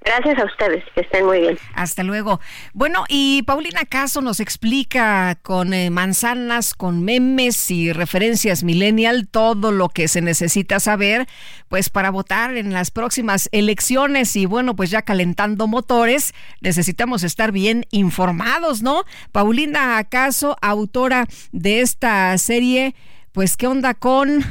[0.00, 1.58] Gracias a ustedes, que estén muy bien.
[1.74, 2.40] Hasta luego.
[2.72, 9.72] Bueno, y Paulina Caso nos explica con eh, manzanas, con memes y referencias millennial todo
[9.72, 11.26] lo que se necesita saber,
[11.68, 14.34] pues para votar en las próximas elecciones.
[14.36, 19.04] Y bueno, pues ya calentando motores, necesitamos estar bien informados, ¿no?
[19.32, 22.94] Paulina Caso, autora de esta serie.
[23.32, 24.42] Pues, ¿qué onda con...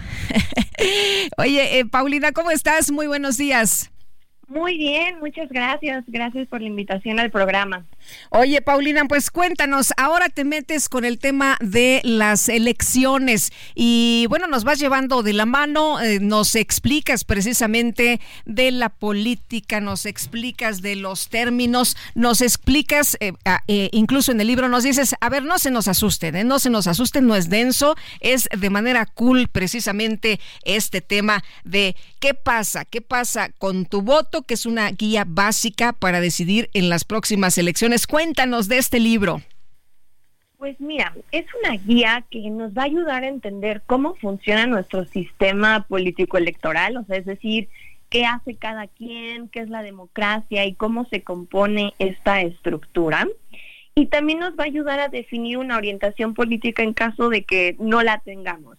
[1.38, 2.92] Oye, eh, Paulina, ¿cómo estás?
[2.92, 3.92] Muy buenos días.
[4.48, 6.06] Muy bien, muchas gracias.
[6.08, 7.86] Gracias por la invitación al programa.
[8.30, 14.48] Oye, Paulina, pues cuéntanos, ahora te metes con el tema de las elecciones y bueno,
[14.48, 20.82] nos vas llevando de la mano, eh, nos explicas precisamente de la política, nos explicas
[20.82, 23.34] de los términos, nos explicas, eh,
[23.68, 26.70] eh, incluso en el libro nos dices, a ver, no se nos asusten, no se
[26.70, 32.86] nos asusten, no es denso, es de manera cool precisamente este tema de qué pasa,
[32.86, 37.58] qué pasa con tu voto, que es una guía básica para decidir en las próximas
[37.58, 39.42] elecciones Cuéntanos de este libro.
[40.58, 45.06] Pues mira, es una guía que nos va a ayudar a entender cómo funciona nuestro
[45.06, 47.70] sistema político electoral, o sea, es decir,
[48.10, 53.28] qué hace cada quien, qué es la democracia y cómo se compone esta estructura.
[53.94, 57.76] Y también nos va a ayudar a definir una orientación política en caso de que
[57.80, 58.78] no la tengamos.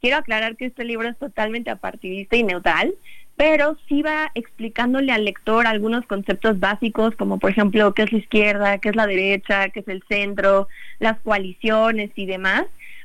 [0.00, 2.94] Quiero aclarar que este libro es totalmente apartidista y neutral,
[3.36, 8.18] pero sí va explicándole al lector algunos conceptos básicos, como por ejemplo qué es la
[8.18, 10.68] izquierda, qué es la derecha, qué es el centro,
[10.98, 12.64] las coaliciones y demás,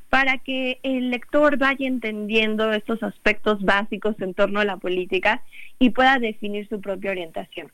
[0.09, 5.41] para que el lector vaya entendiendo estos aspectos básicos en torno a la política
[5.79, 7.71] y pueda definir su propia orientación.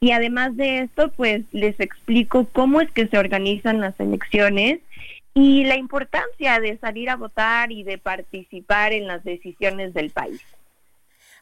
[0.00, 4.80] Y además de esto, pues les explico cómo es que se organizan las elecciones
[5.34, 10.40] y la importancia de salir a votar y de participar en las decisiones del país.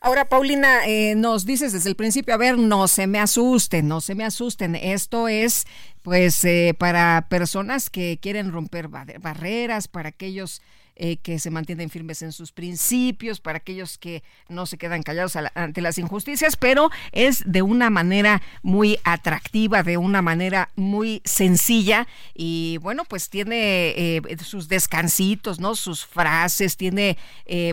[0.00, 4.00] Ahora, Paulina, eh, nos dices desde el principio, a ver, no se me asusten, no
[4.00, 4.74] se me asusten.
[4.76, 5.66] Esto es,
[6.02, 10.60] pues, eh, para personas que quieren romper barreras, para aquellos
[10.96, 15.36] eh, que se mantienen firmes en sus principios, para aquellos que no se quedan callados
[15.36, 22.06] ante las injusticias, pero es de una manera muy atractiva, de una manera muy sencilla
[22.34, 25.74] y bueno, pues tiene sus descansitos, ¿no?
[25.74, 27.16] Sus frases, tiene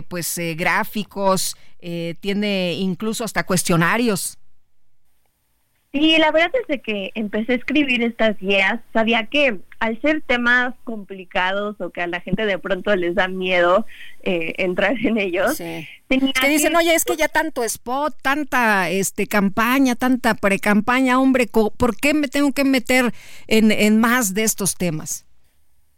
[0.08, 1.56] pues gráficos.
[1.86, 4.38] Eh, tiene incluso hasta cuestionarios.
[5.94, 10.74] Sí, la verdad es que empecé a escribir estas guías, sabía que al ser temas
[10.82, 13.86] complicados o que a la gente de pronto les da miedo
[14.24, 19.94] eh, entrar en ellos, que dicen, oye, es que ya tanto spot, tanta este campaña,
[19.94, 23.14] tanta pre-campaña, hombre, ¿por qué me tengo que meter
[23.46, 25.24] en, en más de estos temas?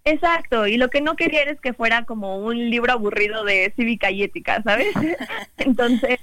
[0.04, 4.10] Exacto, y lo que no quería es que fuera como un libro aburrido de cívica
[4.10, 4.88] y ética, ¿sabes?
[5.56, 6.20] Entonces,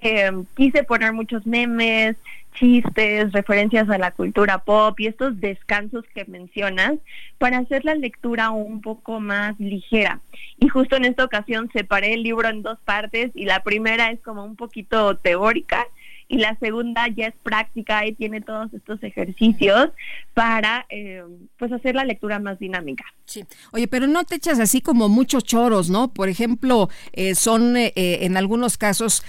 [0.00, 2.16] eh, quise poner muchos memes,
[2.54, 6.94] chistes, referencias a la cultura pop y estos descansos que mencionas
[7.38, 10.20] para hacer la lectura un poco más ligera.
[10.58, 14.20] Y justo en esta ocasión separé el libro en dos partes y la primera es
[14.20, 15.86] como un poquito teórica
[16.30, 19.90] y la segunda ya es práctica y tiene todos estos ejercicios
[20.32, 21.24] para eh,
[21.58, 23.04] pues hacer la lectura más dinámica.
[23.26, 23.44] Sí.
[23.72, 26.14] Oye, pero no te echas así como muchos choros, ¿no?
[26.14, 29.24] Por ejemplo, eh, son eh, en algunos casos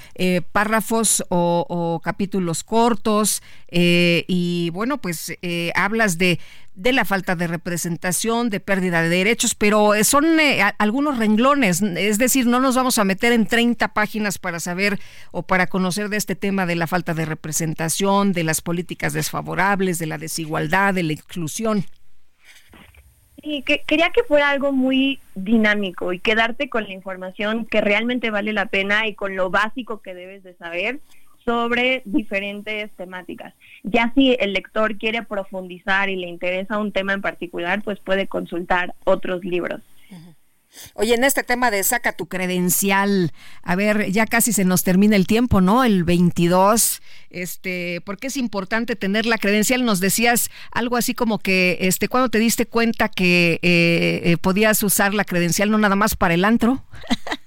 [0.52, 3.42] párrafos o, o, capítulos cortos
[3.72, 5.36] y bueno, pues
[5.74, 6.40] hablas de
[6.76, 11.82] de la falta de representación, de pérdida de derechos, pero eh, son eh, algunos renglones,
[11.82, 15.00] es decir, no nos vamos a meter en 30 páginas para saber
[15.32, 20.00] o para conocer de este tema de la falta de representación, de las políticas desfavorables,
[20.00, 21.86] de la desigualdad, de la inclusión.
[23.44, 28.30] Sí, que quería que fuera algo muy dinámico y quedarte con la información que realmente
[28.30, 31.00] vale la pena y con lo básico que debes de saber
[31.46, 33.54] sobre diferentes temáticas.
[33.84, 38.28] Ya si el lector quiere profundizar y le interesa un tema en particular, pues puede
[38.28, 39.82] consultar otros libros.
[40.94, 45.18] Oye, en este tema de saca tu credencial, a ver, ya casi se nos termina
[45.18, 45.84] el tiempo, ¿no?
[45.84, 49.84] El 22, este, ¿por qué es importante tener la credencial?
[49.84, 54.82] Nos decías algo así como que, este, cuando te diste cuenta que eh, eh, podías
[54.84, 56.86] usar la credencial no nada más para el antro?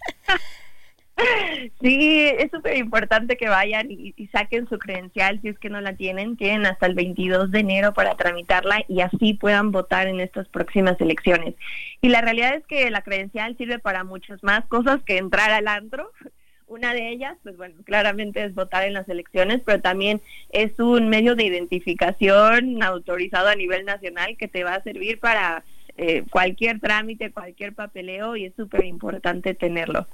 [1.81, 5.95] Sí, es súper importante que vayan y, saquen su credencial si es que no la
[5.95, 6.37] tienen.
[6.37, 11.01] Tienen hasta el 22 de enero para tramitarla y así puedan votar en estas próximas
[11.01, 11.55] elecciones.
[12.01, 15.69] Y la realidad es que la credencial sirve para muchas más cosas que entrar al
[15.69, 16.11] antro.
[16.67, 21.09] Una de ellas, pues bueno, claramente es votar en las elecciones, pero también es un
[21.11, 25.63] medio de identificación autorizado a nivel nacional que te va a servir para
[25.99, 30.09] eh, cualquier trámite, cualquier papeleo y es súper importante tenerlo.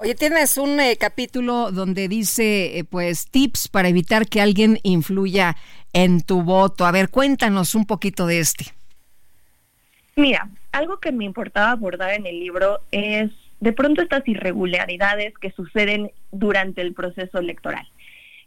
[0.00, 5.56] Oye, tienes un eh, capítulo donde dice, eh, pues, tips para evitar que alguien influya
[5.92, 6.86] en tu voto.
[6.86, 8.66] A ver, cuéntanos un poquito de este.
[10.14, 15.50] Mira, algo que me importaba abordar en el libro es de pronto estas irregularidades que
[15.50, 17.88] suceden durante el proceso electoral.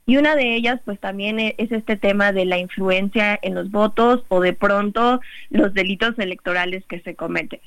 [0.06, 3.72] Y una de ellas, pues también e, es este tema de la influencia en los
[3.72, 5.19] votos o de pronto
[5.49, 7.60] los delitos electorales que se cometen.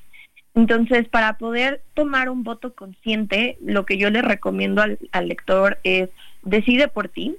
[0.55, 6.10] Entonces, para poder tomar un voto consciente, lo que yo le recomiendo al, lector es
[6.43, 7.36] decide por ti,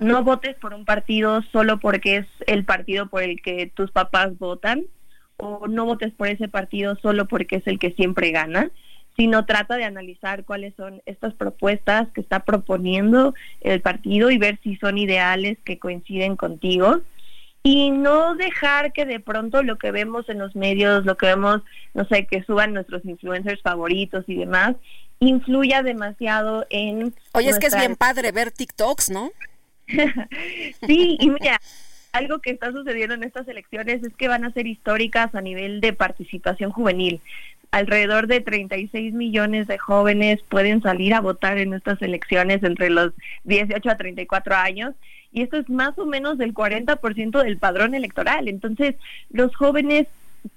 [0.00, 4.38] no votes por un partido solo porque es el partido por el que tus papás
[4.38, 4.84] votan,
[5.38, 8.70] o no votes por ese partido solo porque es el que siempre gana,
[9.16, 14.58] sino trata de analizar cuáles son estas propuestas que está proponiendo el partido y ver
[14.62, 17.00] si son ideales que coinciden contigo
[17.62, 21.62] y no dejar que de pronto lo que vemos en los medios, lo que vemos,
[21.94, 24.74] no sé, que suban nuestros influencers favoritos y demás,
[25.20, 27.14] influya demasiado en...
[27.32, 29.30] Oye, es que es bien padre ver TikToks, ¿no?
[30.86, 31.60] sí, y mira,
[32.12, 35.80] algo que está sucediendo en estas elecciones es que van a ser históricas a nivel
[35.80, 37.20] de participación juvenil.
[37.72, 43.12] Alrededor de 36 millones de jóvenes pueden salir a votar en estas elecciones entre los
[43.44, 44.94] 18 a 34 años
[45.32, 48.48] y esto es más o menos del 40% del padrón electoral.
[48.48, 48.96] Entonces,
[49.30, 50.06] los jóvenes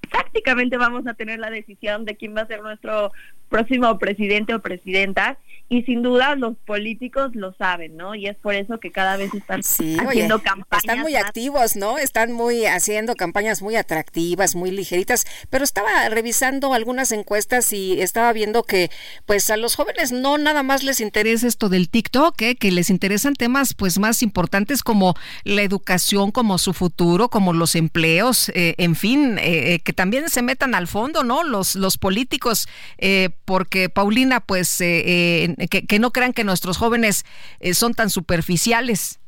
[0.09, 3.11] prácticamente vamos a tener la decisión de quién va a ser nuestro
[3.49, 5.37] próximo presidente o presidenta
[5.67, 8.13] y sin duda los políticos lo saben, ¿no?
[8.13, 10.83] Y es por eso que cada vez están haciendo campañas.
[10.83, 11.97] Están muy activos, ¿no?
[11.97, 18.31] Están muy haciendo campañas muy atractivas, muy ligeritas, pero estaba revisando algunas encuestas y estaba
[18.31, 18.91] viendo que
[19.25, 22.55] pues a los jóvenes no nada más les interesa esto del TikTok, ¿eh?
[22.55, 27.75] que les interesan temas pues más importantes como la educación, como su futuro, como los
[27.75, 31.43] empleos, eh, en fin, eh, que también se metan al fondo, ¿no?
[31.43, 32.67] Los, los políticos,
[33.45, 37.25] porque Paulina pues que, no crean que nuestros jóvenes
[37.59, 39.19] eh, son tan superficiales.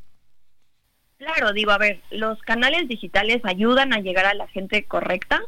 [1.18, 5.42] Claro, digo, a ver, los canales digitales ayudan a llegar a la gente correcta,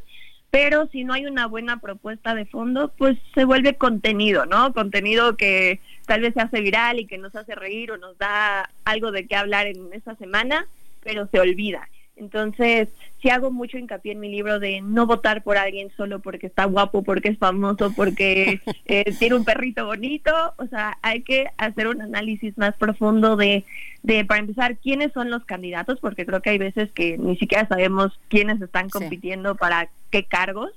[0.50, 4.74] pero si no hay una buena propuesta de fondo, pues se vuelve contenido, ¿no?
[4.74, 8.72] Contenido que tal vez se hace viral y que nos hace reír o nos da
[8.84, 10.66] algo de qué hablar en esa semana,
[11.04, 11.88] pero se olvida.
[12.16, 12.90] Entonces,
[13.22, 16.66] si hago mucho hincapié en mi libro de no votar por alguien solo porque está
[16.66, 20.32] guapo, porque es famoso, porque eh, tiene un perrito bonito.
[20.58, 23.66] O sea, hay que hacer un análisis más profundo de,
[24.04, 27.68] de, para empezar, quiénes son los candidatos, porque creo que hay veces que ni siquiera
[27.68, 30.72] sabemos quiénes están compitiendo para qué cargos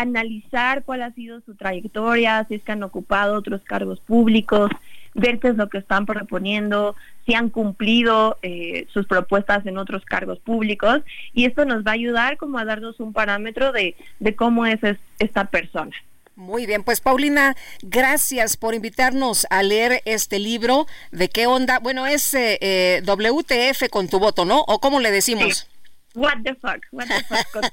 [0.00, 4.70] analizar cuál ha sido su trayectoria, si es que han ocupado otros cargos públicos,
[5.14, 6.94] ver qué es lo que están proponiendo,
[7.26, 11.00] si han cumplido eh, sus propuestas en otros cargos públicos
[11.34, 14.80] y esto nos va a ayudar como a darnos un parámetro de, de cómo es,
[15.18, 15.92] esta persona.
[16.36, 20.86] Muy bien, pues Paulina, gracias por invitarnos a leer este libro.
[21.10, 21.80] ¿De qué onda?
[21.80, 24.64] Bueno, es eh, eh WTF con tu voto, ¿no?
[24.66, 25.68] ¿O cómo le decimos?
[26.14, 27.64] What the fuck, what the fuck.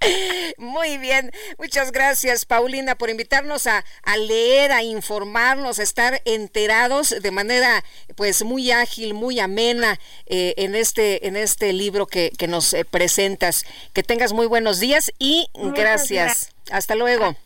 [0.58, 3.84] Muy bien, muchas gracias Paulina por invitarnos a,
[4.16, 7.84] leer, a informarnos, a estar enterados de manera
[8.16, 12.84] pues muy ágil, muy amena eh, en este en este libro que, que nos eh,
[12.84, 13.66] presentas.
[13.92, 16.54] Que tengas muy buenos días y gracias.
[16.70, 17.36] Hasta luego.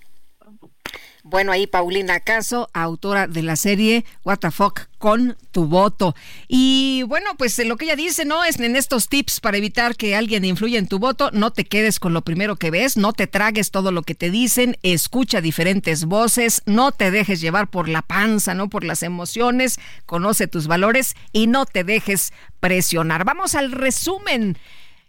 [1.26, 6.14] Bueno, ahí Paulina Caso, autora de la serie What the Fuck con tu voto.
[6.48, 8.44] Y bueno, pues lo que ella dice, ¿no?
[8.44, 11.98] Es en estos tips para evitar que alguien influya en tu voto, no te quedes
[11.98, 16.04] con lo primero que ves, no te tragues todo lo que te dicen, escucha diferentes
[16.04, 18.68] voces, no te dejes llevar por la panza, ¿no?
[18.68, 23.24] Por las emociones, conoce tus valores y no te dejes presionar.
[23.24, 24.58] Vamos al resumen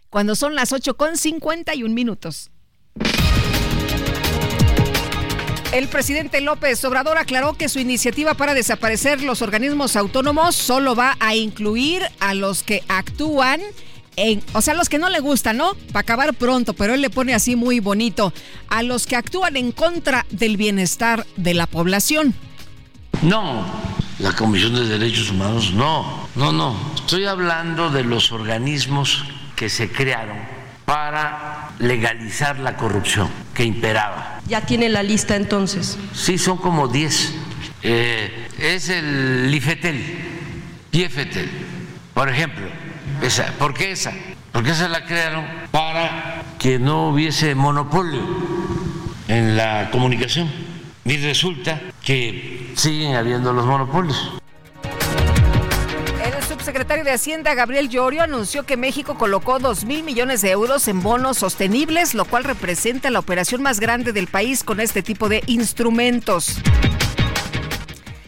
[0.10, 2.52] cuando son las 8 con 51 minutos.
[5.72, 11.18] El presidente López Obrador aclaró que su iniciativa para desaparecer los organismos autónomos solo va
[11.20, 13.60] a incluir a los que actúan
[14.16, 15.74] en, o sea, los que no le gustan, ¿no?
[15.92, 18.32] Para acabar pronto, pero él le pone así muy bonito,
[18.70, 22.34] a los que actúan en contra del bienestar de la población.
[23.22, 23.66] No,
[24.20, 26.94] la Comisión de Derechos Humanos, no, no, no.
[26.96, 29.26] Estoy hablando de los organismos
[29.58, 30.55] que se crearon
[30.86, 34.40] para legalizar la corrupción que imperaba.
[34.48, 35.98] ¿Ya tiene la lista entonces?
[36.14, 37.34] Sí, son como 10.
[37.84, 40.04] Eh, es el IFETEL,
[40.92, 41.50] IFETEL,
[42.14, 42.66] por ejemplo.
[43.22, 43.46] Esa.
[43.58, 44.14] ¿Por qué esa?
[44.52, 48.22] Porque esa la crearon para que no hubiese monopolio
[49.28, 50.52] en la comunicación.
[51.04, 54.32] Y resulta que siguen habiendo los monopolios.
[56.66, 61.04] Subsecretario de Hacienda, Gabriel Llorio, anunció que México colocó 2 mil millones de euros en
[61.04, 65.44] bonos sostenibles, lo cual representa la operación más grande del país con este tipo de
[65.46, 66.58] instrumentos.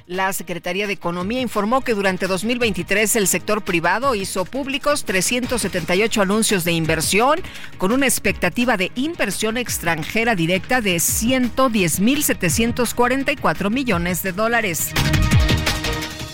[0.05, 6.63] La Secretaría de Economía informó que durante 2023 el sector privado hizo públicos 378 anuncios
[6.63, 7.39] de inversión
[7.79, 14.93] con una expectativa de inversión extranjera directa de 110.744 millones de dólares.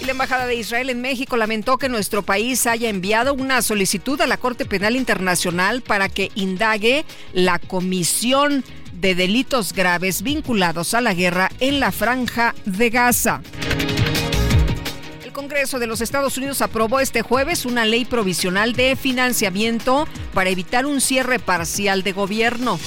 [0.05, 4.27] La Embajada de Israel en México lamentó que nuestro país haya enviado una solicitud a
[4.27, 11.13] la Corte Penal Internacional para que indague la comisión de delitos graves vinculados a la
[11.13, 13.41] guerra en la franja de Gaza.
[15.23, 20.49] El Congreso de los Estados Unidos aprobó este jueves una ley provisional de financiamiento para
[20.49, 22.77] evitar un cierre parcial de gobierno.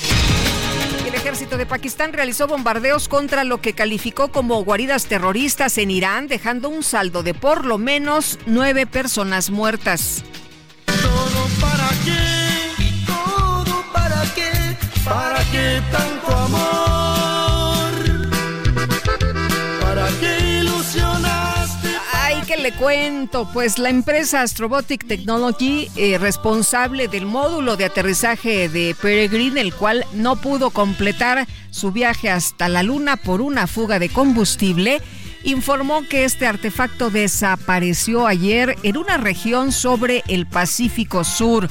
[1.16, 6.68] Ejército de Pakistán realizó bombardeos contra lo que calificó como guaridas terroristas en Irán, dejando
[6.68, 10.22] un saldo de por lo menos nueve personas muertas.
[10.84, 12.82] ¿Todo para qué?
[12.84, 14.76] ¿Y todo para qué?
[15.04, 16.75] ¿Para qué tanto amor?
[22.66, 29.60] Le cuento, pues la empresa Astrobotic Technology, eh, responsable del módulo de aterrizaje de Peregrine,
[29.60, 35.00] el cual no pudo completar su viaje hasta la Luna por una fuga de combustible,
[35.44, 41.68] informó que este artefacto desapareció ayer en una región sobre el Pacífico Sur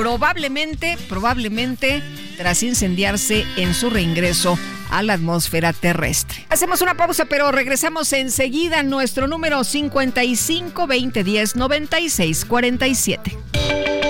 [0.00, 2.02] probablemente, probablemente
[2.38, 4.58] tras incendiarse en su reingreso
[4.90, 6.46] a la atmósfera terrestre.
[6.48, 8.82] Hacemos una pausa, pero regresamos enseguida.
[8.82, 14.09] Nuestro número 55 2010 96 47.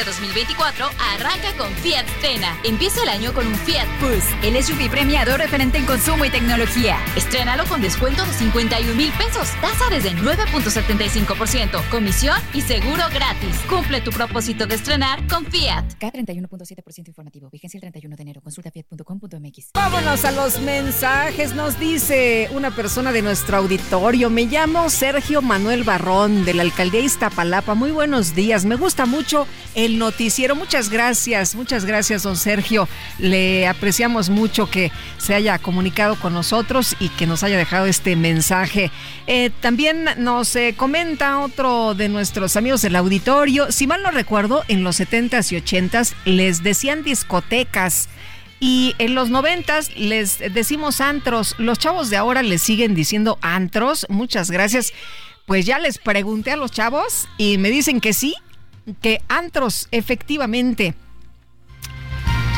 [0.00, 2.58] Este 2024 arranca con Fiat Tena.
[2.64, 6.96] Empieza el año con un Fiat Bus, el SUV premiado referente en consumo y tecnología.
[7.16, 13.54] Estrénalo con descuento de 51 mil pesos, tasa desde 9.75%, comisión y seguro gratis.
[13.68, 15.84] Cumple tu propósito de estrenar con Fiat.
[15.98, 17.50] K31.7% informativo.
[17.50, 18.40] Vigencia el 31 de enero.
[18.40, 19.72] Consulta fiat.com.mx.
[19.74, 21.54] Vámonos a los mensajes.
[21.54, 24.30] Nos dice una persona de nuestro auditorio.
[24.30, 27.74] Me llamo Sergio Manuel Barrón de la alcaldía Iztapalapa.
[27.74, 28.64] Muy buenos días.
[28.64, 30.56] Me gusta mucho el noticiero.
[30.56, 32.88] Muchas gracias, muchas gracias, don Sergio.
[33.18, 38.16] Le apreciamos mucho que se haya comunicado con nosotros y que nos haya dejado este
[38.16, 38.90] mensaje.
[39.26, 43.70] Eh, también nos eh, comenta otro de nuestros amigos del auditorio.
[43.72, 48.08] Si mal no recuerdo, en los 70s y 80s les decían discotecas.
[48.60, 51.54] Y en los noventas les decimos antros.
[51.58, 54.06] Los chavos de ahora les siguen diciendo antros.
[54.10, 54.92] Muchas gracias.
[55.46, 58.34] Pues ya les pregunté a los chavos y me dicen que sí,
[58.94, 60.94] que antros, efectivamente.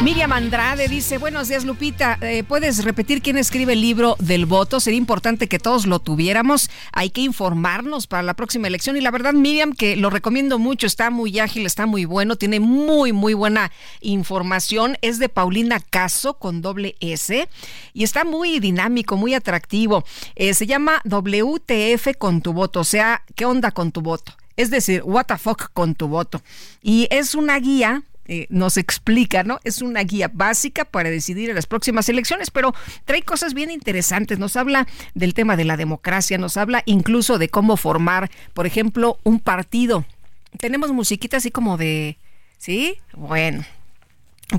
[0.03, 4.81] Miriam Andrade dice, buenos días Lupita, eh, ¿puedes repetir quién escribe el libro del voto?
[4.81, 9.13] Sería importante que todos lo tuviéramos, hay que informarnos para la próxima elección y la
[9.13, 13.35] verdad Miriam que lo recomiendo mucho, está muy ágil, está muy bueno, tiene muy muy
[13.35, 17.49] buena información, es de Paulina Caso con doble S
[17.95, 20.05] y está muy dinámico, muy atractivo,
[20.35, 24.33] Eh, se llama WTF con tu voto, o sea, ¿qué onda con tu voto?
[24.57, 26.43] Es decir, what the fuck con tu voto.
[26.83, 29.59] Y es una guía eh, nos explica, ¿no?
[29.65, 32.73] Es una guía básica para decidir en las próximas elecciones, pero
[33.05, 34.39] trae cosas bien interesantes.
[34.39, 39.19] Nos habla del tema de la democracia, nos habla incluso de cómo formar, por ejemplo,
[39.25, 40.05] un partido.
[40.59, 42.17] Tenemos musiquita así como de,
[42.59, 42.99] ¿sí?
[43.13, 43.65] Bueno,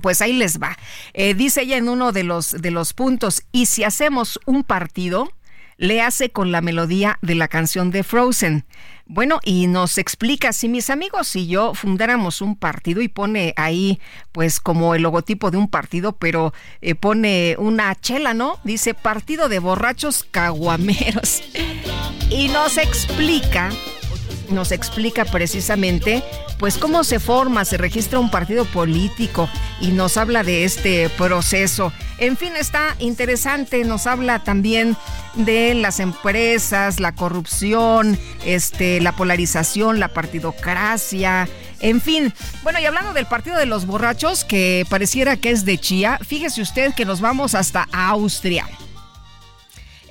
[0.02, 0.78] pues ahí les va.
[1.14, 5.32] Eh, dice ella en uno de los, de los puntos, y si hacemos un partido,
[5.78, 8.66] le hace con la melodía de la canción de Frozen.
[9.06, 14.00] Bueno, y nos explica si mis amigos y yo fundáramos un partido y pone ahí
[14.32, 18.60] pues como el logotipo de un partido, pero eh, pone una chela, ¿no?
[18.64, 21.44] Dice Partido de Borrachos Caguameros.
[22.30, 23.70] Y nos explica
[24.54, 26.24] nos explica precisamente
[26.58, 29.50] pues cómo se forma, se registra un partido político
[29.82, 31.92] y nos habla de este proceso.
[32.20, 34.96] En fin, está interesante, nos habla también
[35.36, 41.50] de las empresas, la corrupción, este, la polarización, la partidocracia,
[41.84, 45.78] en fin, bueno, y hablando del partido de los borrachos, que pareciera que es de
[45.78, 48.66] Chía, fíjese usted que nos vamos hasta Austria.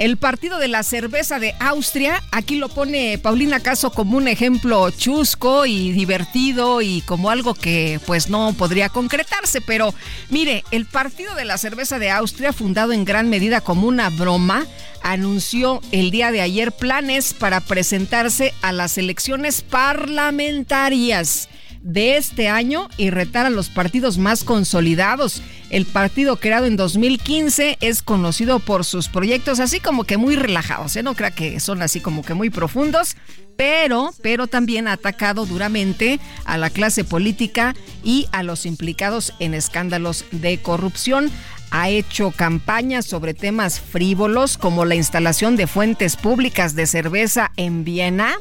[0.03, 4.91] El partido de la cerveza de Austria, aquí lo pone Paulina Caso como un ejemplo
[4.91, 9.95] chusco y divertido y como algo que pues no podría concretarse, pero
[10.29, 14.67] mire, el partido de la cerveza de Austria, fundado en gran medida como una broma,
[15.05, 21.49] anunció el día de ayer planes para presentarse a las elecciones parlamentarias
[21.83, 25.43] de este año y retar a los partidos más consolidados.
[25.71, 30.97] El partido creado en 2015 es conocido por sus proyectos así como que muy relajados,
[30.97, 31.03] ¿eh?
[31.03, 33.17] no crea que son así como que muy profundos,
[33.57, 39.55] pero, pero también ha atacado duramente a la clase política y a los implicados en
[39.55, 41.31] escándalos de corrupción
[41.73, 47.83] ha hecho campañas sobre temas frívolos como la instalación de fuentes públicas de cerveza en
[47.83, 48.35] Viena,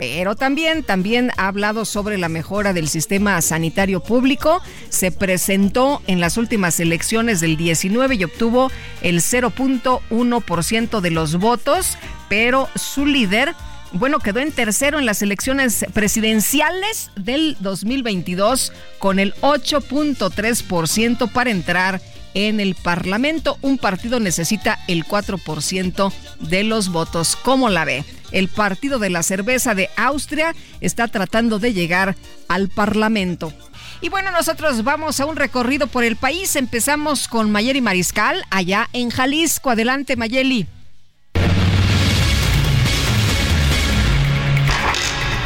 [0.00, 4.62] pero también, también ha hablado sobre la mejora del sistema sanitario público.
[4.88, 8.72] Se presentó en las últimas elecciones del 19 y obtuvo
[9.02, 11.98] el 0.1% de los votos,
[12.30, 13.54] pero su líder
[13.92, 22.00] bueno, quedó en tercero en las elecciones presidenciales del 2022 con el 8.3% para entrar
[22.34, 23.58] en el Parlamento.
[23.62, 27.36] Un partido necesita el 4% de los votos.
[27.36, 28.04] ¿Cómo la ve?
[28.32, 32.16] El Partido de la Cerveza de Austria está tratando de llegar
[32.48, 33.52] al Parlamento.
[34.00, 36.56] Y bueno, nosotros vamos a un recorrido por el país.
[36.56, 39.70] Empezamos con Mayeli Mariscal, allá en Jalisco.
[39.70, 40.66] Adelante, Mayeli.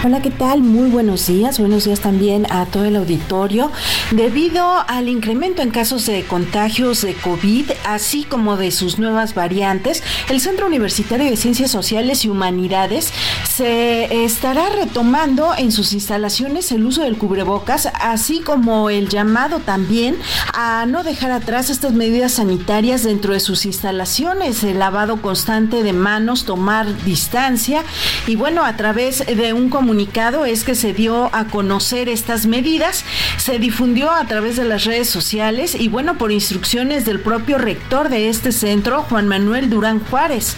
[0.06, 0.60] Hola, ¿qué tal?
[0.60, 1.58] Muy buenos días.
[1.58, 3.72] Buenos días también a todo el auditorio.
[4.10, 10.02] Debido al incremento en casos de contagios de COVID, así como de sus nuevas variantes,
[10.28, 13.14] el Centro Universitario de Ciencias Sociales y Humanidades
[13.48, 20.18] se estará retomando en sus instalaciones el uso del cubrebocas, así como el llamado también
[20.52, 25.94] a no dejar atrás estas medidas sanitarias dentro de sus instalaciones, el lavado constante de
[25.94, 27.84] manos, tomar distancia
[28.26, 29.93] y bueno, a través de un comunicado
[30.44, 33.04] es que se dio a conocer estas medidas,
[33.36, 38.08] se difundió a través de las redes sociales y bueno, por instrucciones del propio rector
[38.08, 40.56] de este centro, Juan Manuel Durán Juárez.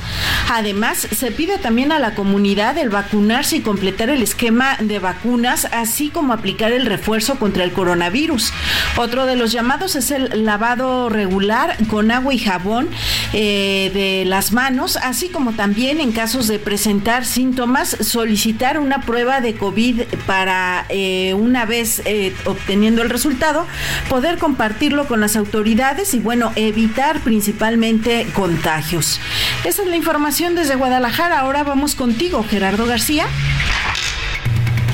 [0.51, 5.67] Además, se pide también a la comunidad el vacunarse y completar el esquema de vacunas,
[5.71, 8.53] así como aplicar el refuerzo contra el coronavirus.
[8.97, 12.89] Otro de los llamados es el lavado regular con agua y jabón
[13.35, 19.26] eh, de las manos, así como también en casos de presentar síntomas, solicitar una prueba
[19.27, 23.66] de COVID para eh, una vez eh, obteniendo el resultado,
[24.09, 29.20] poder compartirlo con las autoridades y bueno, evitar principalmente contagios.
[29.65, 31.40] Esa es la información desde Guadalajara.
[31.40, 33.27] Ahora vamos contigo, Gerardo García.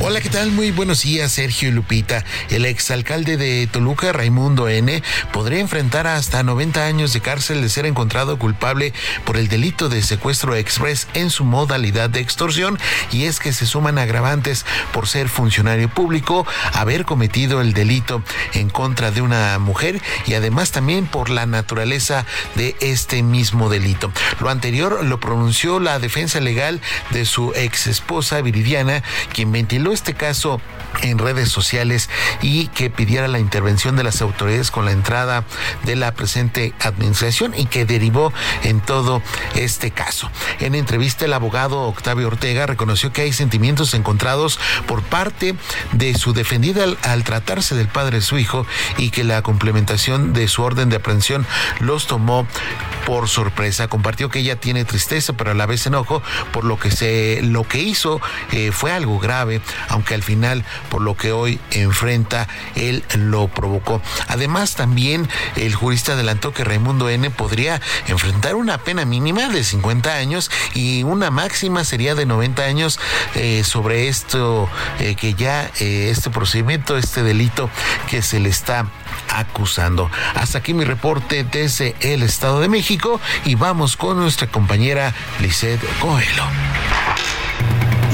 [0.04, 0.50] Hola, ¿qué tal?
[0.50, 2.24] Muy buenos días, Sergio y Lupita.
[2.50, 5.00] El exalcalde de Toluca, Raimundo N.,
[5.32, 8.92] podría enfrentar hasta 90 años de cárcel de ser encontrado culpable
[9.24, 12.80] por el delito de secuestro express en su modalidad de extorsión.
[13.12, 18.24] Y es que se suman agravantes por ser funcionario público, haber cometido el delito
[18.54, 22.26] en contra de una mujer y además también por la naturaleza
[22.56, 24.10] de este mismo delito.
[24.40, 26.80] Lo anterior lo pronunció la defensa legal
[27.10, 30.60] de su ex esposa Viridiana, quien ventiló este caso
[31.02, 32.10] en redes sociales
[32.42, 35.44] y que pidiera la intervención de las autoridades con la entrada
[35.84, 38.32] de la presente administración y que derivó
[38.62, 39.22] en todo
[39.54, 40.30] este caso.
[40.60, 45.54] En entrevista el abogado Octavio Ortega reconoció que hay sentimientos encontrados por parte
[45.92, 48.66] de su defendida al, tratarse del padre de su hijo
[48.98, 51.46] y que la complementación de su orden de aprehensión
[51.80, 52.46] los tomó
[53.06, 53.88] por sorpresa.
[53.88, 57.64] Compartió que ella tiene tristeza pero a la vez enojo por lo que se lo
[57.64, 58.20] que hizo
[58.52, 64.02] eh, fue algo grave aunque al final, por lo que hoy enfrenta, él lo provocó.
[64.28, 70.14] Además, también el jurista adelantó que Raimundo N podría enfrentar una pena mínima de 50
[70.14, 72.98] años y una máxima sería de 90 años
[73.34, 74.68] eh, sobre esto
[74.98, 77.70] eh, que ya eh, este procedimiento, este delito
[78.08, 78.86] que se le está
[79.28, 80.10] acusando.
[80.34, 85.84] Hasta aquí mi reporte desde el Estado de México y vamos con nuestra compañera Lisette
[86.00, 86.44] Coelho.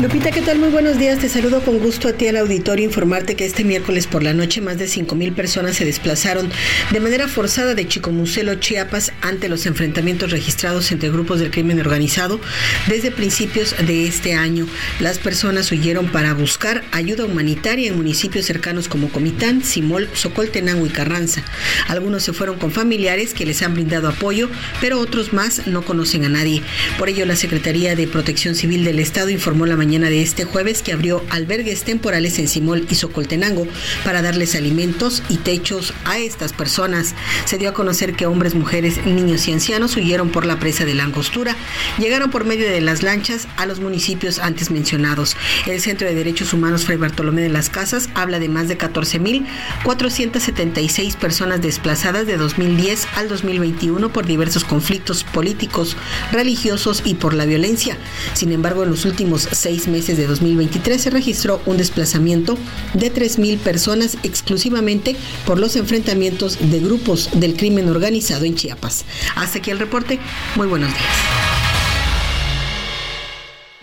[0.01, 0.61] Lupita, ¿qué tal?
[0.61, 1.19] Muy buenos días.
[1.19, 2.85] Te saludo con gusto a ti al auditorio.
[2.85, 6.49] Informarte que este miércoles por la noche más de 5.000 personas se desplazaron
[6.93, 12.41] de manera forzada de Chicomucelo, Chiapas, ante los enfrentamientos registrados entre grupos del crimen organizado
[12.87, 14.69] desde principios de este año.
[15.01, 20.91] Las personas huyeron para buscar ayuda humanitaria en municipios cercanos como Comitán, Simol, Socoltenango y
[20.91, 21.43] Carranza.
[21.89, 24.49] Algunos se fueron con familiares que les han brindado apoyo,
[24.81, 26.63] pero otros más no conocen a nadie.
[27.01, 30.45] Por ello, la Secretaría de Protección Civil del Estado informó la mañana mañana de este
[30.45, 33.67] jueves que abrió albergues temporales en Simol y Socoltenango
[34.05, 37.15] para darles alimentos y techos a estas personas.
[37.47, 40.93] Se dio a conocer que hombres, mujeres, niños y ancianos huyeron por la presa de
[40.93, 41.57] la Angostura,
[41.99, 45.39] llegaron por medio de las lanchas a los municipios antes mencionados.
[45.67, 51.17] El Centro de Derechos Humanos Fray Bartolomé de las Casas habla de más de 14.476
[51.17, 55.97] personas desplazadas de 2010 al 2021 por diversos conflictos políticos,
[56.31, 57.97] religiosos y por la violencia.
[58.35, 62.59] Sin embargo, en los últimos seis meses de 2023 se registró un desplazamiento
[62.95, 65.15] de 3.000 personas exclusivamente
[65.47, 69.05] por los enfrentamientos de grupos del crimen organizado en Chiapas.
[69.37, 70.19] Hasta aquí el reporte.
[70.57, 71.49] Muy buenos días.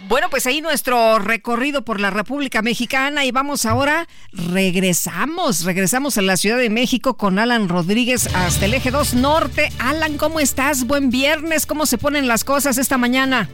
[0.08, 6.22] Bueno, pues ahí nuestro recorrido por la República Mexicana y vamos ahora, regresamos, regresamos a
[6.22, 9.72] la Ciudad de México con Alan Rodríguez hasta el eje 2 Norte.
[9.80, 10.86] Alan, ¿cómo estás?
[10.86, 13.50] Buen viernes, ¿cómo se ponen las cosas esta mañana?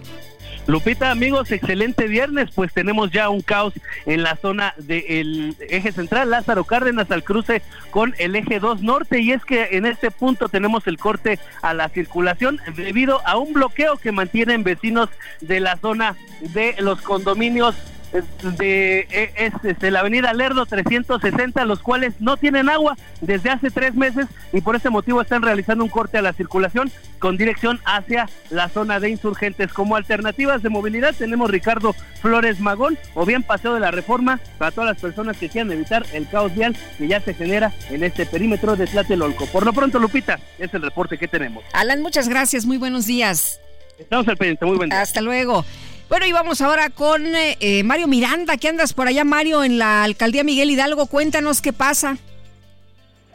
[0.67, 3.73] Lupita, amigos, excelente viernes, pues tenemos ya un caos
[4.05, 9.19] en la zona del eje central, Lázaro Cárdenas al cruce con el eje 2 norte.
[9.19, 13.53] Y es que en este punto tenemos el corte a la circulación debido a un
[13.53, 15.09] bloqueo que mantienen vecinos
[15.41, 16.15] de la zona
[16.53, 17.75] de los condominios
[18.11, 23.71] de, e, es, este, la avenida Lerdo 360, los cuales no tienen agua desde hace
[23.71, 27.79] tres meses y por ese motivo están realizando un corte a la circulación con dirección
[27.85, 29.71] hacia la zona de insurgentes.
[29.71, 34.71] Como alternativas de movilidad tenemos Ricardo Flores Magón o bien Paseo de la Reforma para
[34.71, 38.25] todas las personas que quieran evitar el caos vial que ya se genera en este
[38.25, 39.45] perímetro de Tlatelolco.
[39.47, 41.63] Por lo pronto, Lupita, es el reporte que tenemos.
[41.73, 43.59] Alan, muchas gracias, muy buenos días.
[43.97, 45.01] Estamos al pendiente, muy buen día.
[45.01, 45.63] Hasta luego.
[46.11, 48.57] Bueno, y vamos ahora con eh, Mario Miranda.
[48.57, 51.05] ¿Qué andas por allá, Mario, en la alcaldía Miguel Hidalgo?
[51.05, 52.17] Cuéntanos qué pasa.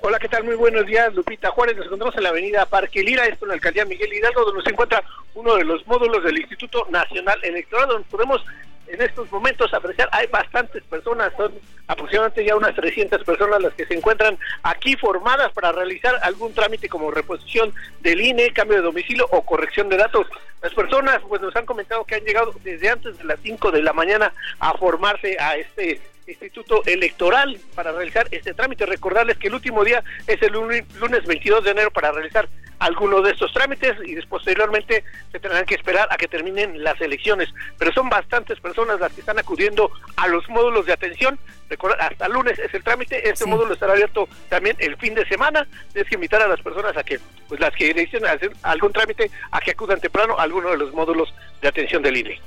[0.02, 0.44] Hola, ¿qué tal?
[0.44, 1.74] Muy buenos días, Lupita Juárez.
[1.78, 4.72] Nos encontramos en la avenida Parque Lira, esto en la alcaldía Miguel Hidalgo, donde se
[4.72, 5.02] encuentra
[5.34, 8.44] uno de los módulos del Instituto Nacional Electoral, donde podemos
[8.88, 11.52] en estos momentos apreciar, hay bastantes personas, son
[11.86, 16.88] aproximadamente ya unas 300 personas las que se encuentran aquí formadas para realizar algún trámite
[16.88, 20.26] como reposición del INE, cambio de domicilio o corrección de datos.
[20.62, 23.82] Las personas pues nos han comentado que han llegado desde antes de las 5 de
[23.82, 28.86] la mañana a formarse a este Instituto Electoral para realizar este trámite.
[28.86, 32.48] Recordarles que el último día es el lunes 22 de enero para realizar
[32.78, 37.48] algunos de estos trámites y posteriormente se tendrán que esperar a que terminen las elecciones.
[37.78, 41.38] Pero son bastantes personas las que están acudiendo a los módulos de atención.
[41.68, 43.28] Recordar, hasta lunes es el trámite.
[43.28, 45.66] Este módulo estará abierto también el fin de semana.
[45.92, 49.30] Tienes que invitar a las personas a que, pues las que deciden hacer algún trámite,
[49.50, 51.32] a que acudan temprano a alguno de los módulos
[51.62, 52.40] de atención del INE.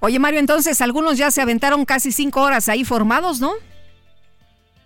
[0.00, 3.52] Oye, Mario, entonces algunos ya se aventaron casi cinco horas ahí formados, ¿no?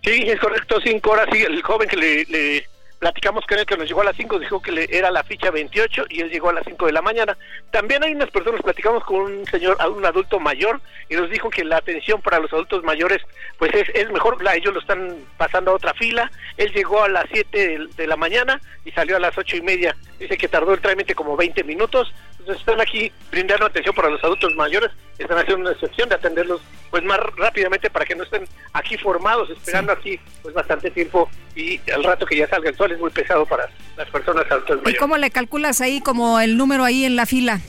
[0.03, 1.27] Sí, es correcto, cinco horas.
[1.31, 2.65] Sí, el joven que le
[2.99, 5.51] Platicamos con él que nos llegó a las 5, dijo que le, era la ficha
[5.51, 7.37] 28 y él llegó a las 5 de la mañana.
[7.69, 10.79] También hay unas personas, platicamos con un señor, un adulto mayor,
[11.09, 13.21] y nos dijo que la atención para los adultos mayores
[13.59, 16.31] pues es, es mejor, la, ellos lo están pasando a otra fila.
[16.57, 19.95] Él llegó a las 7 de, la mañana y salió a las ocho y media.
[20.19, 22.13] Dice que tardó el trámite como 20 minutos.
[22.39, 26.61] Entonces están aquí brindando atención para los adultos mayores, están haciendo una excepción de atenderlos
[26.91, 31.79] pues más rápidamente para que no estén aquí formados, esperando aquí pues bastante tiempo y
[31.91, 33.67] al rato que ya salga el sol es muy pesado para
[33.97, 34.95] las personas adultas mayores.
[34.95, 37.61] ¿Y cómo le calculas ahí como el número ahí en la fila?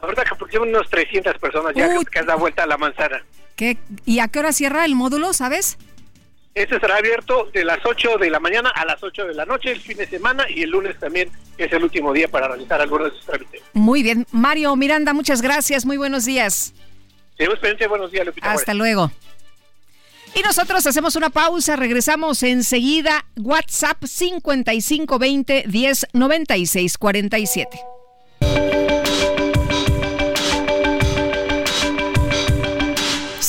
[0.00, 3.22] Ahorita que unos 300 personas ya que han dado vuelta a la manzana.
[3.54, 3.76] ¿Qué?
[4.04, 5.78] ¿Y a qué hora cierra el módulo, sabes?
[6.54, 9.72] Este estará abierto de las 8 de la mañana a las 8 de la noche
[9.72, 13.10] el fin de semana y el lunes también es el último día para realizar algunos
[13.10, 13.62] de sus trámites.
[13.72, 14.26] Muy bien.
[14.32, 15.86] Mario Miranda, muchas gracias.
[15.86, 16.74] Muy buenos días.
[17.88, 18.52] Buenos días, Lupita.
[18.52, 19.10] Hasta luego.
[20.34, 23.24] Y nosotros hacemos una pausa, regresamos enseguida.
[23.36, 26.98] WhatsApp 5520 1096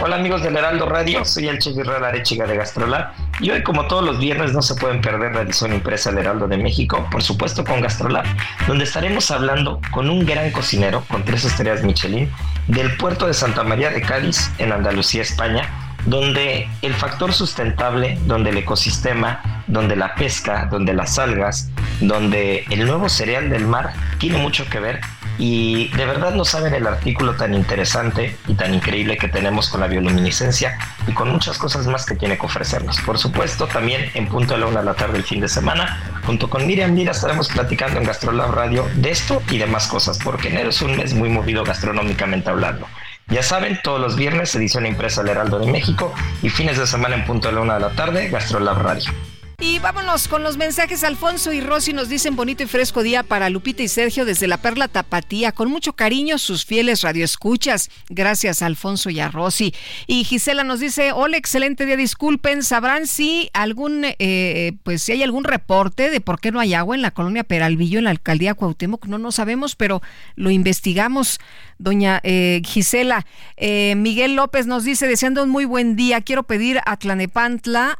[0.00, 3.10] Hola amigos del Heraldo Radio, soy el chef Israel Arechiga de Gastrolab
[3.40, 6.46] y hoy como todos los viernes no se pueden perder la edición impresa del Heraldo
[6.46, 8.24] de México, por supuesto con Gastrolab,
[8.68, 12.30] donde estaremos hablando con un gran cocinero con tres estrellas Michelin
[12.68, 15.68] del puerto de Santa María de Cádiz en Andalucía, España,
[16.06, 21.70] donde el factor sustentable, donde el ecosistema, donde la pesca, donde las algas,
[22.00, 25.00] donde el nuevo cereal del mar tiene mucho que ver
[25.38, 29.80] y de verdad no saben el artículo tan interesante y tan increíble que tenemos con
[29.80, 33.00] la bioluminiscencia y con muchas cosas más que tiene que ofrecernos.
[33.00, 36.20] Por supuesto, también en punto de la una de la tarde el fin de semana,
[36.26, 40.18] junto con Miriam Mira estaremos platicando en Gastrolab Radio de esto y de más cosas,
[40.22, 42.86] porque enero es un mes muy movido gastronómicamente hablando.
[43.28, 47.14] Ya saben, todos los viernes edición impresa del Heraldo de México y fines de semana
[47.14, 49.12] en punto de la una de la tarde, Gastrolab Radio.
[49.60, 51.02] Y vámonos con los mensajes.
[51.02, 54.58] Alfonso y Rosy nos dicen bonito y fresco día para Lupita y Sergio desde la
[54.58, 55.50] Perla Tapatía.
[55.50, 57.90] Con mucho cariño, sus fieles radioescuchas.
[58.08, 59.74] Gracias, Alfonso y a Rosy.
[60.06, 61.96] Y Gisela nos dice: Hola, excelente día.
[61.96, 66.74] Disculpen, ¿sabrán si algún, eh, pues si hay algún reporte de por qué no hay
[66.74, 69.06] agua en la colonia Peralvillo, en la alcaldía Cuauhtémoc?
[69.06, 70.02] No, no sabemos, pero
[70.36, 71.40] lo investigamos.
[71.78, 73.26] Doña eh, Gisela,
[73.56, 77.98] eh, Miguel López nos dice, deseando un muy buen día, quiero pedir a Tlanepantla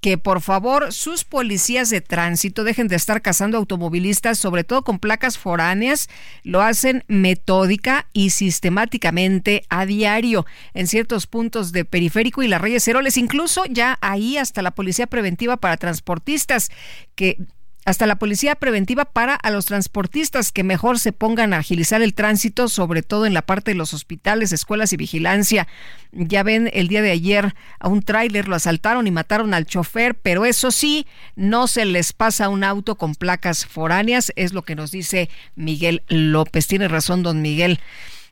[0.00, 4.98] que por favor sus policías de tránsito dejen de estar cazando automovilistas, sobre todo con
[4.98, 6.08] placas foráneas,
[6.42, 12.86] lo hacen metódica y sistemáticamente a diario en ciertos puntos de periférico y las Reyes
[12.88, 16.70] Heroles, incluso ya ahí hasta la policía preventiva para transportistas
[17.14, 17.36] que
[17.84, 22.14] hasta la policía preventiva para a los transportistas que mejor se pongan a agilizar el
[22.14, 25.66] tránsito, sobre todo en la parte de los hospitales, escuelas y vigilancia.
[26.12, 30.14] Ya ven, el día de ayer a un tráiler lo asaltaron y mataron al chofer,
[30.14, 34.76] pero eso sí, no se les pasa un auto con placas foráneas, es lo que
[34.76, 36.66] nos dice Miguel López.
[36.66, 37.80] Tiene razón, don Miguel.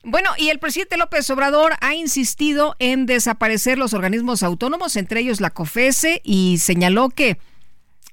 [0.05, 5.41] Bueno, y el presidente López Obrador ha insistido en desaparecer los organismos autónomos, entre ellos
[5.41, 7.39] la COFESE, y señaló que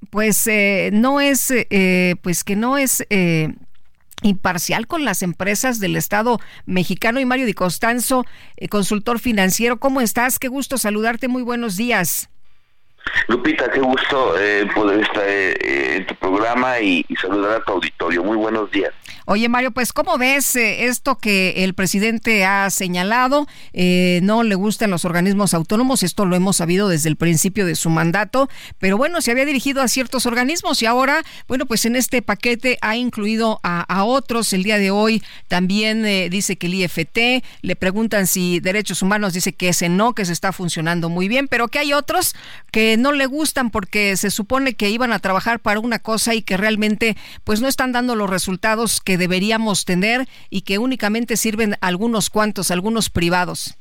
[0.09, 3.53] pues eh, no es, eh, pues que no es eh,
[4.21, 7.19] imparcial con las empresas del Estado mexicano.
[7.19, 8.25] Y Mario Di Costanzo,
[8.69, 10.39] consultor financiero, ¿cómo estás?
[10.39, 12.29] Qué gusto saludarte, muy buenos días.
[13.27, 14.33] Lupita, qué gusto
[14.73, 18.23] poder estar en tu programa y saludar a tu auditorio.
[18.23, 18.93] Muy buenos días.
[19.27, 23.47] Oye, Mario, pues ¿cómo ves eh, esto que el presidente ha señalado?
[23.73, 27.73] Eh, no le gustan los organismos autónomos, esto lo hemos sabido desde el principio de
[27.73, 31.95] su mandato, pero bueno, se había dirigido a ciertos organismos y ahora, bueno, pues en
[31.95, 34.53] este paquete ha incluido a, otros.
[34.53, 39.33] El día de hoy también eh, dice que el IFT, le preguntan si derechos humanos,
[39.33, 42.35] dice que ese no, que se está funcionando muy bien, pero que hay otros
[42.71, 46.43] que no le gustan porque se supone que iban a trabajar para una cosa y
[46.43, 51.75] que realmente pues no están dando los resultados que deberíamos tener y que únicamente sirven
[51.81, 53.77] algunos cuantos, algunos privados?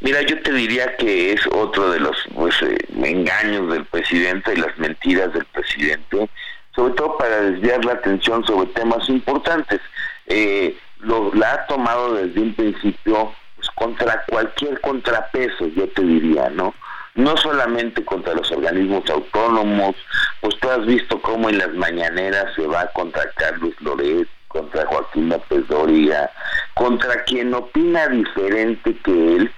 [0.00, 4.56] Mira, yo te diría que es otro de los pues, eh, engaños del presidente y
[4.56, 6.28] las mentiras del presidente,
[6.74, 9.80] sobre todo para desviar la atención sobre temas importantes.
[10.26, 16.50] Eh, lo, la ha tomado desde un principio pues, contra cualquier contrapeso, yo te diría,
[16.50, 16.74] ¿no?
[17.14, 19.96] No solamente contra los organismos autónomos,
[20.40, 25.28] pues tú has visto cómo en las mañaneras se va contra Carlos Loret, contra Joaquín
[25.28, 26.30] López Dóriga,
[26.74, 29.52] contra quien opina diferente que él,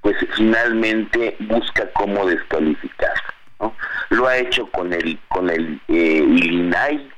[0.00, 3.14] pues finalmente busca cómo descalificar.
[3.58, 3.74] ¿no?
[4.10, 7.10] Lo ha hecho con el con el eh, INAI,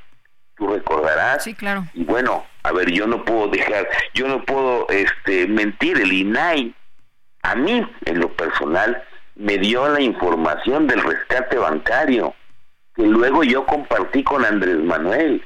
[0.56, 1.44] tú recordarás.
[1.44, 1.86] Sí, claro.
[1.94, 6.74] Y bueno, a ver, yo no puedo dejar, yo no puedo este mentir, el INAI
[7.42, 9.02] a mí en lo personal
[9.36, 12.34] me dio la información del rescate bancario,
[12.94, 15.42] que luego yo compartí con Andrés Manuel.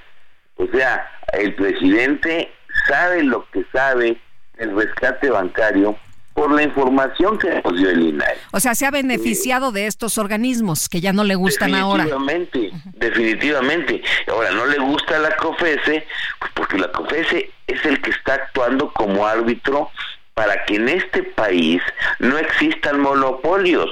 [0.56, 2.50] O sea, el presidente
[2.88, 4.18] sabe lo que sabe
[4.58, 5.96] el rescate bancario
[6.36, 8.36] por la información que nos dio el INAI.
[8.52, 12.04] O sea, se ha beneficiado de estos organismos que ya no le gustan ahora.
[12.04, 14.02] Definitivamente, definitivamente.
[14.28, 16.06] Ahora, no le gusta la COFESE,
[16.38, 19.90] pues porque la COFESE es el que está actuando como árbitro
[20.36, 21.80] para que en este país
[22.18, 23.90] no existan monopolios.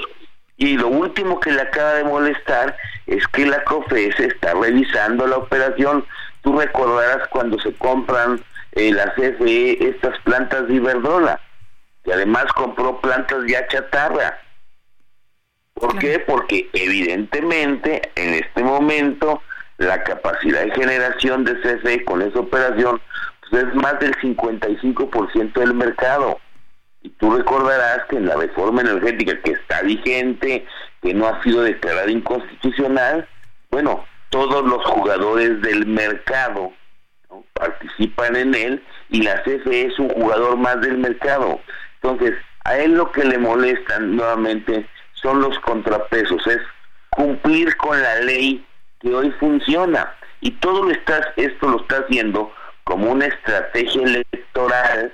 [0.57, 2.77] Y lo último que le acaba de molestar
[3.07, 6.05] es que la COFESE está revisando la operación.
[6.43, 8.39] Tú recordarás cuando se compran
[8.73, 11.41] eh, la CFE estas plantas de Iberdrola
[12.05, 14.39] y además compró plantas ya chatarra.
[15.73, 16.19] ¿Por qué?
[16.19, 19.41] Porque evidentemente en este momento
[19.77, 23.01] la capacidad de generación de CFE con esa operación
[23.51, 26.39] es más del 55% del mercado.
[27.01, 30.65] Y tú recordarás que en la reforma energética que está vigente,
[31.01, 33.27] que no ha sido declarada inconstitucional,
[33.69, 36.73] bueno, todos los jugadores del mercado
[37.53, 41.59] participan en él y la CFE es un jugador más del mercado.
[42.01, 46.59] Entonces, a él lo que le molesta nuevamente son los contrapesos, es
[47.11, 48.65] cumplir con la ley
[48.99, 50.13] que hoy funciona.
[50.41, 52.51] Y todo lo estás, esto lo está haciendo
[52.85, 55.11] como una estrategia electoral,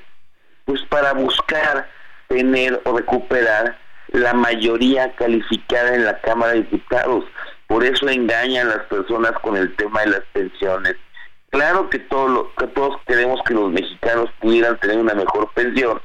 [0.65, 1.89] pues para buscar
[2.27, 3.77] tener o recuperar
[4.09, 7.25] la mayoría calificada en la Cámara de Diputados.
[7.67, 10.95] Por eso engañan las personas con el tema de las pensiones.
[11.49, 16.01] Claro que, todo que todos queremos que los mexicanos pudieran tener una mejor pensión,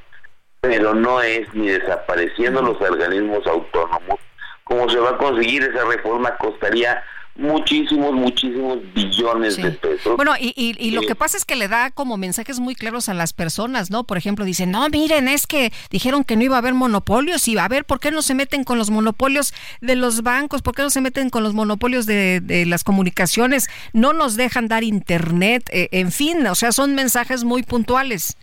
[0.60, 4.20] pero no es ni desapareciendo los organismos autónomos.
[4.64, 7.02] Como se va a conseguir esa reforma costaría
[7.38, 10.16] muchísimos, muchísimos billones de pesos.
[10.16, 13.14] Bueno, y, y, lo que pasa es que le da como mensajes muy claros a
[13.14, 14.04] las personas, ¿no?
[14.04, 17.58] Por ejemplo, dicen, no, miren, es que dijeron que no iba a haber monopolios y
[17.58, 20.62] a ver, ¿por qué no se meten con los monopolios de los bancos?
[20.62, 23.68] ¿Por qué no se meten con los monopolios de, de las comunicaciones?
[23.92, 28.36] No nos dejan dar internet, eh, en fin, o sea, son mensajes muy puntuales.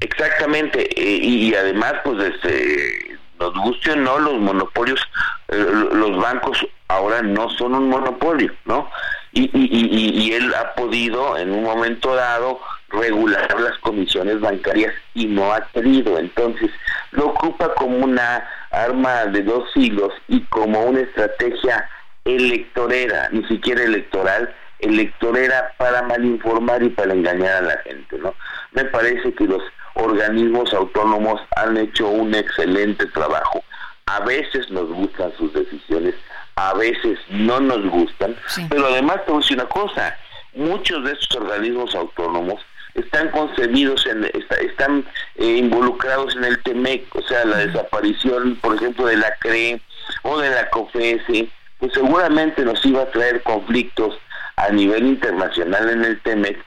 [0.00, 5.00] Exactamente, eh, y, además, pues, este, nos guste o no, los monopolios,
[5.48, 8.90] eh, los bancos ahora no son un monopolio, ¿no?
[9.32, 15.26] Y, y, y, él ha podido, en un momento dado, regular las comisiones bancarias y
[15.26, 16.18] no ha querido.
[16.18, 16.70] Entonces,
[17.12, 21.88] lo ocupa como una arma de dos hilos y como una estrategia
[22.24, 28.34] electorera, ni siquiera electoral, electorera para malinformar y para engañar a la gente, ¿no?
[28.72, 29.62] Me parece que los
[29.98, 33.62] organismos autónomos han hecho un excelente trabajo.
[34.06, 36.14] A veces nos gustan sus decisiones,
[36.56, 38.34] a veces no nos gustan,
[38.70, 40.16] pero además te voy a decir una cosa,
[40.54, 42.60] muchos de estos organismos autónomos
[42.94, 44.30] están concebidos, en,
[44.60, 45.04] están
[45.36, 49.80] eh, involucrados en el TEMEC, o sea, la desaparición, por ejemplo, de la CRE
[50.22, 51.48] o de la COFESE,
[51.78, 54.18] pues seguramente nos iba a traer conflictos
[54.56, 56.58] a nivel internacional en el TEMEC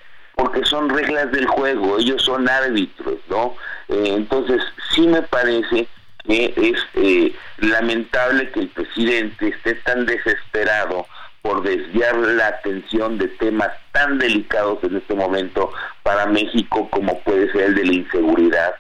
[0.41, 3.55] porque son reglas del juego, ellos son árbitros, ¿no?
[3.89, 4.59] Eh, entonces,
[4.89, 5.87] sí me parece
[6.25, 11.05] que es eh, lamentable que el presidente esté tan desesperado
[11.43, 17.51] por desviar la atención de temas tan delicados en este momento para México como puede
[17.51, 18.73] ser el de la inseguridad,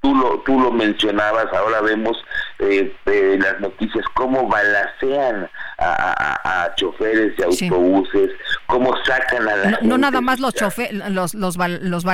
[0.00, 2.16] tú lo, tú lo mencionabas, ahora vemos
[2.58, 5.48] eh, eh, las noticias cómo balacean
[5.78, 8.30] a, choferes de autobuses,
[8.66, 12.04] cómo sacan a la no, nada más los choferes, los, los, los,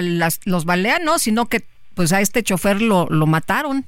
[0.44, 1.18] los balean, ¿no?
[1.18, 1.64] sino que
[1.94, 3.86] pues a este chofer lo, lo mataron.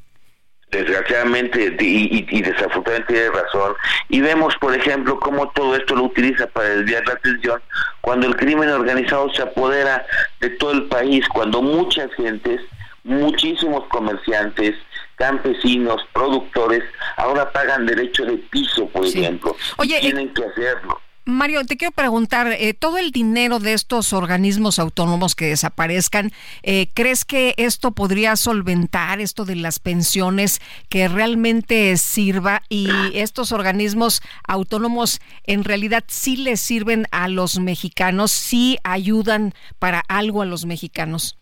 [0.71, 3.73] Desgraciadamente y, y, desafortunadamente tiene razón.
[4.11, 7.63] Y vemos, por ejemplo, cómo todo esto lo utiliza para desviar la atención
[8.03, 10.05] cuando el crimen organizado se apodera
[10.41, 12.61] de todo el país, cuando muchas gentes
[13.09, 14.77] muchísimos comerciantes,
[15.17, 16.85] campesinos, productores,
[17.17, 19.57] ahora pagan derecho de piso, por ejemplo.
[19.79, 21.01] Oye, eh, tienen que hacerlo.
[21.25, 26.33] Mario, te quiero preguntar, eh, todo el dinero de estos organismos autónomos que desaparezcan,
[26.63, 33.53] eh, ¿crees que esto podría solventar esto de las pensiones que realmente sirva y estos
[33.53, 40.47] organismos autónomos en realidad sí les sirven a los mexicanos, sí ayudan para algo a
[40.47, 41.38] los mexicanos?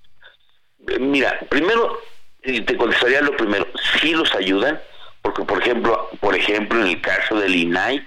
[1.01, 1.99] Mira, primero
[2.43, 3.67] te contestaría lo primero,
[4.01, 4.81] sí los ayudan,
[5.23, 8.07] porque por ejemplo, por ejemplo en el caso del INAI,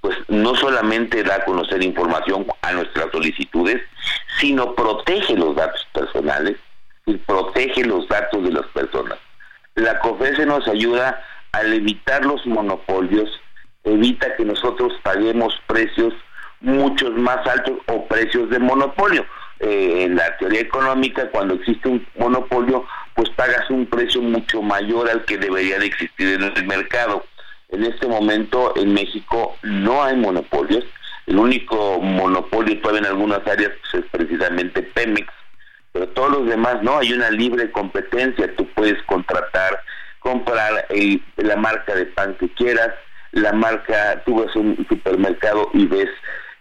[0.00, 3.82] pues no solamente da a conocer información a nuestras solicitudes,
[4.40, 6.56] sino protege los datos personales
[7.06, 9.18] y protege los datos de las personas.
[9.74, 13.30] La COFESE nos ayuda al evitar los monopolios,
[13.84, 16.14] evita que nosotros paguemos precios
[16.60, 19.24] muchos más altos o precios de monopolio.
[19.62, 22.84] Eh, en la teoría económica, cuando existe un monopolio,
[23.14, 27.24] pues pagas un precio mucho mayor al que debería de existir en el mercado.
[27.68, 30.84] En este momento en México no hay monopolios.
[31.26, 35.32] El único monopolio todavía en algunas áreas pues, es precisamente Pemex,
[35.92, 38.52] pero todos los demás no, hay una libre competencia.
[38.56, 39.80] Tú puedes contratar
[40.18, 40.86] comprar
[41.36, 42.90] la marca de pan que quieras,
[43.30, 46.10] la marca, tú ves un supermercado y ves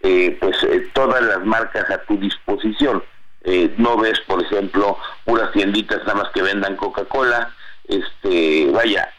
[0.03, 3.03] eh, pues eh, todas las marcas a tu disposición.
[3.43, 7.53] Eh, no ves, por ejemplo, unas tienditas nada más que vendan Coca-Cola,
[7.87, 9.11] este, vaya,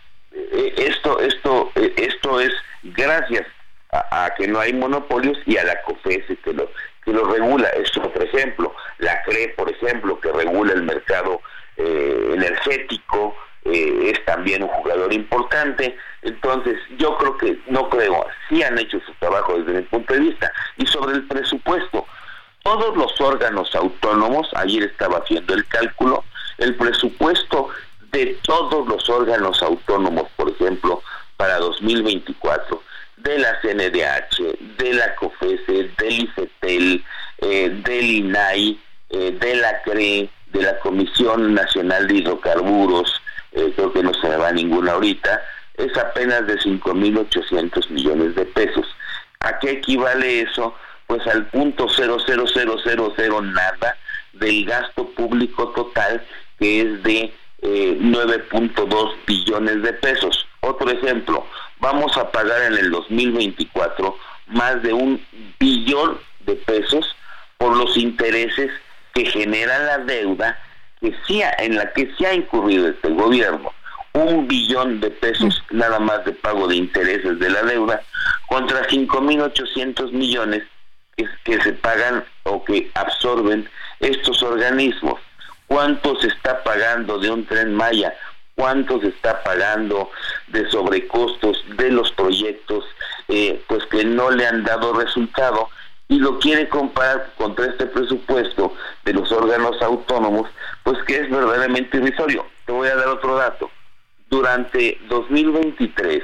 [0.77, 2.53] esto, esto, esto es
[2.83, 3.47] gracias
[3.91, 6.71] a, que no hay monopolios y a la COFESE que lo,
[7.05, 7.69] que lo regula.
[7.71, 8.75] Es otro ejemplo.
[8.99, 11.41] La CRE, por ejemplo, que regula el mercado
[11.77, 15.97] energético, es también un jugador importante.
[16.23, 20.21] Entonces, yo creo que, no creo, sí han hecho su trabajo desde mi punto de
[20.21, 20.53] vista.
[20.77, 22.07] Y sobre el presupuesto,
[22.63, 26.25] todos los órganos autónomos, ayer estaba haciendo el cálculo,
[26.59, 27.69] el presupuesto
[28.13, 31.03] de todos los órganos autónomos, por ejemplo,
[31.37, 32.83] para 2024,
[33.17, 37.05] de la CNDH, de la COFESE, del IFETEL,
[37.39, 38.79] eh, del INAI,
[39.11, 43.22] eh, de la CRE, de la Comisión Nacional de Hidrocarburos,
[43.53, 45.43] eh, creo que no se va ninguna ahorita,
[45.75, 48.87] es apenas de 5.800 millones de pesos.
[49.41, 50.75] ¿A qué equivale eso?
[51.07, 53.97] Pues al punto 00000 nada
[54.35, 56.23] del gasto público total
[56.59, 60.47] que es de 9.2 eh, billones de pesos.
[60.61, 61.47] Otro ejemplo,
[61.81, 64.17] vamos a pagar en el 2024
[64.47, 65.25] más de un
[65.59, 67.17] billón de pesos
[67.59, 68.71] por los intereses
[69.15, 70.59] que genera la deuda
[71.03, 73.73] que sí en la que se ha incurrido este gobierno
[74.15, 78.03] un billón de pesos nada más de pago de intereses de la deuda
[78.49, 80.63] contra 5.800 millones
[81.17, 83.69] que, que se pagan o que absorben
[84.01, 85.21] estos organismos.
[85.67, 88.15] ¿Cuánto se está pagando de un tren Maya?
[88.55, 90.11] ¿Cuánto se está pagando
[90.49, 92.85] de sobrecostos de los proyectos
[93.29, 95.71] eh, pues que no le han dado resultado?
[96.13, 100.47] Y lo quiere comparar contra este presupuesto de los órganos autónomos,
[100.83, 102.45] pues que es verdaderamente irrisorio.
[102.67, 103.71] Te voy a dar otro dato
[104.29, 106.23] durante 2023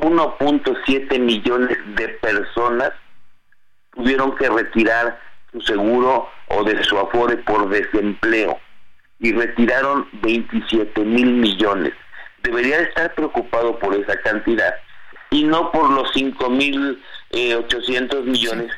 [0.00, 2.90] 1.7 millones de personas
[3.94, 5.20] tuvieron que retirar
[5.52, 8.58] su seguro o de su afore por desempleo
[9.20, 11.92] y retiraron 27 mil millones.
[12.42, 14.74] Debería estar preocupado por esa cantidad
[15.30, 17.00] y no por los 5 mil
[17.30, 18.72] 800 eh, millones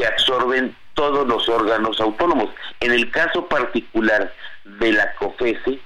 [0.00, 2.48] que absorben todos los órganos autónomos.
[2.80, 4.32] En el caso particular
[4.64, 5.78] de la COFESE,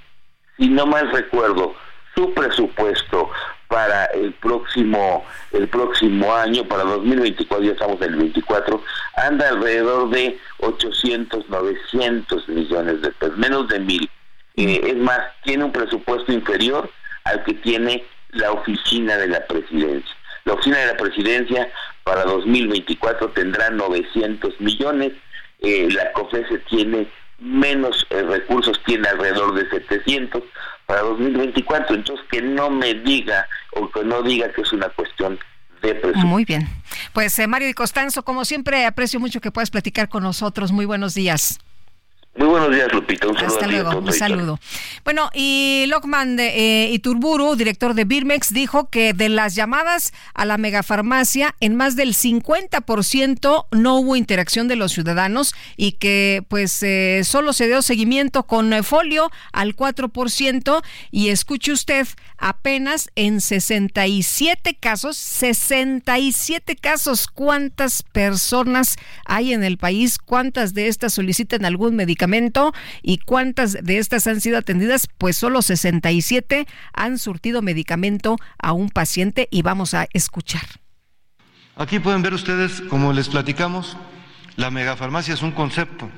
[0.57, 1.75] si no mal recuerdo,
[2.15, 3.29] su presupuesto
[3.67, 8.81] para el próximo el próximo año, para 2024, ya estamos en el 24,
[9.17, 14.09] anda alrededor de 800, 900 millones de pesos, menos de mil.
[14.55, 16.89] Eh, es más, tiene un presupuesto inferior
[17.25, 20.15] al que tiene la oficina de la presidencia.
[20.45, 21.69] La oficina de la presidencia
[22.05, 25.11] para 2024 tendrá 900 millones,
[25.59, 27.07] eh, la COFESE tiene
[27.39, 30.43] menos eh, recursos, tiene alrededor de 700
[30.85, 31.95] para 2024.
[31.95, 35.39] Entonces, que no me diga o que no diga que es una cuestión
[35.81, 36.27] de presupuesto.
[36.27, 36.69] Muy bien.
[37.11, 40.71] Pues eh, Mario y Costanzo, como siempre, aprecio mucho que puedas platicar con nosotros.
[40.71, 41.59] Muy buenos días.
[42.37, 43.29] Muy buenos días, Lupita.
[43.29, 43.53] Un saludo.
[43.53, 44.59] Hasta luego, un saludo.
[45.05, 46.47] Bueno, y Lockman de,
[46.83, 51.95] eh, Iturburu, director de Birmex, dijo que de las llamadas a la megafarmacia, en más
[51.95, 57.81] del 50% no hubo interacción de los ciudadanos y que pues eh, solo se dio
[57.81, 62.05] seguimiento con eh, folio al 4% y escuche usted,
[62.37, 70.17] apenas en 67 casos, 67 casos, ¿cuántas personas hay en el país?
[70.17, 72.24] ¿Cuántas de estas solicitan algún medicamento?
[73.01, 78.89] Y cuántas de estas han sido atendidas, pues solo 67 han surtido medicamento a un
[78.89, 80.65] paciente y vamos a escuchar.
[81.75, 83.97] Aquí pueden ver ustedes, como les platicamos,
[84.55, 86.09] la megafarmacia es un concepto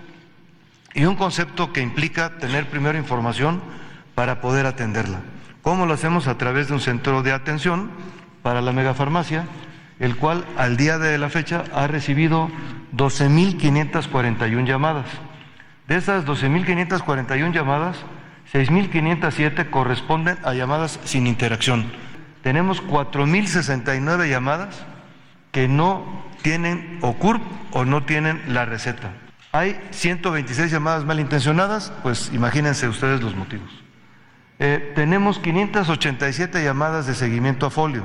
[0.94, 3.62] y un concepto que implica tener primero información
[4.14, 5.22] para poder atenderla.
[5.62, 6.28] ¿Cómo lo hacemos?
[6.28, 7.92] A través de un centro de atención
[8.42, 9.46] para la megafarmacia,
[10.00, 12.50] el cual al día de la fecha ha recibido
[12.96, 15.06] 12.541 llamadas.
[15.88, 17.98] De esas 12.541 llamadas,
[18.52, 21.86] 6.507 corresponden a llamadas sin interacción.
[22.44, 24.86] Tenemos 4.069 llamadas
[25.52, 27.42] que no tienen OCURP
[27.72, 29.12] o no tienen la receta.
[29.54, 33.70] Hay 126 llamadas malintencionadas, pues imagínense ustedes los motivos.
[34.60, 38.04] Eh, tenemos 587 llamadas de seguimiento a folio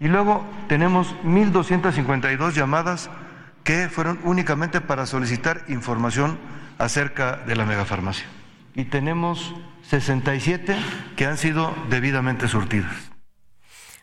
[0.00, 3.10] y luego tenemos 1.252 llamadas
[3.62, 6.38] que fueron únicamente para solicitar información
[6.78, 8.26] acerca de la megafarmacia.
[8.74, 9.54] Y tenemos
[9.88, 10.76] 67
[11.16, 12.94] que han sido debidamente surtidas.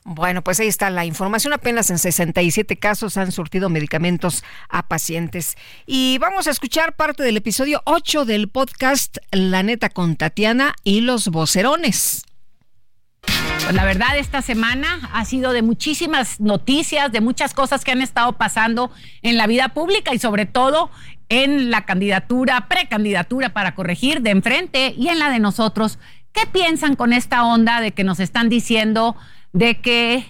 [0.03, 1.53] Bueno, pues ahí está la información.
[1.53, 5.55] Apenas en 67 casos han surtido medicamentos a pacientes.
[5.85, 11.01] Y vamos a escuchar parte del episodio 8 del podcast La neta con Tatiana y
[11.01, 12.23] los vocerones.
[13.21, 18.01] Pues la verdad, esta semana ha sido de muchísimas noticias, de muchas cosas que han
[18.01, 18.91] estado pasando
[19.21, 20.89] en la vida pública y sobre todo
[21.31, 25.97] en la candidatura, precandidatura para corregir de enfrente y en la de nosotros.
[26.33, 29.15] ¿Qué piensan con esta onda de que nos están diciendo
[29.53, 30.25] de que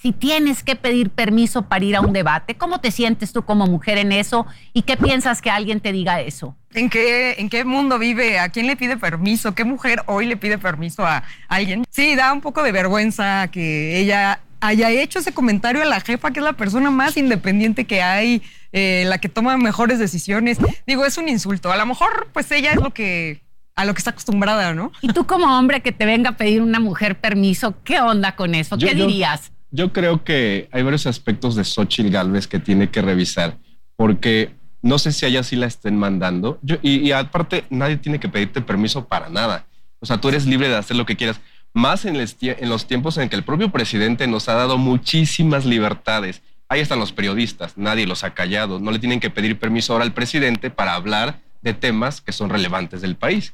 [0.00, 3.66] si tienes que pedir permiso para ir a un debate, ¿cómo te sientes tú como
[3.66, 4.46] mujer en eso?
[4.72, 6.56] ¿Y qué piensas que alguien te diga eso?
[6.72, 8.38] ¿En qué, ¿En qué mundo vive?
[8.38, 9.54] ¿A quién le pide permiso?
[9.54, 11.84] ¿Qué mujer hoy le pide permiso a alguien?
[11.90, 16.30] Sí, da un poco de vergüenza que ella haya hecho ese comentario a la jefa,
[16.30, 18.42] que es la persona más independiente que hay,
[18.72, 20.58] eh, la que toma mejores decisiones.
[20.86, 21.72] Digo, es un insulto.
[21.72, 23.42] A lo mejor, pues ella es lo que
[23.76, 24.90] a lo que está acostumbrada, ¿no?
[25.02, 28.54] Y tú como hombre que te venga a pedir una mujer permiso, ¿qué onda con
[28.54, 28.78] eso?
[28.78, 29.52] ¿Qué dirías?
[29.70, 33.58] Yo, creo que hay varios aspectos de Xochitl Galvez que tiene que revisar,
[33.94, 36.58] porque no sé si allá sí la estén mandando.
[36.80, 39.66] y, aparte, nadie tiene que pedirte permiso para nada.
[40.00, 41.40] O sea, tú eres libre de hacer lo que quieras.
[41.76, 46.40] Más en, en los tiempos en que el propio presidente nos ha dado muchísimas libertades.
[46.70, 48.80] Ahí están los periodistas, nadie los ha callado.
[48.80, 52.48] No le tienen que pedir permiso ahora al presidente para hablar de temas que son
[52.48, 53.52] relevantes del país.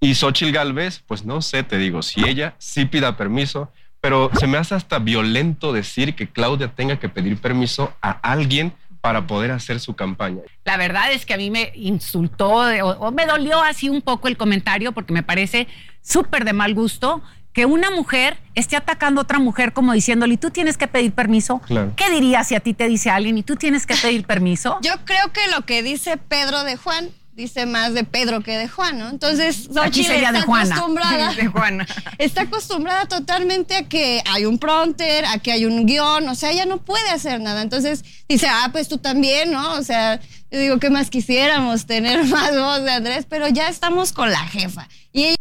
[0.00, 3.70] Y Xochitl Galvez, pues no sé, te digo, si ella sí pida permiso,
[4.00, 8.72] pero se me hace hasta violento decir que Claudia tenga que pedir permiso a alguien
[9.02, 10.40] para poder hacer su campaña.
[10.64, 14.38] La verdad es que a mí me insultó o, me dolió así un poco el
[14.38, 15.68] comentario porque me parece
[16.00, 17.22] súper de mal gusto
[17.52, 21.12] que una mujer esté atacando a otra mujer como diciéndole, ¿y tú tienes que pedir
[21.12, 21.60] permiso?
[21.96, 24.78] ¿Qué dirías si a ti te dice alguien y tú tienes que pedir permiso?
[24.82, 28.68] Yo creo que lo que dice Pedro de Juan dice más de Pedro que de
[28.68, 29.08] Juan, ¿no?
[29.08, 31.32] Entonces, Xochitl está acostumbrada.
[31.34, 31.86] De Juana.
[32.18, 36.50] Está acostumbrada totalmente a que hay un prompter, a que hay un guion, o sea,
[36.50, 37.62] ella no puede hacer nada.
[37.62, 39.72] Entonces dice, ah, pues tú también, ¿no?
[39.74, 40.20] O sea,
[40.50, 41.86] yo digo, ¿qué más quisiéramos?
[41.86, 44.88] Tener más voz de Andrés, pero ya estamos con la jefa.
[45.12, 45.36] Y ella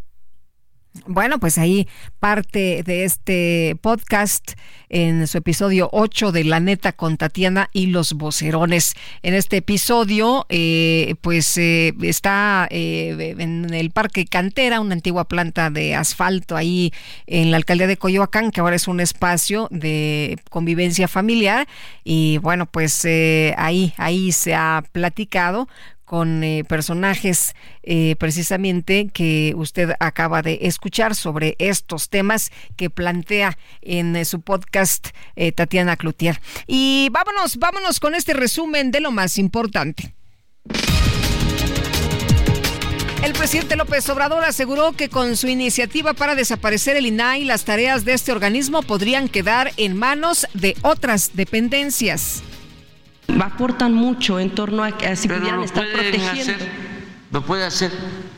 [1.08, 1.88] bueno, pues ahí
[2.20, 4.54] parte de este podcast
[4.90, 8.96] en su episodio 8 de La Neta con Tatiana y los vocerones.
[9.24, 15.70] En este episodio, eh, pues eh, está eh, en el Parque Cantera, una antigua planta
[15.70, 16.92] de asfalto ahí
[17.26, 21.70] en la alcaldía de Coyoacán, que ahora es un espacio de convivencia familiar.
[22.04, 23.06] Y bueno, pues
[23.56, 25.70] ahí, ahí se ha platicado
[26.12, 33.58] con eh, personajes eh, precisamente que usted acaba de escuchar sobre estos temas que plantea
[33.82, 35.08] en eh, su podcast
[35.56, 36.42] Tatiana Cloutier.
[36.68, 40.14] Y vámonos, vámonos con este resumen de lo más importante.
[43.24, 48.04] El presidente López Obrador aseguró que con su iniciativa para desaparecer el INAI, las tareas
[48.04, 52.44] de este organismo podrían quedar en manos de otras dependencias
[53.41, 56.65] aportan mucho en torno a que si pudieran estar protegiendo.
[57.31, 57.91] lo puede hacer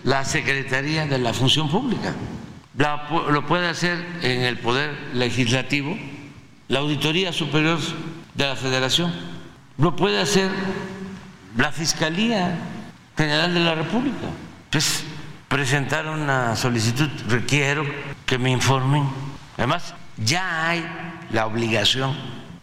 [0.03, 2.14] la Secretaría de la Función Pública,
[2.77, 5.97] lo puede hacer en el Poder Legislativo,
[6.68, 7.80] la Auditoría Superior
[8.35, 9.14] de la Federación,
[9.77, 10.49] lo puede hacer
[11.57, 12.57] la Fiscalía
[13.18, 14.27] General de la República.
[14.72, 15.03] Pues
[15.47, 17.85] presentar una solicitud, requiero
[18.26, 19.07] que me informen.
[19.57, 20.84] Además, ya hay
[21.30, 22.15] la obligación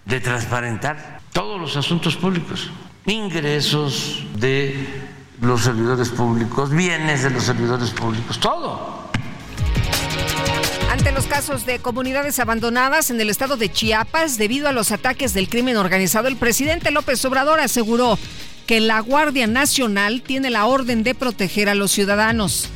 [0.07, 2.71] de transparentar todos los asuntos públicos,
[3.07, 4.87] ingresos de
[5.41, 9.01] los servidores públicos, bienes de los servidores públicos, todo.
[10.91, 15.33] Ante los casos de comunidades abandonadas en el estado de Chiapas debido a los ataques
[15.33, 18.19] del crimen organizado, el presidente López Obrador aseguró
[18.67, 22.69] que la Guardia Nacional tiene la orden de proteger a los ciudadanos.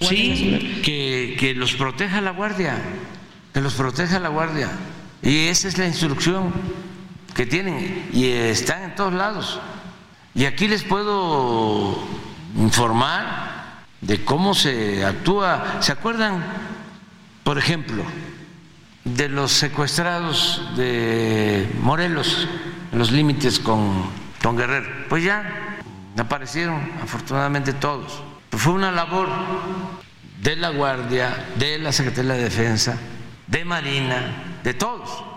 [0.00, 2.76] Sí, que, que los proteja la Guardia,
[3.54, 4.70] que los proteja la Guardia.
[5.22, 6.52] Y esa es la instrucción
[7.36, 9.60] que tienen y están en todos lados.
[10.34, 11.98] Y aquí les puedo
[12.56, 15.76] informar de cómo se actúa.
[15.80, 16.42] ¿Se acuerdan,
[17.44, 18.02] por ejemplo,
[19.04, 22.48] de los secuestrados de Morelos,
[22.90, 24.04] en los límites con,
[24.42, 24.88] con Guerrero?
[25.10, 25.76] Pues ya
[26.16, 28.22] aparecieron afortunadamente todos.
[28.50, 29.28] fue una labor
[30.40, 32.96] de la Guardia, de la Secretaría de Defensa,
[33.46, 35.35] de Marina, de todos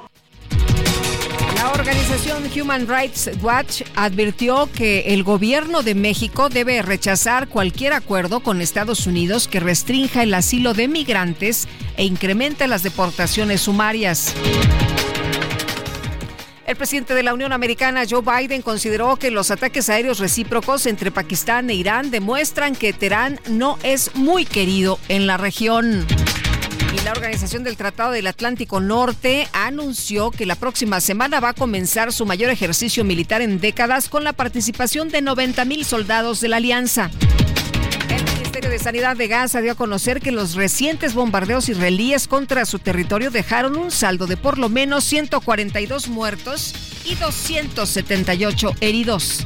[1.59, 8.39] la organización Human Rights Watch advirtió que el gobierno de México debe rechazar cualquier acuerdo
[8.39, 11.67] con Estados Unidos que restrinja el asilo de migrantes
[11.97, 14.33] e incremente las deportaciones sumarias.
[16.65, 21.11] El presidente de la Unión Americana, Joe Biden, consideró que los ataques aéreos recíprocos entre
[21.11, 26.07] Pakistán e Irán demuestran que Teherán no es muy querido en la región.
[27.03, 32.11] La Organización del Tratado del Atlántico Norte anunció que la próxima semana va a comenzar
[32.11, 36.57] su mayor ejercicio militar en décadas con la participación de 90 mil soldados de la
[36.57, 37.09] alianza.
[38.35, 42.79] Ministerio de Sanidad de Gaza dio a conocer que los recientes bombardeos israelíes contra su
[42.79, 46.73] territorio dejaron un saldo de por lo menos 142 muertos
[47.05, 49.45] y 278 heridos.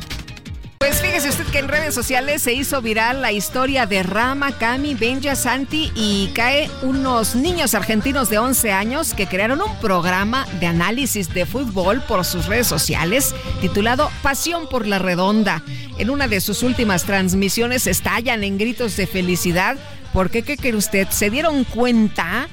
[0.83, 4.95] Pues fíjese usted que en redes sociales se hizo viral la historia de Rama, Cami,
[4.95, 10.67] Benja, Santi y Cae, unos niños argentinos de 11 años que crearon un programa de
[10.67, 15.63] análisis de fútbol por sus redes sociales titulado Pasión por la Redonda.
[15.99, 19.77] En una de sus últimas transmisiones estallan en gritos de felicidad
[20.11, 21.07] porque, ¿qué cree usted?
[21.11, 22.49] Se dieron cuenta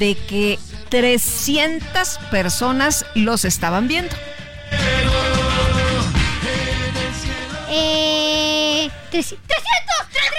[0.00, 4.16] de que 300 personas los estaban viendo.
[7.72, 10.30] Eh, 300, 300, 300.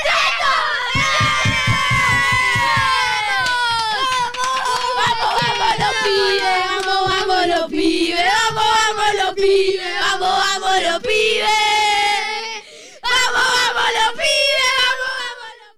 [4.98, 6.44] ¡Vamos, vamos los pibes!
[6.86, 8.26] ¡Vamos, vamos los pibes!
[8.52, 9.95] ¡Vamos, vamos los pibes!
[10.02, 11.48] ¡Vamos, vamos los pibes!
[13.02, 14.52] ¡Vamos, vamos los pibes!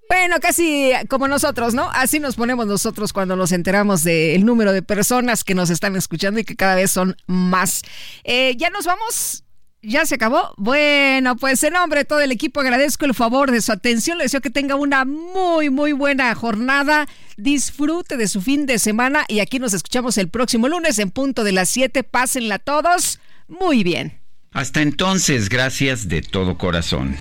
[0.10, 1.92] Bueno, casi como nosotros, ¿no?
[1.94, 6.40] Así nos ponemos nosotros cuando nos enteramos del número de personas que nos están escuchando
[6.40, 7.84] y que cada vez son más.
[8.24, 9.44] Eh, ya nos vamos.
[9.86, 10.54] ¿Ya se acabó?
[10.56, 14.18] Bueno, pues en nombre de todo el equipo agradezco el favor de su atención.
[14.18, 17.06] Le deseo que tenga una muy, muy buena jornada.
[17.36, 21.44] Disfrute de su fin de semana y aquí nos escuchamos el próximo lunes en punto
[21.44, 22.04] de las 7.
[22.04, 23.20] Pásenla todos
[23.50, 24.22] muy bien.
[24.54, 27.18] Hasta entonces, gracias de todo corazón.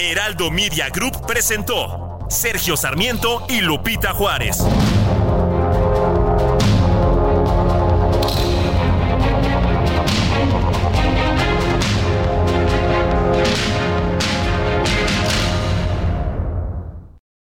[0.00, 4.58] Heraldo Media Group presentó Sergio Sarmiento y Lupita Juárez.